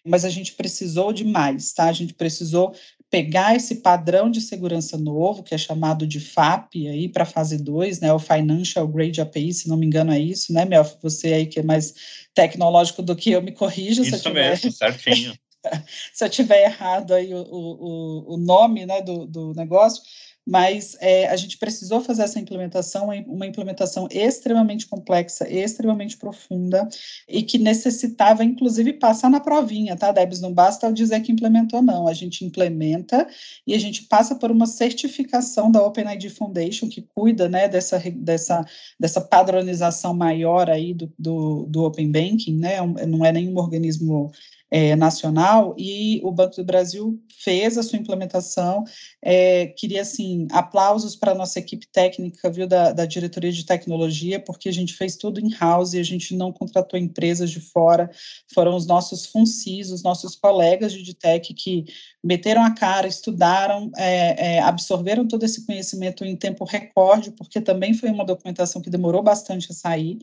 mas 0.04 0.24
a 0.24 0.28
gente 0.28 0.52
precisou 0.52 1.12
de 1.12 1.24
mais, 1.24 1.72
tá? 1.72 1.84
A 1.84 1.92
gente 1.92 2.12
precisou 2.12 2.74
pegar 3.10 3.56
esse 3.56 3.76
padrão 3.76 4.30
de 4.30 4.40
segurança 4.40 4.96
novo, 4.96 5.42
que 5.42 5.54
é 5.54 5.58
chamado 5.58 6.06
de 6.06 6.20
FAP, 6.20 6.86
aí 6.86 7.08
para 7.08 7.24
a 7.24 7.26
fase 7.26 7.58
2, 7.58 8.00
né, 8.00 8.12
o 8.12 8.18
Financial 8.18 8.86
Grade 8.86 9.20
API, 9.20 9.52
se 9.52 9.68
não 9.68 9.76
me 9.76 9.84
engano 9.84 10.12
é 10.12 10.18
isso, 10.18 10.52
né, 10.52 10.64
Melf? 10.64 10.94
Você 11.02 11.32
aí 11.32 11.46
que 11.46 11.58
é 11.58 11.62
mais 11.62 11.94
tecnológico 12.32 13.02
do 13.02 13.16
que 13.16 13.32
eu, 13.32 13.42
me 13.42 13.50
corrija 13.50 14.02
isso 14.02 14.10
se 14.10 14.16
eu 14.16 14.20
tiver... 14.20 14.50
mesmo, 14.50 14.70
certinho. 14.70 15.34
se 16.14 16.24
eu 16.24 16.30
tiver 16.30 16.64
errado 16.64 17.12
aí 17.12 17.34
o, 17.34 17.42
o, 17.42 18.34
o 18.34 18.36
nome 18.36 18.86
né, 18.86 19.02
do, 19.02 19.26
do 19.26 19.52
negócio, 19.54 20.02
mas 20.46 20.96
é, 21.00 21.28
a 21.28 21.36
gente 21.36 21.58
precisou 21.58 22.00
fazer 22.00 22.22
essa 22.22 22.40
implementação, 22.40 23.08
uma 23.26 23.46
implementação 23.46 24.08
extremamente 24.10 24.86
complexa, 24.86 25.48
extremamente 25.48 26.16
profunda, 26.16 26.88
e 27.28 27.42
que 27.42 27.58
necessitava, 27.58 28.42
inclusive, 28.44 28.94
passar 28.94 29.30
na 29.30 29.40
provinha, 29.40 29.96
tá, 29.96 30.10
Debs? 30.12 30.40
Não 30.40 30.52
basta 30.52 30.86
eu 30.86 30.92
dizer 30.92 31.20
que 31.20 31.32
implementou, 31.32 31.82
não. 31.82 32.08
A 32.08 32.14
gente 32.14 32.44
implementa 32.44 33.28
e 33.66 33.74
a 33.74 33.78
gente 33.78 34.04
passa 34.04 34.34
por 34.34 34.50
uma 34.50 34.66
certificação 34.66 35.70
da 35.70 35.84
OpenID 35.84 36.30
Foundation, 36.30 36.88
que 36.88 37.02
cuida 37.14 37.48
né, 37.48 37.68
dessa, 37.68 38.02
dessa, 38.16 38.64
dessa 38.98 39.20
padronização 39.20 40.14
maior 40.14 40.70
aí 40.70 40.94
do, 40.94 41.12
do, 41.18 41.66
do 41.66 41.84
Open 41.84 42.10
Banking, 42.10 42.56
né? 42.56 42.76
Não 43.06 43.24
é 43.24 43.32
nenhum 43.32 43.56
organismo 43.56 44.32
é, 44.70 44.94
nacional 44.94 45.74
e 45.76 46.20
o 46.22 46.30
Banco 46.30 46.56
do 46.56 46.64
Brasil 46.64 47.20
fez 47.42 47.76
a 47.76 47.82
sua 47.82 47.98
implementação. 47.98 48.84
É, 49.22 49.66
queria, 49.76 50.02
assim, 50.02 50.46
aplausos 50.52 51.16
para 51.16 51.32
a 51.32 51.34
nossa 51.34 51.58
equipe 51.58 51.86
técnica, 51.90 52.50
viu, 52.50 52.66
da, 52.66 52.92
da 52.92 53.06
diretoria 53.06 53.50
de 53.50 53.64
tecnologia, 53.64 54.38
porque 54.38 54.68
a 54.68 54.72
gente 54.72 54.94
fez 54.94 55.16
tudo 55.16 55.40
in-house 55.40 55.94
e 55.94 55.98
a 55.98 56.02
gente 56.02 56.36
não 56.36 56.52
contratou 56.52 56.98
empresas 56.98 57.50
de 57.50 57.60
fora, 57.60 58.10
foram 58.54 58.76
os 58.76 58.86
nossos 58.86 59.26
FUNCIS, 59.26 59.90
os 59.90 60.02
nossos 60.02 60.36
colegas 60.36 60.92
de 60.92 61.02
DTEC 61.02 61.54
que 61.54 61.84
meteram 62.22 62.62
a 62.62 62.70
cara, 62.70 63.06
estudaram, 63.06 63.90
é, 63.96 64.56
é, 64.56 64.60
absorveram 64.60 65.26
todo 65.26 65.44
esse 65.44 65.66
conhecimento 65.66 66.24
em 66.24 66.36
tempo 66.36 66.64
recorde, 66.64 67.32
porque 67.32 67.60
também 67.60 67.94
foi 67.94 68.10
uma 68.10 68.24
documentação 68.24 68.82
que 68.82 68.90
demorou 68.90 69.22
bastante 69.22 69.72
a 69.72 69.74
sair, 69.74 70.18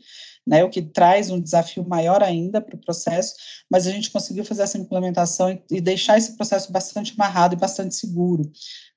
né, 0.48 0.64
o 0.64 0.70
que 0.70 0.82
traz 0.82 1.30
um 1.30 1.42
desafio 1.42 1.86
maior 1.88 2.24
ainda 2.24 2.62
para 2.62 2.76
o 2.76 2.80
processo, 2.80 3.36
mas 3.70 3.86
a 3.86 3.92
gente 3.92 4.10
conseguiu 4.10 4.46
fazer 4.46 4.62
essa 4.62 4.78
implementação 4.78 5.52
e, 5.52 5.62
e 5.70 5.82
deixar 5.82 6.18
esse 6.18 6.38
processo 6.38 6.72
bastante 6.72 7.14
amarrado 7.14 7.54
e 7.54 7.58
bastante 7.58 7.94
seguro. 7.96 8.50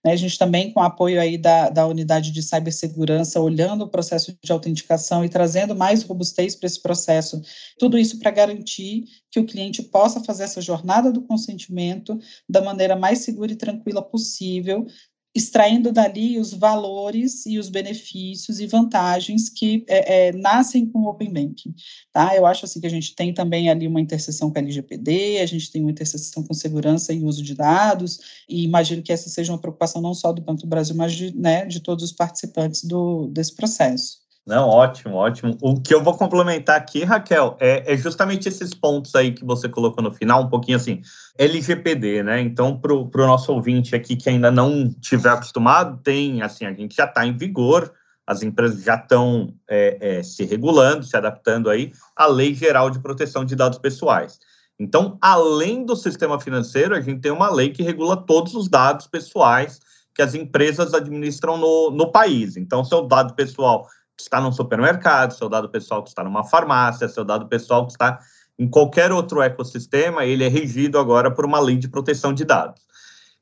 Né, 0.05 0.13
a 0.13 0.17
gente 0.17 0.39
também, 0.39 0.73
com 0.73 0.81
apoio 0.81 1.21
aí 1.21 1.37
da, 1.37 1.69
da 1.69 1.87
unidade 1.87 2.31
de 2.31 2.43
cibersegurança, 2.43 3.41
olhando 3.41 3.83
o 3.83 3.89
processo 3.89 4.35
de 4.43 4.53
autenticação 4.53 5.25
e 5.25 5.29
trazendo 5.29 5.75
mais 5.75 6.05
robustez 6.05 6.55
para 6.55 6.69
esse 6.69 6.81
processo, 6.81 7.43
tudo 7.79 7.99
isso 7.99 8.19
para 8.21 8.31
garantir 8.31 9.05
que 9.31 9.41
o 9.41 9.45
cliente 9.45 9.83
possa 9.83 10.23
fazer 10.23 10.45
essa 10.45 10.61
jornada 10.61 11.13
do 11.13 11.23
consentimento 11.23 12.19
da 12.49 12.63
maneira 12.63 12.95
mais 12.95 13.21
segura 13.21 13.53
e 13.53 13.57
tranquila 13.57 14.03
possível, 14.03 14.87
extraindo 15.35 15.93
dali 15.93 16.39
os 16.39 16.53
valores 16.53 17.47
e 17.47 17.59
os 17.59 17.69
benefícios 17.69 18.59
e 18.59 18.67
vantagens 18.67 19.49
que 19.49 19.85
é, 19.89 20.29
é, 20.29 20.33
nascem 20.33 20.85
com 20.87 21.01
o 21.01 21.09
Open 21.09 21.33
Banking, 21.33 21.73
tá? 22.13 22.35
Eu 22.35 22.47
acho 22.47 22.65
assim 22.65 22.81
que 22.81 22.87
a 22.87 22.91
gente 22.91 23.15
tem 23.15 23.33
também 23.33 23.71
ali 23.71 23.87
uma 23.87 24.01
interseção 24.01 24.51
com 24.51 24.59
a 24.59 24.63
LGPD, 24.63 25.39
a 25.39 25.47
gente 25.47 25.71
tem 25.71 25.83
uma 25.83 25.91
interseção 25.91 26.43
com 26.43 26.53
segurança 26.53 27.13
e 27.13 27.23
uso 27.23 27.43
de 27.43 27.55
dados, 27.55 28.45
e 28.49 28.65
imagino 28.65 29.03
que 29.03 29.13
essa 29.13 29.29
seja 29.29 29.53
uma 29.53 29.61
preocupação 29.61 30.03
não 30.03 30.15
só 30.15 30.33
do 30.33 30.43
Banco 30.43 30.63
do 30.63 30.67
Brasil, 30.67 30.97
mas 30.97 31.13
de, 31.13 31.37
né, 31.37 31.65
de 31.65 31.81
todos 31.81 32.05
os 32.05 32.13
participantes 32.13 32.85
do, 32.85 33.29
desse 33.29 33.55
processo. 33.55 34.30
Não, 34.51 34.69
ótimo, 34.69 35.15
ótimo. 35.15 35.57
O 35.63 35.81
que 35.81 35.95
eu 35.95 36.03
vou 36.03 36.17
complementar 36.17 36.77
aqui, 36.77 37.05
Raquel, 37.05 37.57
é, 37.61 37.95
é, 37.95 37.97
justamente 37.97 38.49
esses 38.49 38.75
pontos 38.75 39.15
aí 39.15 39.31
que 39.31 39.45
você 39.45 39.69
colocou 39.69 40.03
no 40.03 40.13
final, 40.13 40.43
um 40.43 40.49
pouquinho 40.49 40.77
assim, 40.77 41.03
LGPD, 41.39 42.25
né? 42.25 42.41
Então, 42.41 42.77
para 42.77 42.93
o 42.93 43.27
nosso 43.29 43.53
ouvinte 43.53 43.95
aqui 43.95 44.17
que 44.17 44.29
ainda 44.29 44.51
não 44.51 44.93
tiver 45.01 45.31
acostumado, 45.31 46.01
tem, 46.03 46.43
assim, 46.43 46.67
a 46.67 46.73
gente 46.73 46.97
já 46.97 47.05
está 47.05 47.25
em 47.25 47.37
vigor, 47.37 47.93
as 48.27 48.43
empresas 48.43 48.83
já 48.83 48.97
estão 48.97 49.55
é, 49.69 50.19
é, 50.19 50.23
se 50.25 50.45
regulando, 50.45 51.05
se 51.05 51.17
adaptando 51.17 51.71
aí 51.71 51.93
à 52.17 52.27
Lei 52.27 52.53
Geral 52.53 52.91
de 52.91 52.99
Proteção 52.99 53.45
de 53.45 53.55
Dados 53.55 53.79
Pessoais. 53.79 54.41
Então, 54.81 55.17
além 55.23 55.87
do 55.87 55.95
sistema 55.95 56.41
financeiro, 56.41 56.97
a 56.97 57.01
gente 57.01 57.21
tem 57.21 57.31
uma 57.31 57.53
lei 57.53 57.71
que 57.71 57.85
regula 57.85 58.17
todos 58.17 58.57
os 58.57 58.69
dados 58.69 59.07
pessoais 59.07 59.79
que 60.13 60.23
as 60.23 60.35
empresas 60.35 60.93
administram 60.93 61.57
no, 61.57 61.93
no 61.93 62.11
país. 62.11 62.57
Então, 62.57 62.85
seu 62.85 63.07
dado 63.07 63.35
pessoal 63.35 63.87
que 64.21 64.29
está 64.29 64.41
num 64.41 64.53
supermercado, 64.53 65.33
seu 65.33 65.49
dado 65.49 65.69
pessoal 65.69 66.03
que 66.03 66.09
está 66.09 66.23
numa 66.23 66.45
farmácia, 66.45 67.09
seu 67.09 67.25
dado 67.25 67.47
pessoal 67.49 67.87
que 67.87 67.93
está 67.93 68.19
em 68.59 68.69
qualquer 68.69 69.11
outro 69.11 69.41
ecossistema, 69.41 70.25
ele 70.25 70.45
é 70.45 70.49
regido 70.49 70.99
agora 70.99 71.31
por 71.31 71.47
uma 71.47 71.59
lei 71.59 71.77
de 71.77 71.89
proteção 71.89 72.33
de 72.33 72.45
dados. 72.45 72.83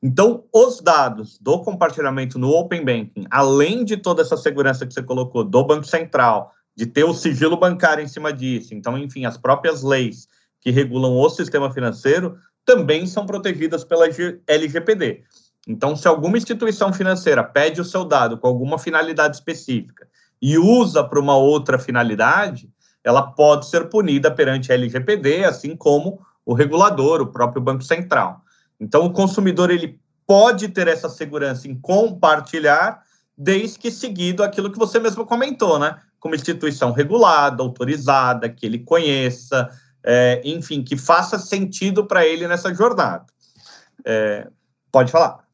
Então, 0.01 0.45
os 0.55 0.81
dados 0.81 1.39
do 1.41 1.61
compartilhamento 1.61 2.39
no 2.39 2.51
Open 2.51 2.85
Banking, 2.85 3.26
além 3.29 3.85
de 3.85 3.97
toda 3.97 4.22
essa 4.22 4.37
segurança 4.37 4.87
que 4.87 4.95
você 4.95 5.03
colocou 5.03 5.43
do 5.43 5.64
Banco 5.64 5.85
Central, 5.85 6.53
de 6.76 6.87
ter 6.87 7.03
o 7.03 7.12
sigilo 7.12 7.57
bancário 7.57 8.05
em 8.05 8.07
cima 8.07 8.33
disso, 8.33 8.72
então, 8.74 8.97
enfim, 8.97 9.24
as 9.24 9.37
próprias 9.37 9.83
leis 9.83 10.29
que 10.61 10.70
regulam 10.70 11.16
o 11.16 11.29
sistema 11.29 11.72
financeiro 11.72 12.39
também 12.64 13.05
são 13.07 13.26
protegidas 13.26 13.83
pela 13.83 14.07
LGPD. 14.47 15.24
Então, 15.66 15.97
se 15.97 16.07
alguma 16.07 16.39
instituição 16.39 16.93
financeira 16.93 17.43
pede 17.43 17.81
o 17.81 17.85
seu 17.85 18.05
dado 18.05 18.39
com 18.39 18.47
alguma 18.47 18.79
finalidade 18.79 19.37
específica 19.37 20.07
e 20.41 20.59
usa 20.59 21.03
para 21.03 21.20
uma 21.20 21.36
outra 21.36 21.78
finalidade, 21.78 22.70
ela 23.03 23.22
pode 23.22 23.66
ser 23.66 23.89
punida 23.89 24.30
perante 24.30 24.70
a 24.70 24.74
LGPD, 24.74 25.45
assim 25.45 25.76
como 25.76 26.20
o 26.45 26.55
regulador, 26.55 27.20
o 27.20 27.26
próprio 27.26 27.62
Banco 27.62 27.82
Central. 27.82 28.43
Então, 28.80 29.05
o 29.05 29.12
consumidor 29.12 29.70
ele 29.70 30.01
pode 30.26 30.68
ter 30.68 30.89
essa 30.89 31.09
segurança 31.09 31.66
em 31.66 31.74
compartilhar, 31.74 33.03
desde 33.36 33.78
que 33.78 33.91
seguido 33.91 34.43
aquilo 34.43 34.70
que 34.70 34.78
você 34.78 34.99
mesmo 34.99 35.24
comentou, 35.24 35.78
né? 35.78 35.99
Como 36.20 36.34
instituição 36.34 36.93
regulada, 36.93 37.62
autorizada, 37.62 38.49
que 38.49 38.66
ele 38.66 38.80
conheça, 38.80 39.70
é, 40.05 40.41
enfim, 40.45 40.82
que 40.82 40.97
faça 40.97 41.39
sentido 41.39 42.05
para 42.05 42.26
ele 42.26 42.47
nessa 42.47 42.74
jornada. 42.74 43.26
É, 44.05 44.49
pode 44.93 45.11
falar. 45.11 45.48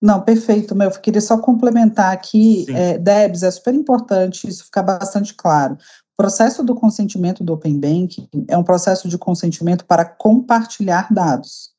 Não, 0.00 0.20
perfeito, 0.20 0.74
meu. 0.74 0.90
Eu 0.90 1.00
queria 1.00 1.20
só 1.20 1.38
complementar 1.38 2.12
aqui, 2.12 2.66
é, 2.70 2.98
Debs, 2.98 3.42
é 3.42 3.50
super 3.50 3.74
importante 3.74 4.48
isso 4.48 4.64
ficar 4.64 4.82
bastante 4.82 5.34
claro. 5.34 5.74
O 5.74 6.16
processo 6.16 6.62
do 6.62 6.74
consentimento 6.74 7.42
do 7.42 7.52
Open 7.52 7.78
Banking 7.78 8.28
é 8.48 8.56
um 8.56 8.64
processo 8.64 9.08
de 9.08 9.18
consentimento 9.18 9.84
para 9.84 10.04
compartilhar 10.04 11.12
dados 11.12 11.70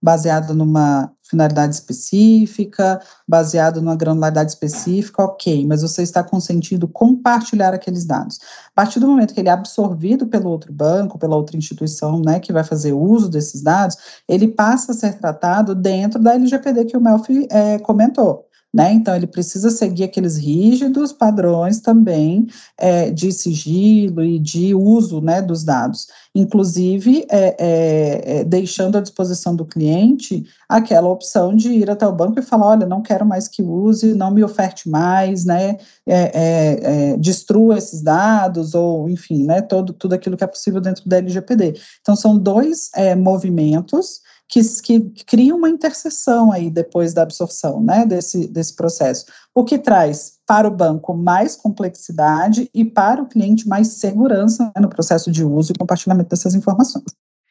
baseado 0.00 0.54
numa 0.54 1.12
finalidade 1.28 1.74
específica, 1.74 3.00
baseado 3.26 3.82
numa 3.82 3.96
granularidade 3.96 4.50
específica, 4.50 5.22
ok, 5.22 5.66
mas 5.66 5.82
você 5.82 6.02
está 6.02 6.22
consentindo 6.22 6.88
compartilhar 6.88 7.74
aqueles 7.74 8.06
dados. 8.06 8.38
A 8.68 8.72
partir 8.74 8.98
do 8.98 9.08
momento 9.08 9.34
que 9.34 9.40
ele 9.40 9.48
é 9.48 9.52
absorvido 9.52 10.26
pelo 10.26 10.48
outro 10.48 10.72
banco, 10.72 11.18
pela 11.18 11.36
outra 11.36 11.56
instituição, 11.56 12.22
né, 12.24 12.40
que 12.40 12.52
vai 12.52 12.64
fazer 12.64 12.92
uso 12.92 13.28
desses 13.28 13.62
dados, 13.62 13.96
ele 14.26 14.48
passa 14.48 14.92
a 14.92 14.94
ser 14.94 15.18
tratado 15.18 15.74
dentro 15.74 16.18
da 16.18 16.34
LGPD 16.34 16.86
que 16.86 16.96
o 16.96 17.00
Melfi 17.00 17.46
é, 17.50 17.78
comentou. 17.78 18.47
Né? 18.72 18.92
Então, 18.92 19.16
ele 19.16 19.26
precisa 19.26 19.70
seguir 19.70 20.04
aqueles 20.04 20.36
rígidos 20.36 21.10
padrões 21.10 21.80
também 21.80 22.46
é, 22.76 23.10
de 23.10 23.32
sigilo 23.32 24.22
e 24.22 24.38
de 24.38 24.74
uso 24.74 25.22
né, 25.22 25.40
dos 25.40 25.64
dados, 25.64 26.08
inclusive 26.34 27.24
é, 27.30 27.56
é, 27.58 28.40
é, 28.40 28.44
deixando 28.44 28.98
à 28.98 29.00
disposição 29.00 29.56
do 29.56 29.64
cliente 29.64 30.44
aquela 30.68 31.08
opção 31.08 31.56
de 31.56 31.70
ir 31.70 31.90
até 31.90 32.06
o 32.06 32.12
banco 32.12 32.38
e 32.38 32.42
falar: 32.42 32.66
olha, 32.66 32.86
não 32.86 33.00
quero 33.00 33.24
mais 33.24 33.48
que 33.48 33.62
use, 33.62 34.12
não 34.12 34.30
me 34.30 34.44
oferte 34.44 34.86
mais, 34.86 35.46
né, 35.46 35.78
é, 36.06 37.12
é, 37.12 37.16
destrua 37.16 37.78
esses 37.78 38.02
dados, 38.02 38.74
ou 38.74 39.08
enfim, 39.08 39.44
né, 39.44 39.62
todo, 39.62 39.94
tudo 39.94 40.12
aquilo 40.12 40.36
que 40.36 40.44
é 40.44 40.46
possível 40.46 40.80
dentro 40.82 41.08
da 41.08 41.16
LGPD. 41.16 41.74
Então, 42.02 42.14
são 42.14 42.36
dois 42.36 42.90
movimentos 43.16 44.20
que, 44.48 44.62
que 44.82 45.24
cria 45.26 45.54
uma 45.54 45.68
interseção 45.68 46.50
aí 46.50 46.70
depois 46.70 47.12
da 47.12 47.22
absorção, 47.22 47.82
né, 47.82 48.06
desse, 48.06 48.48
desse 48.48 48.74
processo, 48.74 49.26
o 49.54 49.62
que 49.62 49.78
traz 49.78 50.38
para 50.46 50.66
o 50.66 50.70
banco 50.70 51.14
mais 51.14 51.54
complexidade 51.54 52.70
e 52.72 52.84
para 52.84 53.22
o 53.22 53.28
cliente 53.28 53.68
mais 53.68 53.88
segurança 53.88 54.72
né, 54.74 54.80
no 54.80 54.88
processo 54.88 55.30
de 55.30 55.44
uso 55.44 55.72
e 55.72 55.78
compartilhamento 55.78 56.30
dessas 56.30 56.54
informações. 56.54 57.04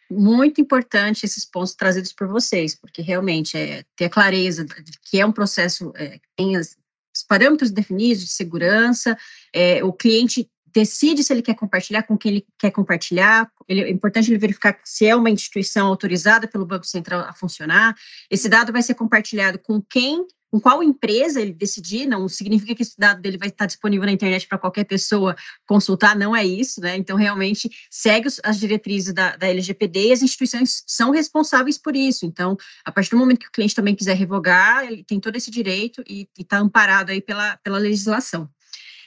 Muito 0.10 0.60
importante 0.60 1.26
esses 1.26 1.46
pontos 1.46 1.76
trazidos 1.76 2.14
por 2.14 2.28
vocês, 2.28 2.74
porque 2.74 3.02
realmente 3.02 3.58
é 3.58 3.84
ter 3.96 4.06
a 4.06 4.10
clareza 4.10 4.66
de 4.66 4.94
que 5.04 5.20
é 5.20 5.26
um 5.26 5.34
processo 5.34 5.92
é, 5.96 6.12
que 6.18 6.28
tem 6.36 6.56
as, 6.56 6.78
os 7.16 7.24
parâmetros 7.28 7.72
definidos 7.72 8.24
de 8.24 8.30
segurança, 8.30 9.18
é, 9.54 9.84
o 9.84 9.92
cliente 9.94 10.50
decide 10.78 11.24
se 11.24 11.34
ele 11.34 11.42
quer 11.42 11.56
compartilhar, 11.56 12.04
com 12.04 12.16
quem 12.16 12.34
ele 12.34 12.46
quer 12.60 12.70
compartilhar. 12.70 13.50
Ele, 13.68 13.82
é 13.82 13.90
importante 13.90 14.30
ele 14.30 14.38
verificar 14.38 14.80
se 14.84 15.08
é 15.08 15.16
uma 15.16 15.30
instituição 15.30 15.88
autorizada 15.88 16.48
pelo 16.48 16.68
Banco 16.68 16.86
Central 16.86 17.22
a 17.22 17.34
funcionar. 17.34 17.96
Esse 18.30 18.48
dado 18.48 18.72
vai 18.72 18.84
ser 18.84 18.94
compartilhado 18.94 19.58
com 19.58 19.82
quem, 19.82 20.24
com 20.52 20.60
qual 20.62 20.84
empresa 20.84 21.42
ele 21.42 21.52
decidir. 21.52 22.06
Não 22.06 22.30
significa 22.30 22.76
que 22.76 22.84
esse 22.84 22.96
dado 22.96 23.20
dele 23.20 23.40
vai 23.40 23.48
estar 23.48 23.66
disponível 23.66 24.06
na 24.06 24.12
internet 24.12 24.48
para 24.48 24.60
qualquer 24.60 24.84
pessoa 24.84 25.36
consultar, 25.66 26.16
não 26.16 26.36
é 26.36 26.46
isso, 26.46 26.80
né? 26.80 26.96
Então, 26.96 27.18
realmente, 27.18 27.72
segue 27.90 28.28
as 28.44 28.60
diretrizes 28.60 29.12
da, 29.12 29.36
da 29.36 29.48
LGPD 29.48 30.10
e 30.10 30.12
as 30.12 30.22
instituições 30.22 30.84
são 30.86 31.10
responsáveis 31.10 31.80
por 31.80 31.96
isso. 31.96 32.24
Então, 32.24 32.56
a 32.86 32.92
partir 32.92 33.10
do 33.10 33.18
momento 33.18 33.40
que 33.40 33.48
o 33.48 33.52
cliente 33.52 33.74
também 33.74 33.96
quiser 33.96 34.16
revogar, 34.16 34.86
ele 34.86 35.04
tem 35.04 35.20
todo 35.20 35.36
esse 35.36 35.50
direito 35.50 36.04
e 36.08 36.30
está 36.38 36.60
amparado 36.60 37.12
aí 37.12 37.20
pela, 37.20 37.58
pela 37.58 37.80
legislação. 37.80 38.48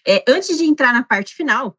É, 0.07 0.24
antes 0.28 0.59
de 0.59 0.64
entrar 0.64 0.92
na 0.92 1.03
parte 1.03 1.34
final, 1.34 1.76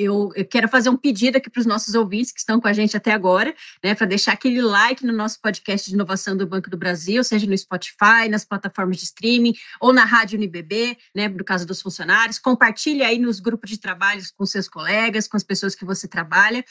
eu, 0.00 0.32
eu, 0.34 0.46
quero 0.46 0.68
fazer 0.68 0.88
um 0.88 0.96
pedido 0.96 1.36
aqui 1.36 1.50
para 1.50 1.60
os 1.60 1.66
nossos 1.66 1.94
ouvintes 1.94 2.32
que 2.32 2.38
estão 2.38 2.58
com 2.60 2.66
a 2.66 2.72
gente 2.72 2.96
até 2.96 3.12
agora, 3.12 3.54
né, 3.84 3.94
para 3.94 4.06
deixar 4.06 4.32
aquele 4.32 4.62
like 4.62 5.04
no 5.04 5.12
nosso 5.12 5.38
podcast 5.40 5.88
de 5.88 5.94
inovação 5.94 6.36
do 6.36 6.46
Banco 6.46 6.70
do 6.70 6.76
Brasil, 6.76 7.22
seja 7.22 7.46
no 7.46 7.56
Spotify, 7.56 8.28
nas 8.30 8.44
plataformas 8.44 8.96
de 8.96 9.04
streaming 9.04 9.54
ou 9.80 9.92
na 9.92 10.04
Rádio 10.04 10.38
UniBB, 10.38 10.96
né, 11.14 11.28
no 11.28 11.44
caso 11.44 11.66
dos 11.66 11.82
funcionários. 11.82 12.38
Compartilhe 12.38 13.02
aí 13.02 13.18
nos 13.18 13.40
grupos 13.40 13.68
de 13.68 13.78
trabalho 13.78 14.22
com 14.36 14.46
seus 14.46 14.68
colegas, 14.68 15.28
com 15.28 15.36
as 15.36 15.44
pessoas 15.44 15.74
que 15.74 15.84
você 15.84 16.08
trabalha 16.08 16.64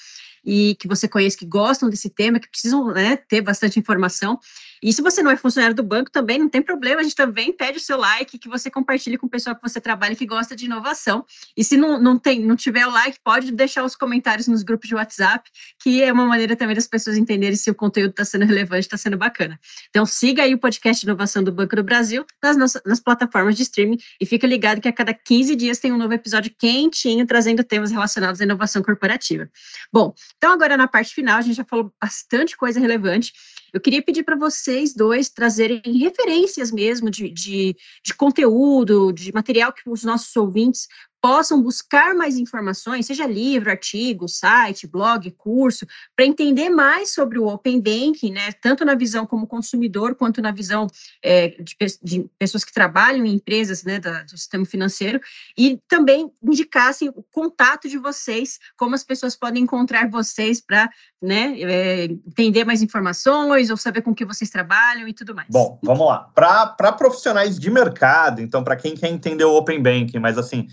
e 0.45 0.75
que 0.75 0.87
você 0.87 1.07
conhece 1.07 1.37
que 1.37 1.45
gostam 1.45 1.89
desse 1.89 2.09
tema, 2.09 2.39
que 2.39 2.49
precisam 2.49 2.87
né, 2.93 3.17
ter 3.17 3.41
bastante 3.41 3.79
informação. 3.79 4.39
E 4.81 4.93
se 4.93 5.01
você 5.01 5.21
não 5.21 5.29
é 5.29 5.35
funcionário 5.35 5.75
do 5.75 5.83
banco, 5.83 6.09
também 6.09 6.39
não 6.39 6.47
tem 6.47 6.61
problema, 6.61 7.01
a 7.01 7.03
gente 7.03 7.15
também 7.15 7.51
pede 7.51 7.77
o 7.77 7.81
seu 7.81 7.97
like, 7.97 8.37
que 8.37 8.47
você 8.47 8.71
compartilhe 8.71 9.17
com 9.17 9.27
o 9.27 9.29
pessoal 9.29 9.55
que 9.55 9.61
você 9.61 9.81
trabalha 9.81 10.15
que 10.15 10.25
gosta 10.25 10.55
de 10.55 10.65
inovação. 10.65 11.25
E 11.55 11.63
se 11.63 11.75
não, 11.75 11.99
não, 11.99 12.17
tem, 12.17 12.41
não 12.41 12.55
tiver 12.55 12.87
o 12.87 12.91
like, 12.91 13.19
pode 13.23 13.51
deixar 13.51 13.83
os 13.83 13.95
comentários 13.95 14.47
nos 14.47 14.63
grupos 14.63 14.87
de 14.87 14.95
WhatsApp, 14.95 15.49
que 15.81 16.01
é 16.01 16.11
uma 16.11 16.25
maneira 16.25 16.55
também 16.55 16.75
das 16.75 16.87
pessoas 16.87 17.17
entenderem 17.17 17.55
se 17.55 17.69
o 17.69 17.75
conteúdo 17.75 18.11
está 18.11 18.23
sendo 18.23 18.45
relevante, 18.47 18.81
está 18.81 18.97
sendo 18.97 19.17
bacana. 19.17 19.59
Então 19.89 20.05
siga 20.05 20.43
aí 20.43 20.53
o 20.53 20.57
podcast 20.57 21.05
inovação 21.05 21.43
do 21.43 21.51
Banco 21.51 21.75
do 21.75 21.83
Brasil 21.83 22.25
nas, 22.41 22.55
nossas, 22.55 22.81
nas 22.85 22.99
plataformas 22.99 23.55
de 23.55 23.63
streaming 23.63 23.97
e 24.19 24.25
fica 24.25 24.47
ligado 24.47 24.79
que 24.79 24.87
a 24.87 24.93
cada 24.93 25.13
15 25.13 25.55
dias 25.55 25.79
tem 25.79 25.91
um 25.91 25.97
novo 25.97 26.13
episódio 26.13 26.53
quentinho 26.57 27.25
trazendo 27.25 27.63
temas 27.63 27.91
relacionados 27.91 28.39
à 28.39 28.43
inovação 28.43 28.81
corporativa. 28.81 29.49
Bom, 29.91 30.13
Então, 30.37 30.51
agora 30.53 30.77
na 30.77 30.87
parte 30.87 31.13
final, 31.13 31.37
a 31.37 31.41
gente 31.41 31.55
já 31.55 31.65
falou 31.65 31.93
bastante 32.01 32.55
coisa 32.55 32.79
relevante. 32.79 33.33
Eu 33.73 33.79
queria 33.79 34.01
pedir 34.01 34.23
para 34.23 34.35
vocês 34.35 34.93
dois 34.93 35.29
trazerem 35.29 35.81
referências 35.97 36.71
mesmo 36.71 37.09
de, 37.09 37.29
de, 37.29 37.75
de 38.03 38.13
conteúdo, 38.13 39.11
de 39.11 39.31
material 39.33 39.71
que 39.73 39.89
os 39.89 40.03
nossos 40.03 40.35
ouvintes 40.35 40.87
possam 41.21 41.61
buscar 41.61 42.15
mais 42.15 42.37
informações, 42.37 43.05
seja 43.05 43.25
livro, 43.25 43.69
artigo, 43.69 44.27
site, 44.27 44.87
blog, 44.87 45.29
curso, 45.31 45.85
para 46.15 46.25
entender 46.25 46.69
mais 46.69 47.13
sobre 47.13 47.37
o 47.37 47.47
Open 47.47 47.81
Banking, 47.81 48.31
né, 48.31 48.51
tanto 48.61 48.85
na 48.85 48.95
visão 48.95 49.25
como 49.25 49.47
consumidor, 49.47 50.15
quanto 50.15 50.41
na 50.41 50.51
visão 50.51 50.87
é, 51.23 51.49
de, 51.49 51.75
de, 52.01 52.29
pessoas 52.37 52.63
que 52.63 52.73
trabalham 52.73 53.25
em 53.25 53.35
empresas 53.35 53.83
né, 53.83 53.99
da, 53.99 54.23
do 54.23 54.37
sistema 54.37 54.65
financeiro, 54.65 55.19
e 55.57 55.79
também 55.87 56.31
indicassem 56.41 57.09
o 57.09 57.23
contato 57.31 57.89
de 57.89 57.97
vocês, 57.97 58.59
como 58.77 58.95
as 58.95 59.03
pessoas 59.03 59.35
podem 59.35 59.63
encontrar 59.63 60.09
vocês 60.09 60.61
para 60.61 60.89
né, 61.21 61.59
é, 61.59 62.05
entender 62.05 62.63
mais 62.63 62.81
informações 62.81 63.69
ou 63.69 63.77
saber 63.77 64.01
com 64.01 64.15
que 64.15 64.25
vocês 64.25 64.49
trabalham 64.49 65.07
e 65.07 65.13
tudo 65.13 65.35
mais. 65.35 65.47
Bom, 65.49 65.79
vamos 65.83 66.07
lá. 66.07 66.29
Para 66.33 66.93
profissionais 66.93 67.59
de 67.59 67.69
mercado, 67.69 68.41
então, 68.41 68.63
para 68.63 68.75
quem 68.75 68.95
quer 68.95 69.09
entender 69.09 69.43
o 69.43 69.55
Open 69.55 69.81
Banking, 69.81 70.19
mas 70.19 70.37
assim, 70.37 70.67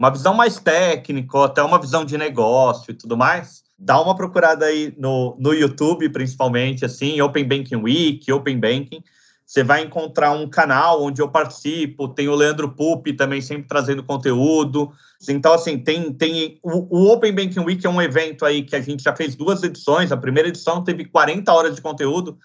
uma 0.00 0.10
visão 0.10 0.32
mais 0.32 0.58
técnica, 0.58 1.36
ou 1.36 1.44
até 1.44 1.62
uma 1.62 1.78
visão 1.78 2.06
de 2.06 2.16
negócio 2.16 2.90
e 2.90 2.94
tudo 2.94 3.18
mais, 3.18 3.62
dá 3.78 4.00
uma 4.00 4.16
procurada 4.16 4.64
aí 4.64 4.94
no, 4.96 5.36
no 5.38 5.52
YouTube, 5.52 6.08
principalmente, 6.08 6.86
assim, 6.86 7.20
Open 7.20 7.46
Banking 7.46 7.82
Week, 7.82 8.32
Open 8.32 8.58
Banking. 8.58 9.04
Você 9.44 9.62
vai 9.62 9.82
encontrar 9.82 10.30
um 10.30 10.48
canal 10.48 11.02
onde 11.02 11.20
eu 11.20 11.28
participo, 11.28 12.08
tem 12.08 12.28
o 12.28 12.34
Leandro 12.34 12.70
Pupi 12.70 13.12
também 13.12 13.42
sempre 13.42 13.68
trazendo 13.68 14.02
conteúdo. 14.02 14.90
Então, 15.28 15.52
assim, 15.52 15.76
tem, 15.76 16.10
tem 16.14 16.58
o, 16.62 16.86
o, 16.96 17.12
Open 17.12 17.34
Banking 17.34 17.60
Week 17.60 17.84
é 17.84 17.90
um 17.90 18.00
evento 18.00 18.46
aí 18.46 18.62
que 18.62 18.74
a 18.74 18.80
gente 18.80 19.02
já 19.02 19.14
fez 19.14 19.34
duas 19.34 19.62
edições. 19.62 20.10
A 20.10 20.16
primeira 20.16 20.48
edição 20.48 20.82
teve 20.82 21.04
40 21.04 21.52
horas 21.52 21.74
de 21.74 21.82
conteúdo, 21.82 22.38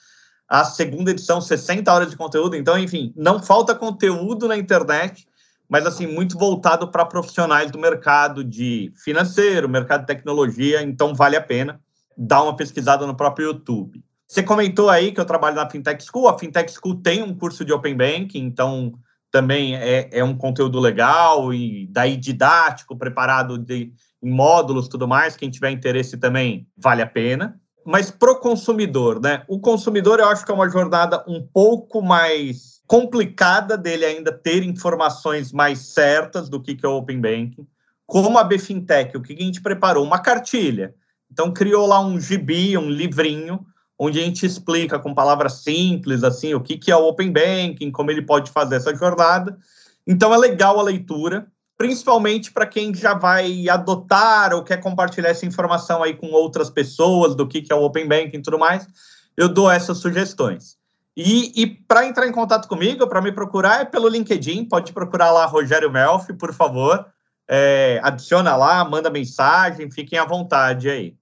a 0.45 0.65
segunda 0.65 1.11
edição 1.11 1.39
60 1.39 1.93
horas 1.93 2.09
de 2.09 2.17
conteúdo. 2.17 2.57
Então, 2.57 2.77
enfim, 2.77 3.13
não 3.15 3.41
falta 3.41 3.73
conteúdo 3.73 4.45
na 4.45 4.57
internet 4.57 5.25
mas 5.69 5.85
assim 5.85 6.07
muito 6.07 6.37
voltado 6.37 6.89
para 6.89 7.05
profissionais 7.05 7.71
do 7.71 7.79
mercado 7.79 8.43
de 8.43 8.91
financeiro, 9.03 9.69
mercado 9.69 10.01
de 10.01 10.07
tecnologia, 10.07 10.81
então 10.81 11.13
vale 11.13 11.35
a 11.35 11.41
pena 11.41 11.79
dar 12.17 12.43
uma 12.43 12.55
pesquisada 12.55 13.05
no 13.05 13.15
próprio 13.15 13.47
YouTube. 13.47 14.03
Você 14.27 14.41
comentou 14.41 14.89
aí 14.89 15.11
que 15.11 15.19
eu 15.19 15.25
trabalho 15.25 15.55
na 15.55 15.69
Fintech 15.69 16.03
School, 16.03 16.27
a 16.27 16.37
Fintech 16.37 16.71
School 16.71 16.95
tem 16.95 17.21
um 17.21 17.33
curso 17.33 17.63
de 17.63 17.73
Open 17.73 17.95
Banking, 17.95 18.39
então 18.39 18.93
também 19.31 19.75
é, 19.75 20.09
é 20.11 20.23
um 20.23 20.35
conteúdo 20.35 20.79
legal 20.79 21.53
e 21.53 21.87
daí 21.91 22.15
didático, 22.15 22.97
preparado 22.97 23.57
de, 23.57 23.91
em 24.23 24.31
módulos 24.31 24.87
tudo 24.87 25.07
mais, 25.07 25.35
quem 25.35 25.49
tiver 25.49 25.71
interesse 25.71 26.17
também 26.17 26.67
vale 26.77 27.01
a 27.01 27.07
pena. 27.07 27.59
Mas 27.85 28.09
para 28.09 28.31
o 28.31 28.39
consumidor, 28.39 29.21
né? 29.21 29.43
O 29.47 29.59
consumidor 29.59 30.19
eu 30.19 30.27
acho 30.27 30.43
que 30.43 30.51
é 30.51 30.55
uma 30.55 30.69
jornada 30.69 31.23
um 31.27 31.45
pouco 31.45 32.01
mais 32.01 32.74
complicada 32.87 33.77
dele 33.77 34.05
ainda 34.05 34.31
ter 34.31 34.63
informações 34.63 35.51
mais 35.51 35.79
certas 35.79 36.49
do 36.49 36.61
que, 36.61 36.75
que 36.75 36.85
é 36.85 36.89
o 36.89 36.97
Open 36.97 37.19
Banking. 37.19 37.67
Como 38.05 38.37
a 38.37 38.43
Bfintech, 38.43 39.17
o 39.17 39.21
que 39.21 39.33
a 39.33 39.43
gente 39.43 39.61
preparou? 39.61 40.03
Uma 40.03 40.19
cartilha. 40.19 40.93
Então, 41.31 41.51
criou 41.51 41.87
lá 41.87 41.99
um 41.99 42.19
gibi, 42.19 42.77
um 42.77 42.89
livrinho, 42.89 43.65
onde 43.97 44.19
a 44.19 44.23
gente 44.23 44.45
explica 44.45 44.99
com 44.99 45.13
palavras 45.13 45.63
simples, 45.63 46.23
assim, 46.23 46.53
o 46.53 46.61
que, 46.61 46.77
que 46.77 46.91
é 46.91 46.95
o 46.95 47.07
Open 47.07 47.31
Banking, 47.31 47.91
como 47.91 48.11
ele 48.11 48.21
pode 48.21 48.51
fazer 48.51 48.75
essa 48.75 48.93
jornada. 48.95 49.57
Então, 50.05 50.33
é 50.33 50.37
legal 50.37 50.79
a 50.79 50.83
leitura, 50.83 51.47
principalmente 51.77 52.51
para 52.51 52.67
quem 52.67 52.93
já 52.93 53.15
vai 53.15 53.67
adotar 53.67 54.53
ou 54.53 54.63
quer 54.63 54.77
compartilhar 54.77 55.29
essa 55.29 55.45
informação 55.45 56.03
aí 56.03 56.13
com 56.13 56.27
outras 56.27 56.69
pessoas 56.69 57.35
do 57.35 57.47
que, 57.47 57.61
que 57.61 57.73
é 57.73 57.75
o 57.75 57.83
Open 57.83 58.07
Banking 58.07 58.37
e 58.37 58.41
tudo 58.41 58.59
mais. 58.59 58.87
Eu 59.35 59.49
dou 59.49 59.69
essas 59.69 59.97
sugestões. 59.97 60.77
E, 61.15 61.61
e 61.61 61.65
para 61.65 62.05
entrar 62.05 62.27
em 62.27 62.31
contato 62.31 62.67
comigo, 62.67 63.07
para 63.07 63.21
me 63.21 63.31
procurar, 63.31 63.81
é 63.81 63.85
pelo 63.85 64.09
LinkedIn. 64.09 64.65
Pode 64.65 64.91
procurar 64.91 65.31
lá 65.31 65.45
Rogério 65.45 65.91
Melfi, 65.91 66.33
por 66.33 66.53
favor. 66.53 67.05
É, 67.47 67.99
adiciona 68.03 68.55
lá, 68.55 68.83
manda 68.83 69.09
mensagem, 69.09 69.89
fiquem 69.89 70.19
à 70.19 70.25
vontade 70.25 70.89
aí. 70.89 71.15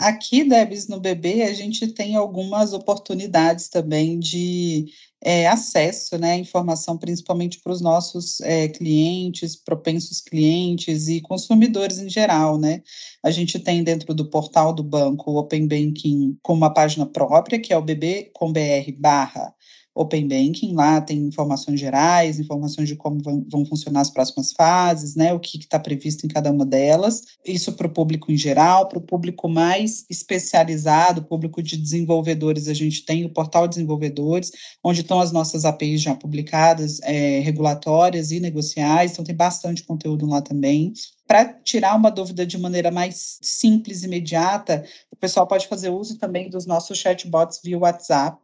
Aqui, 0.00 0.44
Debs, 0.44 0.88
no 0.88 0.98
BB, 0.98 1.42
a 1.42 1.52
gente 1.52 1.86
tem 1.88 2.16
algumas 2.16 2.72
oportunidades 2.72 3.68
também 3.68 4.18
de 4.18 4.86
é, 5.22 5.46
acesso 5.46 6.16
né, 6.16 6.32
à 6.32 6.36
informação, 6.38 6.96
principalmente 6.96 7.60
para 7.60 7.70
os 7.70 7.82
nossos 7.82 8.40
é, 8.40 8.66
clientes, 8.68 9.54
propensos 9.54 10.22
clientes 10.22 11.06
e 11.06 11.20
consumidores 11.20 11.98
em 11.98 12.08
geral. 12.08 12.58
Né? 12.58 12.82
A 13.22 13.30
gente 13.30 13.58
tem 13.58 13.84
dentro 13.84 14.14
do 14.14 14.30
portal 14.30 14.72
do 14.72 14.82
banco 14.82 15.32
o 15.32 15.36
Open 15.36 15.68
Banking 15.68 16.38
com 16.42 16.54
uma 16.54 16.72
página 16.72 17.04
própria, 17.04 17.60
que 17.60 17.70
é 17.70 17.76
o 17.76 17.82
bb.com.br 17.82 18.92
barra 18.98 19.54
Open 19.94 20.28
Banking, 20.28 20.74
lá 20.74 21.00
tem 21.00 21.18
informações 21.18 21.80
gerais, 21.80 22.38
informações 22.38 22.88
de 22.88 22.94
como 22.94 23.20
vão, 23.22 23.44
vão 23.50 23.64
funcionar 23.64 24.00
as 24.00 24.10
próximas 24.10 24.52
fases, 24.52 25.16
né, 25.16 25.32
o 25.32 25.40
que 25.40 25.58
está 25.58 25.78
previsto 25.78 26.24
em 26.24 26.28
cada 26.28 26.50
uma 26.50 26.64
delas, 26.64 27.22
isso 27.44 27.72
para 27.72 27.86
o 27.86 27.90
público 27.90 28.30
em 28.30 28.36
geral, 28.36 28.88
para 28.88 28.98
o 28.98 29.02
público 29.02 29.48
mais 29.48 30.04
especializado, 30.08 31.24
público 31.24 31.62
de 31.62 31.76
desenvolvedores, 31.76 32.68
a 32.68 32.74
gente 32.74 33.04
tem 33.04 33.24
o 33.24 33.30
portal 33.30 33.66
desenvolvedores, 33.66 34.52
onde 34.82 35.00
estão 35.00 35.20
as 35.20 35.32
nossas 35.32 35.64
APIs 35.64 36.00
já 36.00 36.14
publicadas, 36.14 37.00
é, 37.02 37.40
regulatórias 37.40 38.30
e 38.30 38.38
negociais, 38.38 39.12
então 39.12 39.24
tem 39.24 39.34
bastante 39.34 39.82
conteúdo 39.82 40.24
lá 40.26 40.40
também. 40.40 40.92
Para 41.26 41.44
tirar 41.44 41.96
uma 41.96 42.10
dúvida 42.10 42.46
de 42.46 42.58
maneira 42.58 42.90
mais 42.90 43.38
simples 43.42 44.02
e 44.02 44.06
imediata, 44.06 44.84
o 45.10 45.16
pessoal 45.16 45.46
pode 45.46 45.66
fazer 45.68 45.90
uso 45.90 46.18
também 46.18 46.48
dos 46.48 46.66
nossos 46.66 46.98
chatbots 46.98 47.60
via 47.62 47.78
WhatsApp 47.78 48.38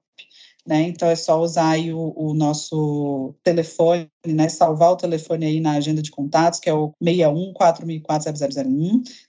né? 0.67 0.83
Então 0.83 1.09
é 1.09 1.15
só 1.15 1.41
usar 1.41 1.71
aí 1.71 1.93
o, 1.93 2.13
o, 2.17 2.35
nosso 2.35 3.35
telefone, 3.43 4.11
né? 4.27 4.49
Salvar 4.49 4.93
o 4.93 4.97
telefone 4.97 5.47
aí 5.47 5.61
na 5.61 5.73
agenda 5.73 6.03
de 6.03 6.11
contatos, 6.11 6.59
que 6.59 6.69
é 6.69 6.75
o 6.75 6.93
61 7.03 7.53
4004 7.53 8.35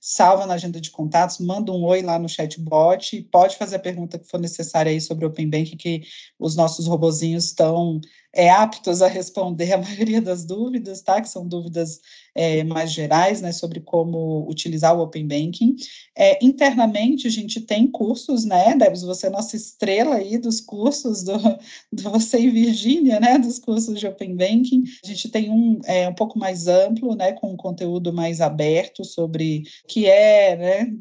Salva 0.01 0.45
na 0.45 0.55
agenda 0.55 0.81
de 0.81 0.89
contatos, 0.89 1.37
manda 1.39 1.71
um 1.71 1.83
oi 1.83 2.01
lá 2.01 2.17
no 2.17 2.27
chatbot, 2.27 3.21
pode 3.31 3.57
fazer 3.57 3.75
a 3.75 3.79
pergunta 3.79 4.17
que 4.17 4.27
for 4.27 4.39
necessária 4.39 4.91
aí 4.91 4.99
sobre 4.99 5.25
o 5.25 5.29
Open 5.29 5.49
Bank, 5.49 5.75
que 5.75 6.01
os 6.39 6.55
nossos 6.55 6.87
robozinhos 6.87 7.45
estão 7.45 8.01
é, 8.37 8.51
aptos 8.51 9.01
a 9.01 9.07
responder 9.07 9.73
a 9.73 9.77
maioria 9.81 10.21
das 10.21 10.45
dúvidas, 10.45 11.01
tá? 11.01 11.19
Que 11.19 11.27
são 11.27 11.45
dúvidas 11.47 11.99
é, 12.35 12.63
mais 12.63 12.91
gerais, 12.91 13.41
né? 13.41 13.51
Sobre 13.51 13.79
como 13.79 14.47
utilizar 14.47 14.95
o 14.95 15.01
Open 15.01 15.27
Banking. 15.27 15.75
É, 16.15 16.45
internamente, 16.45 17.25
a 17.25 17.31
gente 17.31 17.59
tem 17.61 17.87
cursos, 17.87 18.45
né? 18.45 18.75
Debs, 18.75 19.01
você 19.01 19.25
é 19.25 19.29
nossa 19.31 19.55
estrela 19.55 20.15
aí 20.15 20.37
dos 20.37 20.61
cursos 20.61 21.23
do, 21.23 21.33
do 21.91 22.03
você 22.11 22.39
e 22.39 22.51
Virgínia, 22.51 23.19
né? 23.19 23.39
Dos 23.39 23.57
cursos 23.57 23.99
de 23.99 24.05
Open 24.05 24.35
Banking. 24.35 24.83
A 25.03 25.07
gente 25.07 25.29
tem 25.29 25.49
um 25.49 25.79
é, 25.85 26.07
um 26.07 26.13
pouco 26.13 26.37
mais 26.37 26.67
amplo, 26.67 27.15
né? 27.15 27.31
Com 27.33 27.53
um 27.53 27.57
conteúdo 27.57 28.13
mais 28.13 28.39
aberto 28.39 29.03
sobre 29.03 29.63
o 29.83 29.87
que 29.87 30.05
é, 30.05 30.55
né? 30.55 30.93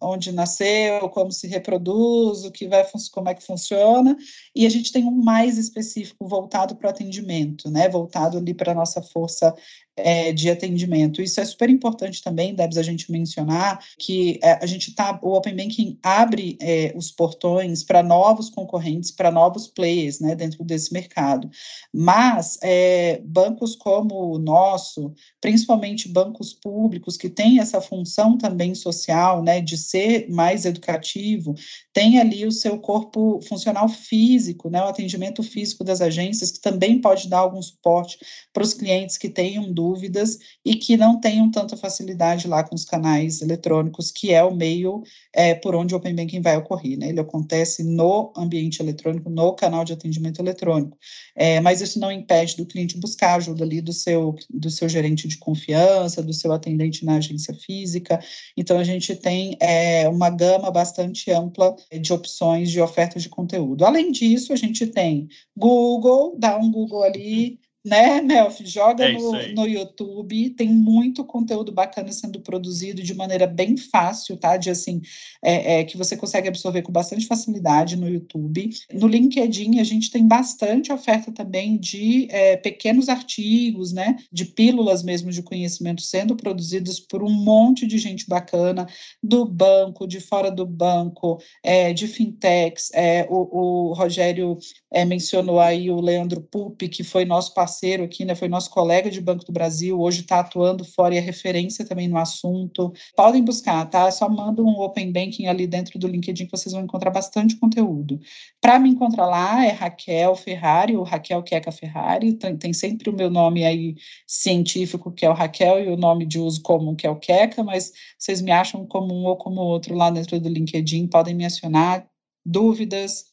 Onde 0.00 0.30
nasceu, 0.30 1.08
como 1.08 1.32
se 1.32 1.48
reproduz, 1.48 2.44
o 2.44 2.52
que 2.52 2.68
vai, 2.68 2.86
como 3.12 3.28
é 3.28 3.34
que 3.34 3.42
funciona. 3.42 4.16
E 4.54 4.64
a 4.64 4.70
gente 4.70 4.92
tem 4.92 5.04
um 5.04 5.10
mais 5.10 5.58
específico 5.58 6.28
voltado 6.28 6.67
voltado 6.68 6.76
para 6.76 6.88
o 6.88 6.90
atendimento, 6.90 7.70
né? 7.70 7.88
Voltado 7.88 8.36
ali 8.38 8.52
para 8.52 8.72
a 8.72 8.74
nossa 8.74 9.02
força 9.02 9.54
é, 9.98 10.32
de 10.32 10.50
atendimento. 10.50 11.20
Isso 11.20 11.40
é 11.40 11.44
super 11.44 11.68
importante 11.68 12.22
também, 12.22 12.54
Debs, 12.54 12.78
a 12.78 12.82
gente 12.82 13.10
mencionar 13.10 13.78
que 13.98 14.38
é, 14.42 14.52
a 14.62 14.66
gente 14.66 14.94
tá, 14.94 15.18
o 15.22 15.34
Open 15.34 15.56
Banking 15.56 15.98
abre 16.02 16.56
é, 16.60 16.92
os 16.96 17.10
portões 17.10 17.82
para 17.82 18.02
novos 18.02 18.50
concorrentes, 18.50 19.10
para 19.10 19.30
novos 19.30 19.66
players, 19.66 20.20
né, 20.20 20.34
dentro 20.34 20.64
desse 20.64 20.92
mercado. 20.92 21.50
Mas 21.92 22.58
é, 22.62 23.20
bancos 23.24 23.74
como 23.74 24.34
o 24.34 24.38
nosso, 24.38 25.12
principalmente 25.40 26.08
bancos 26.08 26.52
públicos 26.52 27.16
que 27.16 27.28
têm 27.28 27.60
essa 27.60 27.80
função 27.80 28.38
também 28.38 28.74
social, 28.74 29.42
né, 29.42 29.60
de 29.60 29.76
ser 29.76 30.28
mais 30.30 30.64
educativo, 30.64 31.54
tem 31.92 32.18
ali 32.18 32.46
o 32.46 32.52
seu 32.52 32.78
corpo 32.78 33.40
funcional 33.42 33.88
físico, 33.88 34.70
né, 34.70 34.82
o 34.82 34.88
atendimento 34.88 35.42
físico 35.42 35.84
das 35.84 36.00
agências 36.00 36.50
que 36.50 36.60
também 36.60 37.00
pode 37.00 37.28
dar 37.28 37.38
algum 37.38 37.60
suporte 37.60 38.18
para 38.52 38.62
os 38.62 38.74
clientes 38.74 39.16
que 39.16 39.28
tenham 39.28 39.72
dúvidas 39.72 39.87
dúvidas 39.88 40.38
e 40.64 40.74
que 40.74 40.96
não 40.96 41.18
tenham 41.18 41.50
tanta 41.50 41.76
facilidade 41.76 42.46
lá 42.46 42.62
com 42.62 42.74
os 42.74 42.84
canais 42.84 43.40
eletrônicos, 43.40 44.10
que 44.10 44.32
é 44.32 44.42
o 44.42 44.54
meio 44.54 45.02
é, 45.34 45.54
por 45.54 45.74
onde 45.74 45.94
o 45.94 45.98
Open 45.98 46.14
Banking 46.14 46.42
vai 46.42 46.56
ocorrer, 46.56 46.98
né? 46.98 47.08
Ele 47.08 47.20
acontece 47.20 47.82
no 47.82 48.32
ambiente 48.36 48.80
eletrônico, 48.82 49.30
no 49.30 49.52
canal 49.54 49.84
de 49.84 49.92
atendimento 49.92 50.40
eletrônico. 50.40 50.96
É, 51.34 51.60
mas 51.60 51.80
isso 51.80 51.98
não 51.98 52.12
impede 52.12 52.56
do 52.56 52.66
cliente 52.66 52.98
buscar 52.98 53.36
ajuda 53.36 53.64
ali 53.64 53.80
do 53.80 53.92
seu, 53.92 54.34
do 54.50 54.70
seu 54.70 54.88
gerente 54.88 55.26
de 55.26 55.38
confiança, 55.38 56.22
do 56.22 56.32
seu 56.32 56.52
atendente 56.52 57.04
na 57.04 57.16
agência 57.16 57.54
física. 57.54 58.20
Então, 58.56 58.78
a 58.78 58.84
gente 58.84 59.14
tem 59.16 59.56
é, 59.60 60.08
uma 60.08 60.30
gama 60.30 60.70
bastante 60.70 61.30
ampla 61.30 61.74
de 62.00 62.12
opções 62.12 62.70
de 62.70 62.80
ofertas 62.80 63.22
de 63.22 63.28
conteúdo. 63.28 63.84
Além 63.84 64.12
disso, 64.12 64.52
a 64.52 64.56
gente 64.56 64.86
tem 64.86 65.28
Google, 65.56 66.36
dá 66.38 66.58
um 66.58 66.70
Google 66.70 67.02
ali, 67.02 67.58
né, 67.88 68.20
Melf? 68.20 68.60
Joga 68.64 69.04
é 69.06 69.12
no, 69.12 69.32
no 69.54 69.66
YouTube, 69.66 70.50
tem 70.50 70.68
muito 70.68 71.24
conteúdo 71.24 71.72
bacana 71.72 72.12
sendo 72.12 72.40
produzido 72.40 73.02
de 73.02 73.14
maneira 73.14 73.46
bem 73.46 73.76
fácil, 73.76 74.36
tá? 74.36 74.56
De 74.56 74.70
assim, 74.70 75.00
é, 75.42 75.80
é, 75.80 75.84
que 75.84 75.96
você 75.96 76.16
consegue 76.16 76.48
absorver 76.48 76.82
com 76.82 76.92
bastante 76.92 77.26
facilidade 77.26 77.96
no 77.96 78.08
YouTube. 78.08 78.70
No 78.92 79.06
LinkedIn, 79.06 79.80
a 79.80 79.84
gente 79.84 80.10
tem 80.10 80.26
bastante 80.26 80.92
oferta 80.92 81.32
também 81.32 81.78
de 81.78 82.28
é, 82.30 82.56
pequenos 82.56 83.08
artigos, 83.08 83.92
né? 83.92 84.16
De 84.30 84.44
pílulas 84.44 85.02
mesmo 85.02 85.30
de 85.30 85.42
conhecimento 85.42 86.02
sendo 86.02 86.36
produzidos 86.36 87.00
por 87.00 87.22
um 87.22 87.30
monte 87.30 87.86
de 87.86 87.98
gente 87.98 88.28
bacana 88.28 88.86
do 89.22 89.44
banco, 89.44 90.06
de 90.06 90.20
fora 90.20 90.50
do 90.50 90.66
banco, 90.66 91.38
é, 91.62 91.92
de 91.92 92.06
fintechs. 92.06 92.90
É, 92.92 93.26
o, 93.30 93.90
o 93.90 93.92
Rogério 93.94 94.58
é, 94.92 95.04
mencionou 95.04 95.58
aí 95.58 95.90
o 95.90 96.00
Leandro 96.00 96.42
Pupi, 96.42 96.88
que 96.88 97.02
foi 97.02 97.24
nosso 97.24 97.54
parceiro 97.54 97.77
aqui, 98.04 98.24
né, 98.24 98.34
foi 98.34 98.48
nosso 98.48 98.70
colega 98.70 99.10
de 99.10 99.20
Banco 99.20 99.44
do 99.44 99.52
Brasil, 99.52 100.00
hoje 100.00 100.20
está 100.20 100.40
atuando 100.40 100.84
fora 100.84 101.14
e 101.14 101.18
é 101.18 101.20
referência 101.20 101.84
também 101.86 102.08
no 102.08 102.18
assunto. 102.18 102.92
Podem 103.16 103.42
buscar, 103.42 103.84
tá? 103.88 104.10
Só 104.10 104.28
manda 104.28 104.62
um 104.62 104.80
Open 104.80 105.12
Banking 105.12 105.46
ali 105.46 105.66
dentro 105.66 105.98
do 105.98 106.08
LinkedIn 106.08 106.46
que 106.46 106.50
vocês 106.50 106.72
vão 106.72 106.82
encontrar 106.82 107.10
bastante 107.10 107.56
conteúdo. 107.56 108.20
Para 108.60 108.78
me 108.78 108.88
encontrar 108.90 109.26
lá 109.26 109.64
é 109.64 109.70
Raquel 109.70 110.34
Ferrari, 110.34 110.96
ou 110.96 111.04
Raquel 111.04 111.42
Queca 111.42 111.70
Ferrari, 111.72 112.34
tem 112.34 112.72
sempre 112.72 113.10
o 113.10 113.12
meu 113.12 113.30
nome 113.30 113.64
aí 113.64 113.94
científico, 114.26 115.12
que 115.12 115.24
é 115.24 115.30
o 115.30 115.34
Raquel, 115.34 115.82
e 115.82 115.88
o 115.88 115.96
nome 115.96 116.26
de 116.26 116.38
uso 116.38 116.62
comum, 116.62 116.94
que 116.94 117.06
é 117.06 117.10
o 117.10 117.16
Queca, 117.16 117.62
mas 117.62 117.92
vocês 118.18 118.40
me 118.40 118.50
acham 118.50 118.84
como 118.86 119.14
um 119.14 119.24
ou 119.24 119.36
como 119.36 119.60
outro 119.60 119.94
lá 119.94 120.10
dentro 120.10 120.38
do 120.40 120.48
LinkedIn, 120.48 121.06
podem 121.06 121.34
me 121.34 121.44
acionar, 121.44 122.06
dúvidas, 122.44 123.26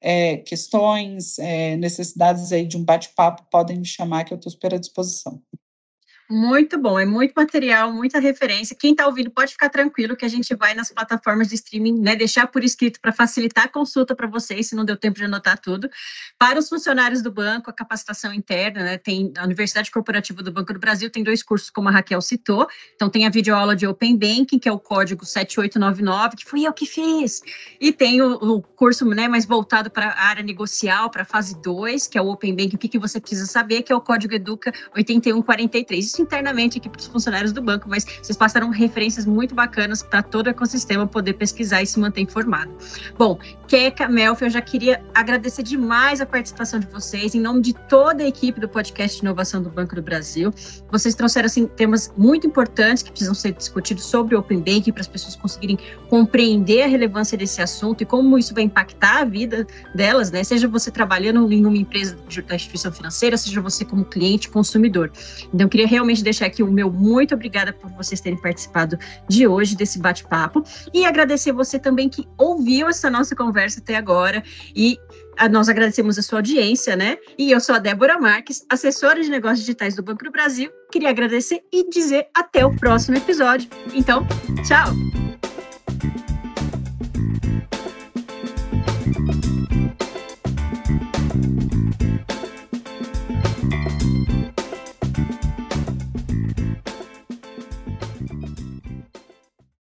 é, 0.00 0.38
questões, 0.38 1.38
é, 1.38 1.76
necessidades 1.76 2.52
aí 2.52 2.66
de 2.66 2.76
um 2.76 2.84
bate-papo, 2.84 3.44
podem 3.50 3.78
me 3.78 3.86
chamar 3.86 4.24
que 4.24 4.32
eu 4.32 4.36
estou 4.36 4.50
super 4.50 4.74
à 4.74 4.78
disposição. 4.78 5.40
Muito 6.30 6.78
bom, 6.78 6.96
é 6.96 7.04
muito 7.04 7.32
material, 7.34 7.92
muita 7.92 8.20
referência. 8.20 8.76
Quem 8.78 8.92
está 8.92 9.04
ouvindo 9.04 9.32
pode 9.32 9.50
ficar 9.50 9.68
tranquilo 9.68 10.14
que 10.14 10.24
a 10.24 10.28
gente 10.28 10.54
vai 10.54 10.74
nas 10.74 10.92
plataformas 10.92 11.48
de 11.48 11.56
streaming, 11.56 12.00
né, 12.00 12.14
deixar 12.14 12.46
por 12.46 12.62
escrito 12.62 13.00
para 13.00 13.10
facilitar 13.10 13.64
a 13.64 13.68
consulta 13.68 14.14
para 14.14 14.28
vocês, 14.28 14.68
se 14.68 14.76
não 14.76 14.84
deu 14.84 14.96
tempo 14.96 15.18
de 15.18 15.24
anotar 15.24 15.58
tudo. 15.58 15.90
Para 16.38 16.56
os 16.60 16.68
funcionários 16.68 17.20
do 17.20 17.32
banco, 17.32 17.68
a 17.68 17.72
capacitação 17.72 18.32
interna, 18.32 18.84
né, 18.84 18.96
tem 18.96 19.32
a 19.36 19.44
Universidade 19.44 19.90
Corporativa 19.90 20.40
do 20.40 20.52
Banco 20.52 20.72
do 20.72 20.78
Brasil 20.78 21.10
tem 21.10 21.24
dois 21.24 21.42
cursos, 21.42 21.68
como 21.68 21.88
a 21.88 21.90
Raquel 21.90 22.20
citou. 22.20 22.68
Então 22.94 23.10
tem 23.10 23.26
a 23.26 23.30
videoaula 23.30 23.74
de 23.74 23.84
Open 23.88 24.16
Banking, 24.16 24.60
que 24.60 24.68
é 24.68 24.72
o 24.72 24.78
código 24.78 25.24
7899, 25.24 26.36
que 26.36 26.44
fui 26.44 26.64
eu 26.64 26.72
que 26.72 26.86
fiz. 26.86 27.42
E 27.80 27.92
tem 27.92 28.22
o, 28.22 28.34
o 28.34 28.62
curso, 28.62 29.04
né, 29.04 29.26
mais 29.26 29.44
voltado 29.44 29.90
para 29.90 30.10
a 30.10 30.28
área 30.28 30.44
negocial, 30.44 31.10
para 31.10 31.22
a 31.22 31.24
fase 31.24 31.60
2, 31.60 32.06
que 32.06 32.16
é 32.16 32.22
o 32.22 32.28
Open 32.28 32.54
Banking, 32.54 32.76
o 32.76 32.78
que, 32.78 32.88
que 32.88 33.00
você 33.00 33.20
precisa 33.20 33.46
saber, 33.46 33.82
que 33.82 33.92
é 33.92 33.96
o 33.96 34.00
código 34.00 34.32
Educa 34.32 34.72
8143. 34.94 36.19
Internamente 36.20 36.78
aqui 36.78 36.88
para 36.88 37.00
os 37.00 37.06
funcionários 37.06 37.52
do 37.52 37.62
banco, 37.62 37.88
mas 37.88 38.04
vocês 38.04 38.36
passaram 38.36 38.70
referências 38.70 39.24
muito 39.24 39.54
bacanas 39.54 40.02
para 40.02 40.22
todo 40.22 40.46
o 40.46 40.50
ecossistema 40.50 41.06
poder 41.06 41.34
pesquisar 41.34 41.82
e 41.82 41.86
se 41.86 41.98
manter 41.98 42.20
informado. 42.20 42.70
Bom, 43.16 43.38
Keka, 43.66 44.08
Melfi, 44.08 44.44
eu 44.44 44.50
já 44.50 44.60
queria 44.60 45.02
agradecer 45.14 45.62
demais 45.62 46.20
a 46.20 46.26
participação 46.26 46.78
de 46.78 46.86
vocês, 46.88 47.34
em 47.34 47.40
nome 47.40 47.62
de 47.62 47.72
toda 47.88 48.22
a 48.22 48.26
equipe 48.26 48.60
do 48.60 48.68
podcast 48.68 49.20
inovação 49.22 49.62
do 49.62 49.70
Banco 49.70 49.94
do 49.94 50.02
Brasil. 50.02 50.52
Vocês 50.90 51.14
trouxeram 51.14 51.46
assim, 51.46 51.66
temas 51.66 52.12
muito 52.16 52.46
importantes 52.46 53.02
que 53.02 53.10
precisam 53.10 53.34
ser 53.34 53.52
discutidos 53.52 54.04
sobre 54.04 54.34
o 54.34 54.40
Open 54.40 54.58
Banking 54.58 54.92
para 54.92 55.00
as 55.02 55.08
pessoas 55.08 55.36
conseguirem 55.36 55.78
compreender 56.08 56.82
a 56.82 56.86
relevância 56.86 57.38
desse 57.38 57.62
assunto 57.62 58.02
e 58.02 58.04
como 58.04 58.36
isso 58.36 58.52
vai 58.52 58.64
impactar 58.64 59.22
a 59.22 59.24
vida 59.24 59.66
delas, 59.94 60.30
né? 60.30 60.42
Seja 60.42 60.66
você 60.66 60.90
trabalhando 60.90 61.50
em 61.52 61.64
uma 61.64 61.76
empresa 61.76 62.18
da 62.46 62.54
instituição 62.54 62.92
financeira, 62.92 63.36
seja 63.36 63.60
você 63.60 63.84
como 63.84 64.04
cliente, 64.04 64.48
consumidor. 64.50 65.12
Então, 65.54 65.66
eu 65.66 65.68
queria 65.68 65.86
realmente 65.86 66.09
realmente 66.10 66.22
deixar 66.22 66.46
aqui 66.46 66.62
o 66.62 66.70
meu 66.70 66.90
muito 66.90 67.34
obrigada 67.34 67.72
por 67.72 67.90
vocês 67.92 68.20
terem 68.20 68.38
participado 68.38 68.98
de 69.28 69.46
hoje 69.46 69.76
desse 69.76 69.98
bate-papo 69.98 70.62
e 70.92 71.06
agradecer 71.06 71.52
você 71.52 71.78
também 71.78 72.08
que 72.08 72.26
ouviu 72.36 72.88
essa 72.88 73.08
nossa 73.08 73.34
conversa 73.34 73.80
até 73.80 73.96
agora 73.96 74.42
e 74.74 74.98
nós 75.50 75.68
agradecemos 75.68 76.18
a 76.18 76.22
sua 76.22 76.40
audiência, 76.40 76.94
né? 76.96 77.16
E 77.38 77.50
eu 77.50 77.60
sou 77.60 77.74
a 77.74 77.78
Débora 77.78 78.18
Marques, 78.18 78.66
assessora 78.68 79.22
de 79.22 79.30
negócios 79.30 79.60
digitais 79.60 79.94
do 79.94 80.02
Banco 80.02 80.24
do 80.24 80.30
Brasil. 80.30 80.70
Queria 80.92 81.08
agradecer 81.08 81.62
e 81.72 81.88
dizer 81.88 82.26
até 82.34 82.66
o 82.66 82.76
próximo 82.76 83.16
episódio. 83.16 83.70
Então, 83.94 84.26
tchau! 84.66 84.92